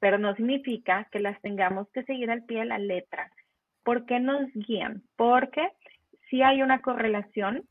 pero 0.00 0.18
no 0.18 0.34
significa 0.34 1.08
que 1.10 1.20
las 1.20 1.40
tengamos 1.40 1.88
que 1.90 2.04
seguir 2.04 2.30
al 2.30 2.44
pie 2.44 2.60
de 2.60 2.66
la 2.66 2.78
letra. 2.78 3.30
¿Por 3.82 4.06
qué 4.06 4.20
nos 4.20 4.50
guían? 4.54 5.02
Porque 5.16 5.68
si 6.30 6.42
hay 6.42 6.62
una 6.62 6.80
correlación, 6.80 7.64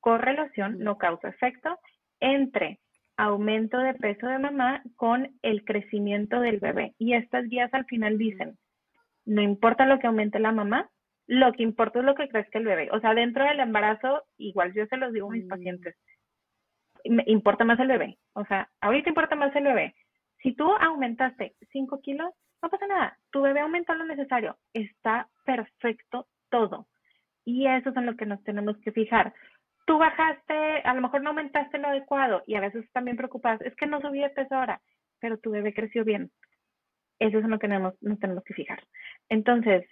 correlación 0.00 0.78
no 0.78 0.98
causa 0.98 1.28
efecto, 1.28 1.78
entre 2.20 2.78
aumento 3.16 3.78
de 3.78 3.94
peso 3.94 4.26
de 4.26 4.38
mamá 4.38 4.82
con 4.96 5.30
el 5.42 5.64
crecimiento 5.64 6.40
del 6.40 6.58
bebé. 6.58 6.94
Y 6.98 7.14
estas 7.14 7.48
guías 7.48 7.72
al 7.72 7.86
final 7.86 8.18
dicen, 8.18 8.58
no 9.26 9.42
importa 9.42 9.86
lo 9.86 9.98
que 9.98 10.06
aumente 10.06 10.38
la 10.38 10.52
mamá, 10.52 10.88
lo 11.26 11.52
que 11.52 11.62
importa 11.62 11.98
es 11.98 12.04
lo 12.04 12.14
que 12.14 12.28
crezca 12.28 12.58
el 12.58 12.64
bebé. 12.64 12.88
O 12.92 13.00
sea, 13.00 13.14
dentro 13.14 13.44
del 13.44 13.60
embarazo, 13.60 14.22
igual 14.38 14.72
yo 14.72 14.86
se 14.86 14.96
los 14.96 15.12
digo 15.12 15.28
a 15.28 15.32
mis 15.32 15.44
mm. 15.44 15.48
pacientes, 15.48 15.96
me 17.04 17.24
importa 17.26 17.64
más 17.64 17.78
el 17.80 17.88
bebé. 17.88 18.18
O 18.32 18.44
sea, 18.44 18.70
ahorita 18.80 19.10
importa 19.10 19.36
más 19.36 19.54
el 19.54 19.64
bebé. 19.64 19.94
Si 20.42 20.54
tú 20.54 20.70
aumentaste 20.72 21.54
5 21.72 22.00
kilos, 22.00 22.32
no 22.62 22.70
pasa 22.70 22.86
nada. 22.86 23.18
Tu 23.30 23.42
bebé 23.42 23.60
aumentó 23.60 23.94
lo 23.94 24.04
necesario. 24.04 24.56
Está 24.72 25.28
perfecto 25.44 26.26
todo. 26.50 26.86
Y 27.44 27.66
eso 27.66 27.90
es 27.90 27.96
en 27.96 28.06
lo 28.06 28.16
que 28.16 28.26
nos 28.26 28.42
tenemos 28.42 28.76
que 28.78 28.92
fijar 28.92 29.34
tú 29.86 29.98
bajaste, 29.98 30.80
a 30.84 30.94
lo 30.94 31.00
mejor 31.00 31.22
no 31.22 31.30
aumentaste 31.30 31.78
lo 31.78 31.88
adecuado 31.88 32.42
y 32.46 32.56
a 32.56 32.60
veces 32.60 32.84
también 32.92 33.16
preocupadas, 33.16 33.60
es 33.62 33.74
que 33.76 33.86
no 33.86 34.00
subí 34.00 34.20
de 34.20 34.30
peso 34.30 34.54
ahora, 34.54 34.82
pero 35.20 35.38
tu 35.38 35.50
bebé 35.50 35.72
creció 35.72 36.04
bien. 36.04 36.30
Eso 37.18 37.38
es 37.38 37.44
en 37.44 37.50
lo 37.50 37.58
que 37.58 37.68
nos, 37.68 37.98
tenemos 38.20 38.44
que 38.44 38.54
fijar. 38.54 38.82
Entonces, 39.28 39.86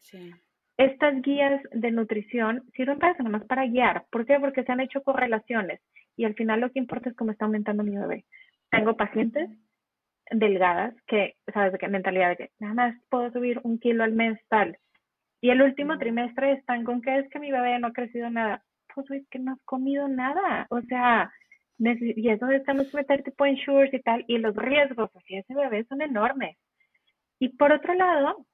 estas 0.76 1.22
guías 1.22 1.62
de 1.72 1.90
nutrición 1.90 2.64
sirven 2.74 2.98
para 2.98 3.12
eso, 3.12 3.22
nomás 3.22 3.44
para 3.44 3.66
guiar. 3.66 4.04
¿Por 4.10 4.26
qué? 4.26 4.38
Porque 4.38 4.64
se 4.64 4.72
han 4.72 4.80
hecho 4.80 5.02
correlaciones 5.02 5.80
y 6.16 6.24
al 6.24 6.34
final 6.34 6.60
lo 6.60 6.70
que 6.70 6.78
importa 6.78 7.10
es 7.10 7.16
cómo 7.16 7.32
está 7.32 7.44
aumentando 7.44 7.82
mi 7.82 7.96
bebé. 7.96 8.24
Tengo 8.70 8.96
pacientes 8.96 9.50
delgadas 10.30 10.94
que, 11.06 11.34
¿sabes 11.52 11.72
de 11.72 11.78
qué 11.78 11.88
mentalidad? 11.88 12.30
De 12.30 12.36
que 12.36 12.50
nada 12.58 12.74
más 12.74 12.96
puedo 13.08 13.30
subir 13.30 13.60
un 13.62 13.78
kilo 13.78 14.04
al 14.04 14.12
mes 14.12 14.38
tal. 14.48 14.76
Y 15.40 15.50
el 15.50 15.62
último 15.62 15.98
trimestre 15.98 16.52
están 16.52 16.84
con 16.84 17.02
que 17.02 17.18
es 17.18 17.28
que 17.30 17.38
mi 17.38 17.50
bebé 17.50 17.78
no 17.78 17.88
ha 17.88 17.92
crecido 17.92 18.30
nada 18.30 18.62
pues 18.94 19.10
es 19.10 19.28
que 19.28 19.38
no 19.38 19.52
has 19.52 19.60
comido 19.64 20.08
nada, 20.08 20.66
o 20.70 20.80
sea, 20.82 21.32
y 21.78 22.28
eso 22.28 22.48
estamos 22.50 22.88
que 22.88 22.96
meter 22.96 23.22
tipo 23.22 23.44
insures 23.46 23.92
y 23.92 24.00
tal, 24.00 24.24
y 24.28 24.38
los 24.38 24.54
riesgos 24.54 25.10
hacia 25.14 25.40
ese 25.40 25.54
bebé 25.54 25.84
son 25.84 26.00
enormes. 26.00 26.56
Y 27.44 27.50
por 27.50 27.72
otro 27.72 27.92
lado, 27.92 28.46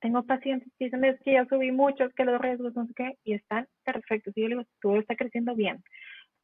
tengo 0.00 0.24
pacientes 0.24 0.68
que 0.76 0.86
dicen, 0.86 1.04
es 1.04 1.16
que 1.20 1.34
ya 1.34 1.46
subí 1.46 1.70
mucho, 1.70 2.10
que 2.16 2.24
los 2.24 2.40
riesgos 2.40 2.74
no 2.74 2.84
sé 2.86 2.92
qué, 2.96 3.18
y 3.22 3.34
están 3.34 3.68
perfectos. 3.84 4.36
Y 4.36 4.40
yo 4.40 4.48
le 4.48 4.56
digo, 4.56 4.68
tu 4.80 4.88
bebé 4.88 5.00
está 5.02 5.14
creciendo 5.14 5.54
bien, 5.54 5.84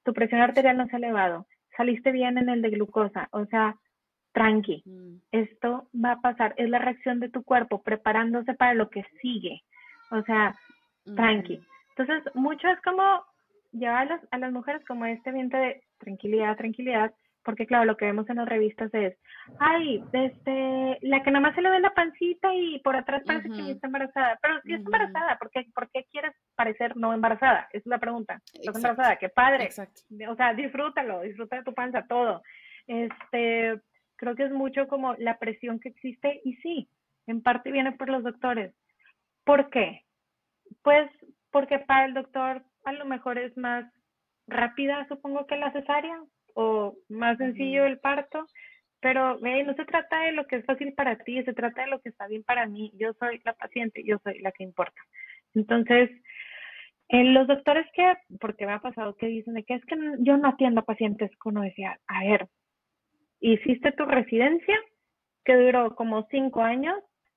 tu 0.04 0.12
presión 0.14 0.40
arterial 0.40 0.76
no 0.76 0.86
se 0.86 0.94
ha 0.94 0.98
elevado, 0.98 1.48
saliste 1.76 2.12
bien 2.12 2.38
en 2.38 2.48
el 2.50 2.62
de 2.62 2.70
glucosa, 2.70 3.28
o 3.32 3.46
sea, 3.46 3.74
tranqui, 4.32 4.84
mm. 4.84 5.22
esto 5.32 5.88
va 5.92 6.12
a 6.12 6.20
pasar, 6.20 6.54
es 6.56 6.70
la 6.70 6.78
reacción 6.78 7.18
de 7.18 7.30
tu 7.30 7.42
cuerpo 7.42 7.82
preparándose 7.82 8.54
para 8.54 8.74
lo 8.74 8.88
que 8.88 9.04
sigue, 9.20 9.64
o 10.12 10.22
sea, 10.22 10.56
tranqui. 11.16 11.58
Entonces, 11.96 12.32
mucho 12.36 12.68
es 12.68 12.80
como 12.82 13.24
llevar 13.72 14.02
a 14.02 14.04
las, 14.04 14.20
a 14.30 14.38
las 14.38 14.52
mujeres 14.52 14.84
como 14.86 15.04
este 15.04 15.30
ambiente 15.30 15.56
de 15.56 15.82
tranquilidad, 15.98 16.56
tranquilidad, 16.56 17.12
porque 17.44 17.66
claro, 17.66 17.84
lo 17.84 17.96
que 17.96 18.04
vemos 18.04 18.28
en 18.28 18.36
las 18.36 18.48
revistas 18.48 18.92
es, 18.94 19.16
ay, 19.58 20.02
este, 20.12 20.98
la 21.02 21.22
que 21.22 21.30
nada 21.30 21.40
más 21.40 21.54
se 21.54 21.62
le 21.62 21.70
ve 21.70 21.80
la 21.80 21.94
pancita 21.94 22.54
y 22.54 22.78
por 22.80 22.96
atrás 22.96 23.22
parece 23.26 23.48
que 23.50 23.72
está 23.72 23.86
embarazada, 23.86 24.38
pero 24.40 24.60
si 24.62 24.74
está 24.74 24.84
embarazada, 24.84 25.38
¿por 25.38 25.50
qué, 25.50 25.66
¿por 25.74 25.90
qué 25.90 26.06
quieres 26.10 26.32
parecer 26.54 26.96
no 26.96 27.12
embarazada? 27.12 27.68
Esa 27.72 27.78
es 27.78 27.86
la 27.86 27.98
pregunta. 27.98 28.40
¿Estás 28.54 28.76
embarazada? 28.76 29.16
¡Qué 29.16 29.28
padre! 29.28 29.68
O 30.28 30.36
sea, 30.36 30.54
disfrútalo, 30.54 31.22
disfruta 31.22 31.56
de 31.56 31.64
tu 31.64 31.74
panza, 31.74 32.06
todo. 32.06 32.42
Este, 32.86 33.80
creo 34.16 34.36
que 34.36 34.44
es 34.44 34.52
mucho 34.52 34.86
como 34.88 35.14
la 35.14 35.38
presión 35.38 35.80
que 35.80 35.88
existe 35.88 36.40
y 36.44 36.56
sí, 36.56 36.88
en 37.26 37.42
parte 37.42 37.72
viene 37.72 37.92
por 37.92 38.08
los 38.08 38.22
doctores. 38.22 38.74
¿Por 39.44 39.70
qué? 39.70 40.04
Pues 40.82 41.10
porque 41.50 41.78
para 41.80 42.06
el 42.06 42.14
doctor 42.14 42.62
a 42.84 42.92
lo 42.92 43.04
mejor 43.04 43.38
es 43.38 43.56
más 43.56 43.84
rápida, 44.46 45.06
supongo 45.08 45.46
que 45.46 45.56
la 45.56 45.72
cesárea, 45.72 46.20
o 46.54 46.94
más 47.08 47.38
sencillo 47.38 47.86
el 47.86 47.98
parto, 47.98 48.46
pero 49.00 49.38
no 49.38 49.74
se 49.74 49.84
trata 49.84 50.20
de 50.22 50.32
lo 50.32 50.46
que 50.46 50.56
es 50.56 50.64
fácil 50.64 50.94
para 50.94 51.16
ti, 51.16 51.42
se 51.42 51.52
trata 51.52 51.82
de 51.82 51.88
lo 51.88 52.00
que 52.00 52.10
está 52.10 52.26
bien 52.28 52.44
para 52.44 52.66
mí. 52.66 52.92
Yo 52.94 53.12
soy 53.14 53.40
la 53.44 53.52
paciente, 53.54 54.02
yo 54.04 54.18
soy 54.22 54.38
la 54.40 54.52
que 54.52 54.62
importa. 54.62 55.00
Entonces, 55.54 56.10
en 57.08 57.34
los 57.34 57.46
doctores 57.46 57.86
que, 57.94 58.14
porque 58.40 58.64
me 58.64 58.72
ha 58.72 58.80
pasado 58.80 59.16
que 59.16 59.26
dicen 59.26 59.54
de 59.54 59.64
que 59.64 59.74
es 59.74 59.84
que 59.86 59.96
yo 60.20 60.36
no 60.36 60.48
atiendo 60.48 60.80
a 60.80 60.84
pacientes 60.84 61.30
con 61.38 61.60
decía, 61.60 61.98
a 62.06 62.24
ver, 62.24 62.46
hiciste 63.40 63.92
tu 63.92 64.04
residencia, 64.04 64.78
que 65.44 65.56
duró 65.56 65.94
como 65.96 66.26
cinco 66.30 66.62
años, 66.62 66.94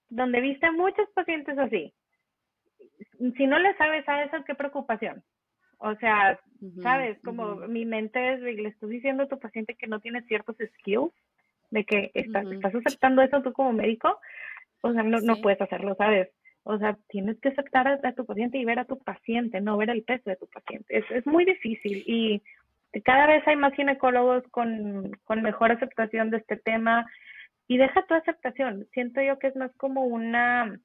donde 0.08 0.40
viste 0.42 0.70
muchos 0.72 1.10
pacientes 1.16 1.58
así, 1.58 1.94
si 3.38 3.48
no 3.48 3.60
le 3.60 3.76
sabes 3.78 4.08
a 4.08 4.24
eso, 4.24 4.44
qué 4.46 4.56
preocupación. 4.56 5.24
O 5.80 5.96
sea, 5.96 6.40
sabes, 6.82 7.18
como 7.24 7.56
mi 7.68 7.86
mente 7.86 8.34
es, 8.34 8.42
le 8.42 8.70
estoy 8.70 8.90
diciendo 8.90 9.24
a 9.24 9.28
tu 9.28 9.40
paciente 9.40 9.76
que 9.76 9.88
no 9.88 10.00
tiene 10.00 10.22
ciertos 10.24 10.56
skills, 10.80 11.14
de 11.72 11.84
que 11.84 12.12
estás, 12.14 12.46
estás 12.52 12.76
aceptando 12.76 13.22
eso 13.22 13.42
tú 13.42 13.52
como 13.54 13.74
médico, 13.74 14.20
o 14.82 14.94
sea, 14.94 15.04
no, 15.04 15.20
no 15.20 15.38
puedes 15.38 15.62
hacerlo, 15.62 15.96
¿sabes? 15.96 16.30
O 16.64 16.78
sea, 16.78 16.98
tienes 17.10 17.40
que 17.42 17.50
aceptar 17.50 17.88
a, 17.88 18.14
tu 18.14 18.26
paciente 18.26 18.58
y 18.58 18.66
ver 18.66 18.80
a 18.80 18.86
tu 18.86 18.98
paciente, 18.98 19.62
no 19.62 19.78
ver 19.78 19.90
el 19.92 20.04
peso 20.04 20.30
de 20.30 20.36
tu 20.36 20.48
paciente. 20.48 20.98
Es, 20.98 21.06
es 21.12 21.26
muy 21.28 21.46
difícil 21.46 22.04
y 22.08 22.42
cada 23.02 23.28
vez 23.28 23.48
hay 23.48 23.56
más 23.56 23.74
ginecólogos 23.74 24.44
con, 24.50 25.12
con 25.26 25.42
mejor 25.42 25.72
aceptación 25.72 26.32
de 26.32 26.38
este 26.38 26.58
tema. 26.58 27.06
Y 27.68 27.78
deja 27.78 28.06
tu 28.06 28.14
aceptación. 28.14 28.88
Siento 28.94 29.22
yo 29.22 29.40
que 29.40 29.48
es 29.48 29.56
más 29.56 29.72
como 29.78 30.06
una, 30.06 30.80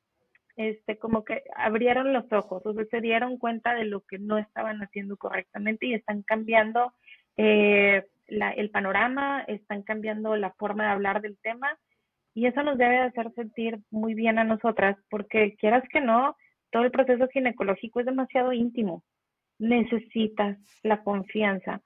este, 0.61 0.99
como 0.99 1.25
que 1.25 1.43
abrieron 1.57 2.13
los 2.13 2.31
ojos, 2.33 2.65
o 2.67 2.75
sea, 2.75 2.85
se 2.91 3.01
dieron 3.01 3.39
cuenta 3.39 3.75
de 3.75 3.87
lo 3.87 4.03
que 4.03 4.19
no 4.19 4.37
estaban 4.37 4.83
haciendo 4.83 5.17
correctamente 5.17 5.87
y 5.87 5.95
están 5.95 6.23
cambiando 6.23 6.93
eh, 7.39 8.05
la, 8.29 8.51
el 8.51 8.69
panorama, 8.69 9.43
están 9.49 9.83
cambiando 9.83 10.37
la 10.37 10.51
forma 10.51 10.85
de 10.85 10.91
hablar 10.91 11.23
del 11.23 11.39
tema 11.39 11.79
y 12.35 12.45
eso 12.45 12.63
nos 12.63 12.77
debe 12.77 12.99
hacer 12.99 13.33
sentir 13.33 13.79
muy 13.91 14.13
bien 14.13 14.39
a 14.39 14.45
nosotras, 14.45 14.99
porque 15.09 15.57
quieras 15.57 15.83
que 15.91 16.03
no, 16.03 16.37
todo 16.71 16.85
el 16.85 16.91
proceso 16.91 17.27
ginecológico 17.29 18.01
es 18.01 18.07
demasiado 18.07 18.53
íntimo. 18.53 19.03
Necesitas 19.59 20.59
la 20.83 21.03
confianza. 21.03 21.81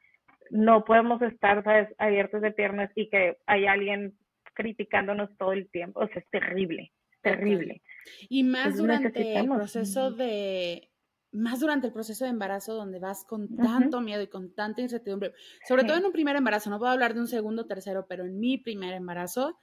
No 0.50 0.84
podemos 0.84 1.22
estar 1.22 1.62
abiertos 1.98 2.42
de 2.42 2.50
piernas 2.50 2.90
y 2.96 3.08
que 3.08 3.36
hay 3.46 3.66
alguien 3.66 4.14
criticándonos 4.54 5.30
todo 5.38 5.52
el 5.52 5.70
tiempo. 5.70 6.00
O 6.00 6.08
sea, 6.08 6.18
es 6.18 6.28
terrible, 6.28 6.90
terrible. 7.22 7.80
Y 8.28 8.42
más 8.44 8.76
durante 8.76 9.38
el 9.38 9.48
proceso 9.48 10.10
de 10.10 10.90
más 11.32 11.58
durante 11.58 11.88
el 11.88 11.92
proceso 11.92 12.24
de 12.24 12.30
embarazo 12.30 12.74
donde 12.74 13.00
vas 13.00 13.24
con 13.24 13.56
tanto 13.56 14.00
miedo 14.00 14.22
y 14.22 14.28
con 14.28 14.54
tanta 14.54 14.82
incertidumbre, 14.82 15.32
sobre 15.66 15.82
todo 15.82 15.96
en 15.96 16.04
un 16.04 16.12
primer 16.12 16.36
embarazo, 16.36 16.70
no 16.70 16.78
puedo 16.78 16.92
hablar 16.92 17.12
de 17.12 17.20
un 17.20 17.26
segundo 17.26 17.66
tercero, 17.66 18.06
pero 18.08 18.24
en 18.24 18.38
mi 18.38 18.56
primer 18.56 18.94
embarazo 18.94 19.58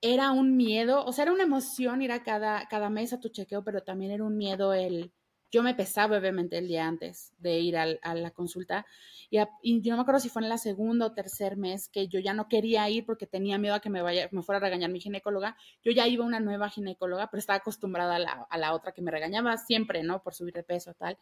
era 0.00 0.32
un 0.32 0.56
miedo, 0.56 1.04
o 1.04 1.12
sea, 1.12 1.24
era 1.24 1.32
una 1.32 1.42
emoción 1.42 2.00
ir 2.00 2.10
a 2.10 2.22
cada, 2.22 2.66
cada 2.68 2.88
mes 2.88 3.12
a 3.12 3.20
tu 3.20 3.28
chequeo, 3.28 3.62
pero 3.62 3.82
también 3.82 4.12
era 4.12 4.24
un 4.24 4.38
miedo 4.38 4.72
el, 4.72 5.12
yo 5.50 5.62
me 5.62 5.74
pesaba 5.74 6.18
obviamente 6.18 6.58
el 6.58 6.68
día 6.68 6.86
antes 6.86 7.32
de 7.38 7.58
ir 7.58 7.76
a 7.76 8.14
la 8.14 8.30
consulta 8.30 8.86
y, 9.30 9.80
yo 9.80 9.92
no 9.92 9.96
me 9.96 10.02
acuerdo 10.02 10.18
si 10.18 10.28
fue 10.28 10.42
en 10.42 10.48
la 10.48 10.58
segunda 10.58 11.06
o 11.06 11.12
tercer 11.12 11.56
mes 11.56 11.88
que 11.88 12.08
yo 12.08 12.18
ya 12.18 12.34
no 12.34 12.48
quería 12.48 12.88
ir 12.90 13.06
porque 13.06 13.26
tenía 13.26 13.58
miedo 13.58 13.76
a 13.76 13.80
que 13.80 13.88
me, 13.88 14.02
vaya, 14.02 14.28
me 14.32 14.42
fuera 14.42 14.58
a 14.58 14.60
regañar 14.60 14.90
mi 14.90 15.00
ginecóloga. 15.00 15.56
Yo 15.84 15.92
ya 15.92 16.08
iba 16.08 16.24
a 16.24 16.26
una 16.26 16.40
nueva 16.40 16.68
ginecóloga, 16.68 17.30
pero 17.30 17.38
estaba 17.38 17.58
acostumbrada 17.58 18.16
a 18.16 18.18
la, 18.18 18.46
a 18.50 18.58
la 18.58 18.74
otra 18.74 18.90
que 18.92 19.02
me 19.02 19.12
regañaba 19.12 19.56
siempre, 19.56 20.02
¿no? 20.02 20.20
Por 20.22 20.34
subir 20.34 20.54
de 20.54 20.64
peso, 20.64 20.94
tal. 20.94 21.16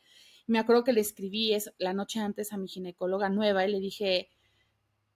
me 0.47 0.59
acuerdo 0.59 0.85
que 0.85 0.95
le 0.95 1.03
escribí 1.03 1.53
es, 1.53 1.71
la 1.79 1.93
noche 1.93 2.21
antes 2.21 2.53
a 2.55 2.57
mi 2.57 2.67
ginecóloga 2.67 3.29
nueva 3.29 3.67
y 3.67 3.73
le 3.73 3.79
dije, 3.79 4.31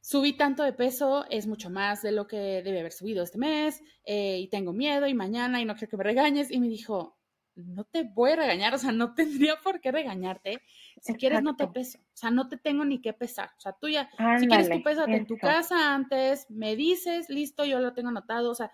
subí 0.02 0.34
tanto 0.34 0.62
de 0.62 0.74
peso, 0.74 1.24
es 1.30 1.46
mucho 1.46 1.70
más 1.70 2.02
de 2.02 2.12
lo 2.12 2.26
que 2.26 2.36
debe 2.62 2.80
haber 2.80 2.92
subido 2.92 3.22
este 3.22 3.38
mes, 3.38 3.80
eh, 4.04 4.38
y 4.38 4.48
tengo 4.48 4.74
miedo, 4.74 5.06
y 5.06 5.14
mañana, 5.14 5.62
y 5.62 5.64
no 5.64 5.74
quiero 5.76 5.90
que 5.90 5.96
me 5.96 6.04
regañes. 6.04 6.50
Y 6.50 6.60
me 6.60 6.68
dijo, 6.68 7.16
no 7.55 7.84
te 7.84 8.05
voy 8.05 8.32
a 8.32 8.36
regañar, 8.36 8.74
o 8.74 8.78
sea, 8.78 8.92
no 8.92 9.14
tendría 9.14 9.57
por 9.62 9.80
qué 9.80 9.92
regañarte. 9.92 10.62
Si 11.00 11.14
quieres, 11.14 11.42
no 11.42 11.57
te 11.57 11.66
peso, 11.68 11.98
o 11.98 12.16
sea, 12.16 12.30
no 12.30 12.48
te 12.48 12.57
tengo 12.57 12.84
ni 12.84 13.00
que 13.00 13.12
pesar. 13.12 13.50
O 13.57 13.61
sea, 13.61 13.72
tú 13.72 13.88
ya, 13.88 14.11
si 14.38 14.46
quieres, 14.46 14.70
tú 14.70 14.82
pésate 14.82 15.16
en 15.16 15.26
tu 15.26 15.36
casa 15.36 15.94
antes, 15.94 16.50
me 16.50 16.76
dices, 16.76 17.28
listo, 17.28 17.64
yo 17.64 17.80
lo 17.80 17.94
tengo 17.94 18.11
anotado, 18.11 18.50
o 18.50 18.55
sea, 18.55 18.70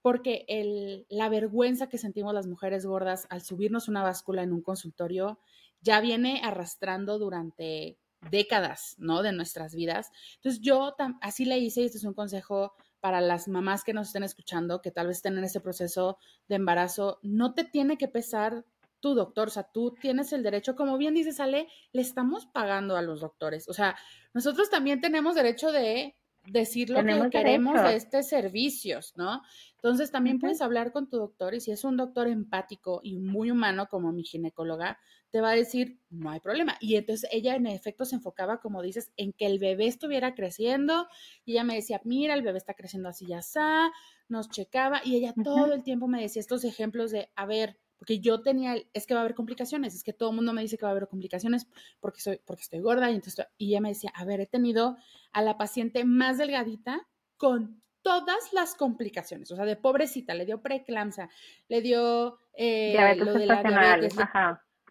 porque 0.00 0.44
el, 0.48 1.06
la 1.08 1.28
vergüenza 1.28 1.88
que 1.88 1.98
sentimos 1.98 2.34
las 2.34 2.46
mujeres 2.46 2.84
gordas 2.84 3.26
al 3.30 3.40
subirnos 3.42 3.88
una 3.88 4.02
báscula 4.02 4.42
en 4.42 4.52
un 4.52 4.62
consultorio 4.62 5.38
ya 5.80 6.00
viene 6.00 6.40
arrastrando 6.44 7.18
durante 7.18 7.98
décadas, 8.30 8.96
¿no? 8.98 9.22
De 9.22 9.32
nuestras 9.32 9.74
vidas. 9.74 10.10
Entonces 10.36 10.60
yo 10.60 10.94
así 11.20 11.44
le 11.44 11.58
hice 11.58 11.82
y 11.82 11.84
este 11.86 11.98
es 11.98 12.04
un 12.04 12.14
consejo 12.14 12.72
para 13.02 13.20
las 13.20 13.48
mamás 13.48 13.82
que 13.82 13.92
nos 13.92 14.06
estén 14.06 14.22
escuchando, 14.22 14.80
que 14.80 14.92
tal 14.92 15.08
vez 15.08 15.16
estén 15.16 15.36
en 15.36 15.42
ese 15.42 15.60
proceso 15.60 16.18
de 16.48 16.54
embarazo, 16.54 17.18
no 17.22 17.52
te 17.52 17.64
tiene 17.64 17.98
que 17.98 18.06
pesar 18.06 18.64
tu 19.00 19.16
doctor, 19.16 19.48
o 19.48 19.50
sea, 19.50 19.64
tú 19.64 19.92
tienes 20.00 20.32
el 20.32 20.44
derecho, 20.44 20.76
como 20.76 20.96
bien 20.96 21.12
dice 21.12 21.42
Ale, 21.42 21.66
le 21.92 22.00
estamos 22.00 22.46
pagando 22.46 22.96
a 22.96 23.02
los 23.02 23.20
doctores, 23.20 23.68
o 23.68 23.72
sea, 23.72 23.96
nosotros 24.32 24.70
también 24.70 25.00
tenemos 25.00 25.34
derecho 25.34 25.72
de 25.72 26.16
decir 26.46 26.90
lo 26.90 27.02
que 27.02 27.30
queremos 27.30 27.80
de 27.82 27.94
estos 27.94 28.26
servicios, 28.26 29.12
¿no? 29.16 29.42
Entonces 29.76 30.10
también 30.10 30.38
puedes 30.38 30.60
hablar 30.60 30.92
con 30.92 31.08
tu 31.08 31.18
doctor 31.18 31.54
y 31.54 31.60
si 31.60 31.70
es 31.70 31.84
un 31.84 31.96
doctor 31.96 32.28
empático 32.28 33.00
y 33.02 33.16
muy 33.16 33.50
humano 33.50 33.86
como 33.88 34.12
mi 34.12 34.24
ginecóloga, 34.24 34.98
te 35.30 35.40
va 35.40 35.50
a 35.50 35.54
decir, 35.54 35.98
no 36.10 36.30
hay 36.30 36.40
problema. 36.40 36.76
Y 36.80 36.96
entonces 36.96 37.28
ella 37.32 37.56
en 37.56 37.66
efecto 37.66 38.04
se 38.04 38.16
enfocaba, 38.16 38.60
como 38.60 38.82
dices, 38.82 39.12
en 39.16 39.32
que 39.32 39.46
el 39.46 39.58
bebé 39.58 39.86
estuviera 39.86 40.34
creciendo 40.34 41.08
y 41.44 41.52
ella 41.52 41.64
me 41.64 41.74
decía, 41.74 42.00
mira, 42.04 42.34
el 42.34 42.42
bebé 42.42 42.58
está 42.58 42.74
creciendo 42.74 43.08
así 43.08 43.26
ya 43.26 43.38
está, 43.38 43.90
nos 44.28 44.50
checaba 44.50 45.00
y 45.04 45.16
ella 45.16 45.34
todo 45.42 45.72
el 45.72 45.82
tiempo 45.82 46.06
me 46.06 46.20
decía 46.20 46.40
estos 46.40 46.64
ejemplos 46.64 47.10
de, 47.10 47.30
a 47.34 47.46
ver, 47.46 47.78
porque 48.02 48.18
yo 48.18 48.42
tenía, 48.42 48.74
es 48.94 49.06
que 49.06 49.14
va 49.14 49.20
a 49.20 49.22
haber 49.22 49.36
complicaciones, 49.36 49.94
es 49.94 50.02
que 50.02 50.12
todo 50.12 50.30
el 50.30 50.34
mundo 50.34 50.52
me 50.52 50.62
dice 50.62 50.76
que 50.76 50.84
va 50.84 50.88
a 50.88 50.90
haber 50.90 51.06
complicaciones 51.06 51.68
porque, 52.00 52.20
soy, 52.20 52.40
porque 52.44 52.62
estoy 52.62 52.80
gorda 52.80 53.08
y 53.08 53.14
entonces, 53.14 53.46
y 53.58 53.68
ella 53.68 53.80
me 53.80 53.90
decía, 53.90 54.10
a 54.16 54.24
ver, 54.24 54.40
he 54.40 54.46
tenido 54.46 54.96
a 55.32 55.40
la 55.40 55.56
paciente 55.56 56.04
más 56.04 56.36
delgadita 56.36 57.06
con 57.36 57.80
todas 58.02 58.52
las 58.52 58.74
complicaciones, 58.74 59.52
o 59.52 59.54
sea, 59.54 59.64
de 59.64 59.76
pobrecita, 59.76 60.34
le 60.34 60.46
dio 60.46 60.60
preeclampsia, 60.60 61.30
le 61.68 61.80
dio 61.80 62.40
eh, 62.54 63.14
lo 63.18 63.34
de 63.34 63.46
la 63.46 63.62
diabetes, 63.62 64.16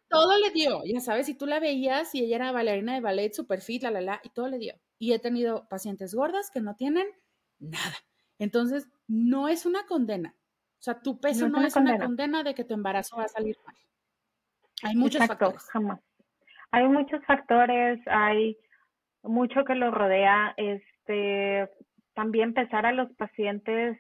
todo 0.08 0.38
le 0.38 0.50
dio, 0.52 0.82
ya 0.86 1.02
sabes, 1.02 1.26
si 1.26 1.34
tú 1.34 1.48
la 1.48 1.60
veías 1.60 2.16
y 2.16 2.24
ella 2.24 2.38
era 2.38 2.52
bailarina 2.54 2.94
de 2.94 3.02
ballet, 3.02 3.34
super 3.34 3.60
fit, 3.60 3.84
la, 3.84 3.92
la, 3.92 4.00
la, 4.00 4.22
y 4.24 4.30
todo 4.30 4.48
le 4.48 4.58
dio. 4.58 4.76
Y 5.00 5.12
he 5.12 5.20
tenido 5.20 5.68
pacientes 5.68 6.16
gordas 6.16 6.50
que 6.50 6.62
no 6.62 6.78
tienen 6.78 7.08
nada. 7.60 7.98
Entonces, 8.40 8.88
no 9.08 9.50
es 9.50 9.66
una 9.66 9.86
condena, 9.86 10.34
o 10.82 10.84
sea, 10.84 11.00
tu 11.00 11.20
peso 11.20 11.48
no, 11.48 11.64
es, 11.64 11.76
una, 11.76 12.00
condena. 12.00 12.44
de 12.44 12.56
que 12.56 12.64
tu 12.64 12.74
embarazo 12.74 13.16
va 13.16 13.26
a 13.26 13.28
salir 13.28 13.56
mal. 13.68 13.76
Hay 14.82 14.96
muchos 14.96 15.28
factores. 15.28 15.70
Jamás. 15.70 16.00
Hay 16.72 16.88
muchos 16.88 17.24
factores, 17.24 18.00
hay 18.08 18.58
mucho 19.22 19.64
que 19.64 19.76
lo 19.76 19.92
rodea. 19.92 20.56
Este, 20.58 21.70
también 22.16 22.56
pesar 22.56 22.88
a 22.88 22.94
los 22.94 23.14
pacientes, 23.14 24.00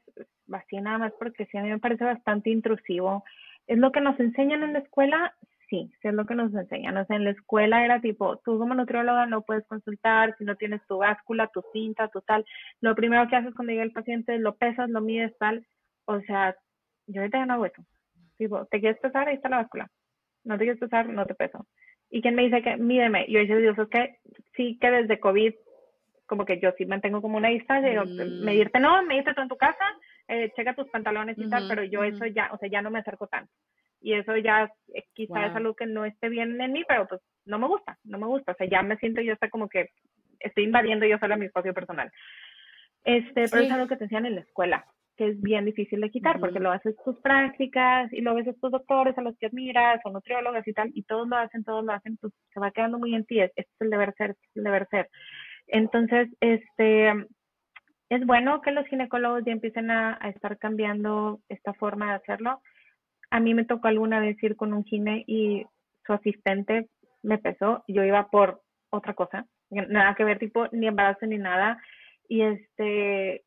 así 0.51 0.77
nada 0.77 0.97
más 0.97 1.13
porque 1.19 1.45
sí, 1.45 1.57
a 1.59 1.61
mí 1.61 1.69
me 1.69 1.77
parece 1.77 2.03
bastante 2.03 2.49
intrusivo. 2.49 3.23
¿Es 3.67 3.77
lo 3.77 3.91
que 3.91 4.01
nos 4.01 4.19
enseñan 4.19 4.63
en 4.63 4.73
la 4.73 4.79
escuela? 4.79 5.35
Sí, 5.69 5.93
sí 6.01 6.07
es 6.07 6.15
lo 6.15 6.25
que 6.25 6.33
nos 6.33 6.51
enseñan. 6.51 6.97
O 6.97 7.05
sea, 7.05 7.15
en 7.15 7.25
la 7.25 7.29
escuela 7.29 7.85
era 7.85 8.01
tipo, 8.01 8.37
tú 8.37 8.57
como 8.57 8.73
nutrióloga 8.73 9.27
no 9.27 9.43
puedes 9.43 9.67
consultar 9.67 10.35
si 10.39 10.45
no 10.45 10.55
tienes 10.55 10.81
tu 10.87 10.97
báscula, 10.97 11.45
tu 11.53 11.61
cinta, 11.73 12.07
tu 12.07 12.21
tal. 12.21 12.43
Lo 12.79 12.95
primero 12.95 13.27
que 13.27 13.35
haces 13.35 13.53
cuando 13.53 13.71
llega 13.71 13.83
el 13.83 13.91
paciente, 13.91 14.39
lo 14.39 14.55
pesas, 14.55 14.89
lo 14.89 15.01
mides, 15.01 15.37
tal. 15.37 15.67
O 16.05 16.19
sea, 16.21 16.55
yo 17.11 17.21
ahorita 17.21 17.39
ya 17.39 17.45
no 17.45 17.53
hago 17.53 17.65
eso. 17.65 17.83
Tipo, 18.37 18.65
¿te 18.65 18.79
quieres 18.79 18.99
pesar? 18.99 19.27
Ahí 19.27 19.35
está 19.35 19.49
la 19.49 19.57
báscula. 19.57 19.89
No 20.43 20.57
te 20.57 20.63
quieres 20.63 20.79
pesar, 20.79 21.07
no 21.07 21.25
te 21.25 21.35
peso. 21.35 21.67
¿Y 22.09 22.21
quién 22.21 22.35
me 22.35 22.43
dice 22.43 22.61
que 22.61 22.75
mídeme? 22.77 23.25
Yo 23.29 23.39
dice, 23.39 23.57
Dios, 23.57 23.77
es 23.77 23.87
que 23.87 24.17
sí 24.55 24.77
que 24.79 24.91
desde 24.91 25.19
COVID, 25.19 25.53
como 26.25 26.45
que 26.45 26.59
yo 26.59 26.71
sí 26.77 26.85
mantengo 26.85 27.21
como 27.21 27.37
una 27.37 27.49
distancia, 27.49 28.03
mm. 28.03 28.43
medirte 28.43 28.79
no, 28.79 29.03
medirte 29.03 29.33
tú 29.33 29.41
en 29.41 29.47
tu 29.47 29.57
casa, 29.57 29.85
eh, 30.27 30.51
checa 30.55 30.73
tus 30.73 30.89
pantalones 30.89 31.37
y 31.37 31.49
tal, 31.49 31.67
pero 31.67 31.83
yo 31.83 32.03
eso 32.03 32.25
ya, 32.25 32.49
o 32.51 32.57
sea, 32.57 32.69
ya 32.69 32.81
no 32.81 32.91
me 32.91 32.99
acerco 32.99 33.27
tanto. 33.27 33.51
Y 34.01 34.13
eso 34.13 34.35
ya 34.37 34.71
eh, 34.93 35.03
quizá 35.13 35.45
es 35.45 35.55
algo 35.55 35.75
que 35.75 35.85
no 35.85 36.05
esté 36.05 36.29
bien 36.29 36.59
en 36.59 36.71
mí, 36.71 36.83
pero 36.87 37.07
pues 37.07 37.21
no 37.45 37.59
me 37.59 37.67
gusta, 37.67 37.97
no 38.03 38.17
me 38.17 38.25
gusta. 38.25 38.53
O 38.53 38.55
sea, 38.55 38.67
ya 38.67 38.81
me 38.81 38.97
siento 38.97 39.21
yo 39.21 39.33
hasta 39.33 39.49
como 39.49 39.69
que 39.69 39.89
estoy 40.39 40.63
invadiendo 40.63 41.05
yo 41.05 41.19
sola 41.19 41.37
mi 41.37 41.45
espacio 41.45 41.73
personal. 41.73 42.11
Este, 43.03 43.47
pero 43.49 43.63
es 43.63 43.71
algo 43.71 43.87
que 43.87 43.97
te 43.97 44.05
enseñan 44.05 44.25
en 44.25 44.35
la 44.35 44.41
escuela 44.41 44.85
que 45.21 45.27
es 45.27 45.39
bien 45.39 45.65
difícil 45.65 46.01
de 46.01 46.09
quitar, 46.09 46.39
porque 46.39 46.59
lo 46.59 46.71
haces 46.71 46.95
tus 47.05 47.15
prácticas 47.19 48.11
y 48.11 48.21
lo 48.21 48.33
ves 48.33 48.47
tus 48.59 48.71
doctores 48.71 49.15
a 49.19 49.21
los 49.21 49.37
que 49.37 49.45
admiras 49.45 50.01
o 50.03 50.09
nutriólogas 50.09 50.67
y 50.67 50.73
tal, 50.73 50.89
y 50.95 51.03
todos 51.03 51.27
lo 51.27 51.35
hacen, 51.35 51.63
todos 51.63 51.85
lo 51.85 51.93
hacen, 51.93 52.17
pues 52.17 52.33
se 52.51 52.59
va 52.59 52.71
quedando 52.71 52.97
muy 52.97 53.13
en 53.13 53.23
ti, 53.25 53.39
este 53.39 53.61
es 53.61 53.67
el 53.81 53.91
deber 53.91 54.15
ser, 54.17 54.31
este 54.31 54.47
es 54.47 54.57
el 54.57 54.63
deber 54.63 54.87
ser. 54.89 55.09
Entonces, 55.67 56.27
este, 56.39 57.09
es 58.09 58.25
bueno 58.25 58.61
que 58.61 58.71
los 58.71 58.87
ginecólogos 58.87 59.45
ya 59.45 59.51
empiecen 59.51 59.91
a, 59.91 60.17
estar 60.23 60.57
cambiando 60.57 61.39
esta 61.49 61.75
forma 61.75 62.07
de 62.07 62.15
hacerlo. 62.15 62.59
A 63.29 63.39
mí 63.39 63.53
me 63.53 63.65
tocó 63.65 63.89
alguna 63.89 64.19
vez 64.19 64.41
ir 64.41 64.55
con 64.55 64.73
un 64.73 64.83
gine 64.85 65.23
y 65.27 65.67
su 66.03 66.13
asistente 66.13 66.89
me 67.21 67.37
pesó, 67.37 67.83
yo 67.87 68.03
iba 68.03 68.27
por 68.31 68.63
otra 68.89 69.13
cosa, 69.13 69.45
nada 69.69 70.15
que 70.15 70.23
ver, 70.23 70.39
tipo, 70.39 70.67
ni 70.71 70.87
embarazo 70.87 71.27
ni 71.27 71.37
nada, 71.37 71.79
y 72.27 72.41
este, 72.41 73.43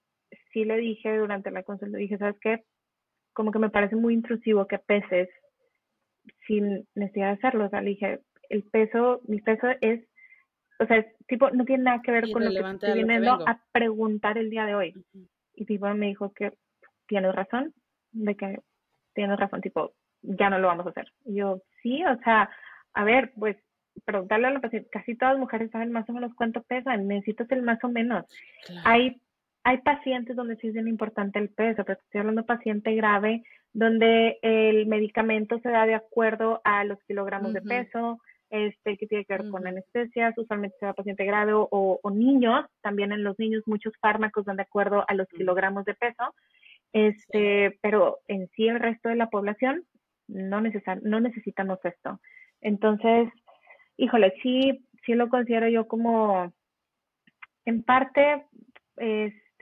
sí 0.55 0.65
le 0.65 0.79
dije 0.79 1.15
durante 1.19 1.51
la 1.51 1.65
consulta, 1.65 1.99
dije, 1.99 2.17
¿sabes 2.17 2.37
qué? 2.41 2.65
Como 3.35 3.51
que 3.51 3.59
me 3.59 3.69
parece 3.69 3.97
muy 3.97 4.15
intrusivo 4.15 4.67
que 4.67 4.79
peses 4.79 5.29
sin 6.47 6.87
necesidad 6.95 7.27
de 7.27 7.33
hacerlo. 7.35 7.67
O 7.67 7.69
sea, 7.69 7.83
le 7.83 7.91
dije, 7.91 8.21
el 8.49 8.63
peso, 8.63 9.21
mi 9.27 9.41
peso 9.43 9.67
es, 9.81 10.03
o 10.79 10.87
sea, 10.87 11.05
tipo, 11.27 11.51
no 11.51 11.65
tiene 11.65 11.85
nada 11.85 12.01
que 12.03 12.13
ver 12.13 12.31
con 12.31 12.45
lo 12.45 12.51
que 12.51 12.71
estoy 12.71 12.95
viniendo 12.95 13.33
a 13.47 13.61
preguntar 13.73 14.39
el 14.39 14.49
día 14.49 14.65
de 14.65 14.75
hoy. 14.75 14.95
Y 15.55 15.67
tipo 15.67 15.87
me 15.93 16.07
dijo 16.07 16.33
que 16.33 16.53
tienes 17.07 17.35
razón, 17.35 17.75
de 18.13 18.37
que 18.37 18.61
tienes 19.13 19.39
razón, 19.39 19.61
tipo, 19.61 19.93
ya 20.23 20.49
no 20.49 20.59
lo 20.59 20.69
vamos 20.69 20.87
a 20.87 20.91
hacer. 20.91 21.13
Y 21.25 21.37
yo, 21.37 21.61
sí, 21.83 22.05
o 22.05 22.17
sea, 22.23 22.49
a 22.95 23.05
ver, 23.05 23.33
pues 23.37 23.57
preguntarle 24.05 24.49
a 24.49 24.51
la 24.51 24.61
paciente, 24.61 24.89
casi 24.91 25.17
todas 25.17 25.35
las 25.35 25.41
mujeres 25.41 25.71
saben 25.71 25.93
más 25.93 26.09
o 26.09 26.13
menos 26.13 26.33
cuánto 26.35 26.63
pesan, 26.63 27.07
necesitas 27.07 27.51
el 27.53 27.63
más 27.63 27.83
o 27.85 27.89
menos. 27.89 28.25
Hay 28.85 29.21
hay 29.65 29.79
pacientes 29.79 30.37
donde 30.37 30.57
sí 30.57 30.69
es 30.69 30.75
bien 30.75 30.89
importante 30.89 31.39
el 31.39 31.49
peso, 31.49 31.85
pero 31.85 31.99
estoy 31.99 32.21
hablando 32.21 32.43
de 32.43 32.47
paciente 32.47 32.95
grave, 32.95 33.43
donde 33.73 34.39
el 34.43 34.87
medicamento 34.87 35.59
se 35.61 35.71
da 35.71 35.87
de 35.87 35.95
acuerdo 35.95 36.61
a 36.65 36.85
los 36.85 37.03
kilogramos 37.05 37.55
de 37.55 37.63
peso, 37.63 38.21
este, 38.51 38.99
que 38.99 39.07
tiene 39.07 39.25
que 39.25 39.37
ver 39.37 39.51
con 39.51 39.67
anestesias, 39.67 40.37
usualmente 40.37 40.77
se 40.79 40.87
da 40.87 40.93
paciente 40.93 41.25
grave 41.25 41.53
o, 41.55 41.99
niños, 42.13 42.67
también 42.83 43.11
en 43.11 43.25
los 43.25 43.39
niños 43.39 43.63
muchos 43.67 43.95
fármacos 44.01 44.45
dan 44.45 44.57
de 44.57 44.63
acuerdo 44.63 45.03
a 45.09 45.15
los 45.15 45.29
kilogramos 45.29 45.87
de 45.87 45.95
peso, 45.95 46.35
este, 46.93 47.79
pero 47.81 48.19
en 48.29 48.49
sí 48.51 48.69
el 48.69 48.79
resto 48.79 49.09
de 49.09 49.17
la 49.17 49.31
población 49.31 49.83
no, 50.29 50.61
no 50.61 51.21
necesitamos 51.21 51.79
esto. 51.85 52.21
Entonces, 52.61 53.29
híjole, 53.97 54.35
sí, 54.43 54.87
sí 55.07 55.15
lo 55.15 55.31
considero 55.31 55.69
yo 55.69 55.89
como, 55.89 56.53
en 57.65 57.83
parte, 57.83 58.45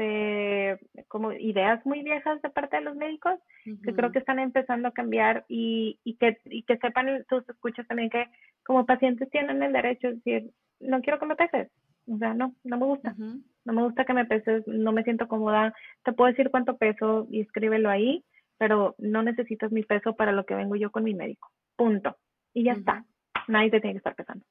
este, 0.03 1.05
como 1.09 1.33
ideas 1.33 1.85
muy 1.87 2.03
viejas 2.03 2.41
de 2.43 2.51
parte 2.51 2.77
de 2.77 2.83
los 2.83 2.97
médicos, 2.97 3.39
que 3.65 3.95
creo 3.95 4.13
que 4.13 4.19
están 4.19 4.39
empezando 4.39 4.89
a 4.89 4.93
cambiar 4.93 5.45
y, 5.49 5.99
y, 6.05 6.17
que, 6.17 6.39
y 6.47 6.63
que 6.63 6.79
sepan 6.79 7.25
tus 7.29 7.49
escuchas 7.49 7.87
también 7.87 8.11
que 8.11 8.27
como 8.65 8.87
pacientes 8.87 9.31
tienen 9.31 9.63
el 9.63 9.73
derecho 9.73 10.09
de 10.09 10.15
decir, 10.15 10.51
no 10.81 11.01
quiero 11.01 11.19
que 11.19 11.27
me 11.27 11.37
peses, 11.37 11.71
o 12.09 12.19
sea, 12.19 12.35
no, 12.35 12.55
no 12.65 12.79
me 12.79 12.87
gusta, 12.87 13.15
no 13.17 13.73
me 13.73 13.83
gusta 13.83 14.05
que 14.05 14.15
me 14.15 14.25
peses, 14.25 14.67
no 14.67 14.93
me 14.93 15.05
siento 15.05 15.29
cómoda, 15.29 15.75
te 16.05 16.13
puedo 16.13 16.31
decir 16.31 16.51
cuánto 16.51 16.77
peso 16.77 17.27
y 17.31 17.41
escríbelo 17.41 17.91
ahí, 17.91 18.25
pero 18.59 18.95
no 18.99 19.23
necesitas 19.23 19.73
mi 19.73 19.83
peso 19.83 20.15
para 20.15 20.33
lo 20.33 20.45
que 20.45 20.55
vengo 20.55 20.77
yo 20.77 20.91
con 20.91 21.05
mi 21.05 21.15
médico, 21.15 21.51
punto. 21.77 22.17
Y 22.55 22.65
ya 22.65 22.73
está, 22.73 23.05
nadie 23.49 23.71
te 23.71 23.81
tiene 23.81 23.95
que 23.95 23.99
estar 23.99 24.15
pesando. 24.15 24.45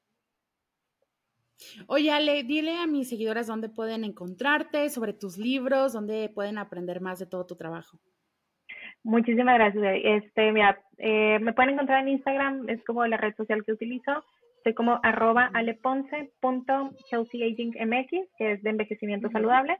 Oye, 1.86 2.10
Ale, 2.10 2.42
dile 2.44 2.76
a 2.76 2.86
mis 2.86 3.08
seguidoras 3.08 3.46
dónde 3.46 3.68
pueden 3.68 4.04
encontrarte, 4.04 4.88
sobre 4.90 5.12
tus 5.12 5.38
libros, 5.38 5.92
dónde 5.92 6.30
pueden 6.34 6.58
aprender 6.58 7.00
más 7.00 7.18
de 7.18 7.26
todo 7.26 7.46
tu 7.46 7.56
trabajo. 7.56 7.98
Muchísimas 9.04 9.56
gracias. 9.56 10.00
Este, 10.04 10.52
mira, 10.52 10.80
eh, 10.98 11.40
me 11.40 11.52
pueden 11.52 11.74
encontrar 11.74 12.02
en 12.02 12.08
Instagram, 12.08 12.68
es 12.68 12.82
como 12.84 13.04
la 13.06 13.16
red 13.16 13.34
social 13.36 13.64
que 13.64 13.72
utilizo. 13.72 14.24
Estoy 14.58 14.74
como 14.74 15.00
arroba 15.02 15.50
aleponce.healthyagingmx, 15.54 18.10
que 18.38 18.52
es 18.52 18.62
de 18.62 18.70
envejecimiento 18.70 19.28
saludable. 19.30 19.78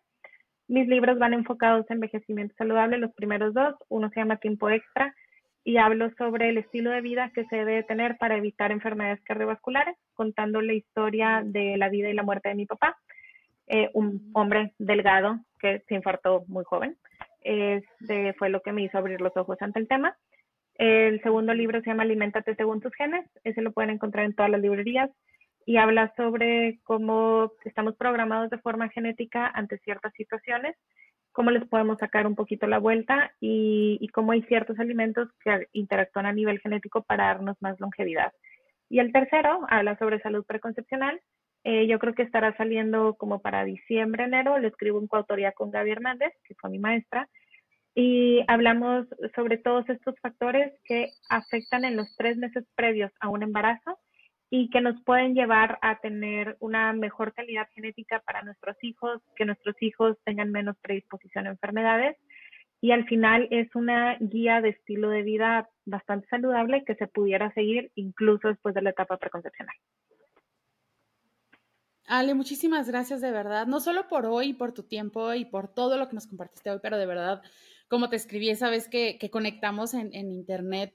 Mis 0.67 0.89
libros 0.89 1.19
van 1.19 1.35
enfocados 1.35 1.89
en 1.89 1.99
envejecimiento 1.99 2.53
saludable, 2.57 2.99
los 2.99 3.15
primeros 3.15 3.55
dos. 3.55 3.77
Uno 3.89 4.11
se 4.11 4.19
llama 4.21 4.39
Tiempo 4.39 4.71
Extra 4.71 5.15
y 5.65 5.77
hablo 5.77 6.11
sobre 6.19 6.49
el 6.49 6.59
estilo 6.59 6.91
de 6.91 7.01
vida 7.01 7.31
que 7.35 7.45
se 7.47 7.57
debe 7.57 7.83
tener 7.85 8.17
para 8.19 8.37
evitar 8.37 8.73
enfermedades 8.73 9.23
cardiovasculares, 9.23 9.97
contando 10.15 10.61
la 10.61 10.73
historia 10.73 11.43
de 11.45 11.77
la 11.77 11.89
vida 11.89 12.09
y 12.09 12.15
la 12.15 12.25
muerte 12.25 12.49
de 12.49 12.55
mi 12.57 12.67
papá, 12.67 12.97
eh, 13.69 13.91
un 13.95 14.31
hombre 14.35 14.73
delgado 14.79 15.39
que 15.61 15.83
se 15.89 15.95
infartó 15.95 16.45
muy 16.49 16.65
joven. 16.65 16.97
Este 17.41 18.33
fue 18.35 18.49
lo 18.51 18.61
que 18.61 18.73
me 18.73 18.83
hizo 18.83 18.99
abrir 18.99 19.21
los 19.21 19.37
ojos 19.37 19.57
ante 19.61 19.79
el 19.79 19.89
tema. 19.89 20.17
El 20.75 21.23
segundo 21.23 21.55
libro 21.55 21.81
se 21.81 21.91
llama 21.91 22.03
Aliméntate 22.03 22.55
según 22.57 22.81
tus 22.81 22.95
genes. 22.95 23.29
Ese 23.45 23.63
lo 23.63 23.73
pueden 23.73 23.91
encontrar 23.91 24.25
en 24.25 24.35
todas 24.35 24.51
las 24.51 24.61
librerías 24.61 25.11
y 25.65 25.77
habla 25.77 26.13
sobre 26.17 26.81
cómo 26.83 27.53
estamos 27.65 27.95
programados 27.97 28.51
de 28.51 28.59
forma 28.59 28.89
genética 28.89 29.47
ante 29.47 29.79
ciertas 29.79 30.13
situaciones, 30.15 30.77
cómo 31.33 31.51
les 31.51 31.67
podemos 31.67 31.99
sacar 31.99 32.27
un 32.27 32.35
poquito 32.35 32.67
la 32.67 32.79
vuelta 32.79 33.33
y, 33.41 34.07
cómo 34.13 34.33
hay 34.33 34.43
ciertos 34.43 34.79
alimentos 34.79 35.29
que 35.43 35.69
interactúan 35.73 36.27
a 36.27 36.33
nivel 36.33 36.61
genético 36.61 37.03
para 37.03 37.27
darnos 37.27 37.57
más 37.61 37.81
longevidad. 37.81 38.33
Y 38.89 38.99
el 38.99 39.13
tercero 39.13 39.67
habla 39.69 39.97
sobre 39.99 40.21
salud 40.21 40.45
preconcepcional. 40.45 41.21
Eh, 41.65 41.87
yo 41.87 41.99
creo 41.99 42.15
que 42.15 42.23
estará 42.23 42.55
saliendo 42.57 43.15
como 43.15 43.41
para 43.41 43.65
diciembre, 43.65 44.25
enero. 44.25 44.59
Lo 44.59 44.69
escribo 44.69 45.01
en 45.01 45.07
coautoría 45.07 45.53
con 45.53 45.71
Gaby 45.71 45.93
Hernández, 45.93 46.33
que 46.45 46.55
fue 46.57 46.71
mi 46.71 46.79
maestra. 46.79 47.29
Y 47.95 48.45
hablamos 48.49 49.07
sobre 49.35 49.59
todos 49.59 49.89
estos 49.89 50.15
factores 50.21 50.73
que 50.85 51.09
afectan 51.31 51.85
en 51.85 51.97
los 51.97 52.15
tres 52.17 52.37
meses 52.37 52.65
previos 52.75 53.13
a 53.21 53.29
un 53.29 53.43
embarazo 53.43 53.99
y 54.55 54.69
que 54.69 54.83
nos 54.83 55.03
pueden 55.05 55.35
llevar 55.35 55.79
a 55.81 55.99
tener 56.01 56.59
una 56.61 56.93
mejor 56.93 57.33
calidad 57.33 57.67
genética 57.75 58.21
para 58.21 58.43
nuestros 58.43 58.77
hijos, 58.83 59.23
que 59.35 59.47
nuestros 59.47 59.75
hijos 59.81 60.19
tengan 60.27 60.53
menos 60.53 60.77
predisposición 60.83 61.47
a 61.47 61.53
enfermedades. 61.53 62.19
Y 62.83 62.91
al 62.91 63.07
final 63.07 63.49
es 63.51 63.75
una 63.75 64.19
guía 64.21 64.61
de 64.61 64.69
estilo 64.69 65.09
de 65.09 65.23
vida 65.23 65.71
bastante 65.87 66.29
saludable 66.29 66.85
que 66.85 66.97
se 66.97 67.07
pudiera 67.07 67.51
seguir 67.55 67.93
incluso 67.95 68.49
después 68.49 68.75
de 68.75 68.83
la 68.83 68.91
etapa 68.91 69.17
preconcepcional. 69.17 69.75
Ale, 72.07 72.35
muchísimas 72.35 72.87
gracias 72.91 73.23
de 73.23 73.31
verdad, 73.31 73.67
no 73.67 73.81
solo 73.81 74.07
por 74.07 74.27
hoy, 74.27 74.53
por 74.53 74.73
tu 74.73 74.83
tiempo 74.83 75.33
y 75.33 75.47
por 75.47 75.73
todo 75.73 75.97
lo 75.97 76.11
que 76.11 76.15
nos 76.15 76.27
compartiste 76.27 76.71
hoy, 76.71 76.81
pero 76.83 76.99
de 76.99 77.07
verdad, 77.07 77.41
como 77.89 78.11
te 78.11 78.17
escribí 78.17 78.51
esa 78.51 78.69
vez 78.69 78.87
que, 78.87 79.19
conectamos 79.31 79.95
en, 79.95 80.13
en 80.13 80.31
internet, 80.31 80.95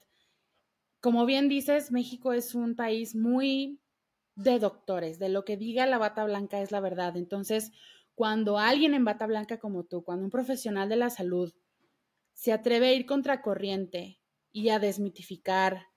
como 1.08 1.26
bien 1.26 1.48
dices, 1.48 1.90
México 1.90 2.34
es 2.34 2.54
un 2.54 2.76
país 2.76 3.16
muy 3.16 3.80
de 4.36 4.60
doctores, 4.60 5.20
de 5.20 5.30
lo 5.30 5.46
que 5.46 5.56
diga 5.56 5.86
la 5.86 5.98
bata 5.98 6.26
blanca 6.26 6.62
es 6.62 6.74
la 6.74 6.82
verdad. 6.82 7.16
Entonces, 7.16 7.72
cuando 8.14 8.58
alguien 8.58 8.94
en 8.94 9.06
bata 9.06 9.26
blanca 9.26 9.58
como 9.58 9.86
tú, 9.86 10.04
cuando 10.04 10.26
un 10.26 10.32
profesional 10.32 10.90
de 10.90 10.98
la 10.98 11.10
salud 11.10 11.54
se 12.34 12.52
atreve 12.52 12.90
a 12.90 12.94
ir 12.94 13.06
contracorriente 13.06 14.20
y 14.52 14.68
a 14.68 14.80
desmitificar 14.80 15.88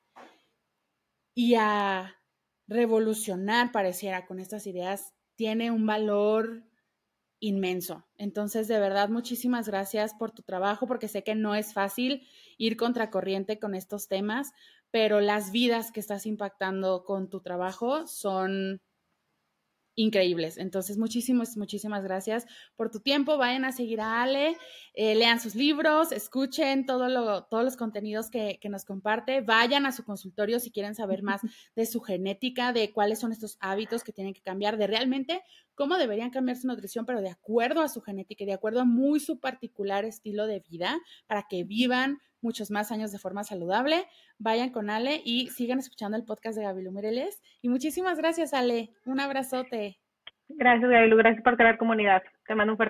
y 1.34 1.56
a 1.56 2.14
revolucionar, 2.68 3.72
pareciera, 3.72 4.26
con 4.26 4.38
estas 4.38 4.64
ideas, 4.68 5.12
tiene 5.34 5.72
un 5.72 5.86
valor 5.86 6.70
inmenso. 7.40 8.06
Entonces, 8.16 8.68
de 8.68 8.78
verdad, 8.78 9.08
muchísimas 9.08 9.66
gracias 9.66 10.14
por 10.14 10.30
tu 10.30 10.42
trabajo, 10.42 10.86
porque 10.86 11.08
sé 11.08 11.24
que 11.24 11.34
no 11.34 11.54
es 11.54 11.72
fácil 11.72 12.28
ir 12.58 12.76
contracorriente 12.76 13.58
con 13.58 13.74
estos 13.74 14.06
temas, 14.06 14.52
pero 14.90 15.20
las 15.20 15.52
vidas 15.52 15.92
que 15.92 16.00
estás 16.00 16.26
impactando 16.26 17.04
con 17.04 17.28
tu 17.28 17.40
trabajo 17.40 18.06
son 18.06 18.80
increíbles. 20.00 20.56
Entonces, 20.56 20.98
muchísimas, 20.98 21.56
muchísimas 21.56 22.02
gracias 22.02 22.46
por 22.76 22.90
tu 22.90 23.00
tiempo. 23.00 23.36
Vayan 23.36 23.64
a 23.64 23.72
seguir 23.72 24.00
a 24.00 24.22
Ale, 24.22 24.56
eh, 24.94 25.14
lean 25.14 25.40
sus 25.40 25.54
libros, 25.54 26.12
escuchen 26.12 26.86
todo 26.86 27.08
lo, 27.08 27.44
todos 27.44 27.64
los 27.64 27.76
contenidos 27.76 28.30
que, 28.30 28.58
que, 28.60 28.68
nos 28.68 28.84
comparte, 28.84 29.40
vayan 29.40 29.86
a 29.86 29.92
su 29.92 30.04
consultorio 30.04 30.60
si 30.60 30.70
quieren 30.70 30.94
saber 30.94 31.22
más 31.22 31.40
de 31.76 31.86
su 31.86 32.00
genética, 32.00 32.72
de 32.72 32.92
cuáles 32.92 33.18
son 33.18 33.32
estos 33.32 33.56
hábitos 33.60 34.04
que 34.04 34.12
tienen 34.12 34.34
que 34.34 34.42
cambiar, 34.42 34.76
de 34.76 34.86
realmente 34.86 35.42
cómo 35.74 35.96
deberían 35.96 36.30
cambiar 36.30 36.56
su 36.56 36.66
nutrición, 36.66 37.06
pero 37.06 37.20
de 37.20 37.30
acuerdo 37.30 37.82
a 37.82 37.88
su 37.88 38.00
genética 38.00 38.44
y 38.44 38.46
de 38.46 38.54
acuerdo 38.54 38.80
a 38.80 38.84
muy 38.84 39.20
su 39.20 39.40
particular 39.40 40.04
estilo 40.04 40.46
de 40.46 40.60
vida 40.60 40.98
para 41.26 41.46
que 41.48 41.64
vivan 41.64 42.18
muchos 42.42 42.70
más 42.70 42.90
años 42.92 43.12
de 43.12 43.18
forma 43.18 43.44
saludable. 43.44 44.06
Vayan 44.38 44.70
con 44.70 44.90
Ale 44.90 45.20
y 45.24 45.48
sigan 45.48 45.78
escuchando 45.78 46.16
el 46.16 46.24
podcast 46.24 46.56
de 46.56 46.64
Gabilu 46.64 46.92
Mireles. 46.92 47.40
Y 47.62 47.68
muchísimas 47.68 48.18
gracias, 48.18 48.54
Ale. 48.54 48.90
Un 49.04 49.20
abrazote. 49.20 49.98
Gracias, 50.48 50.90
Gabilu. 50.90 51.16
Gracias 51.16 51.44
por 51.44 51.56
crear 51.56 51.78
comunidad. 51.78 52.22
Te 52.46 52.54
mando 52.54 52.72
un 52.72 52.76
fuerte 52.76 52.88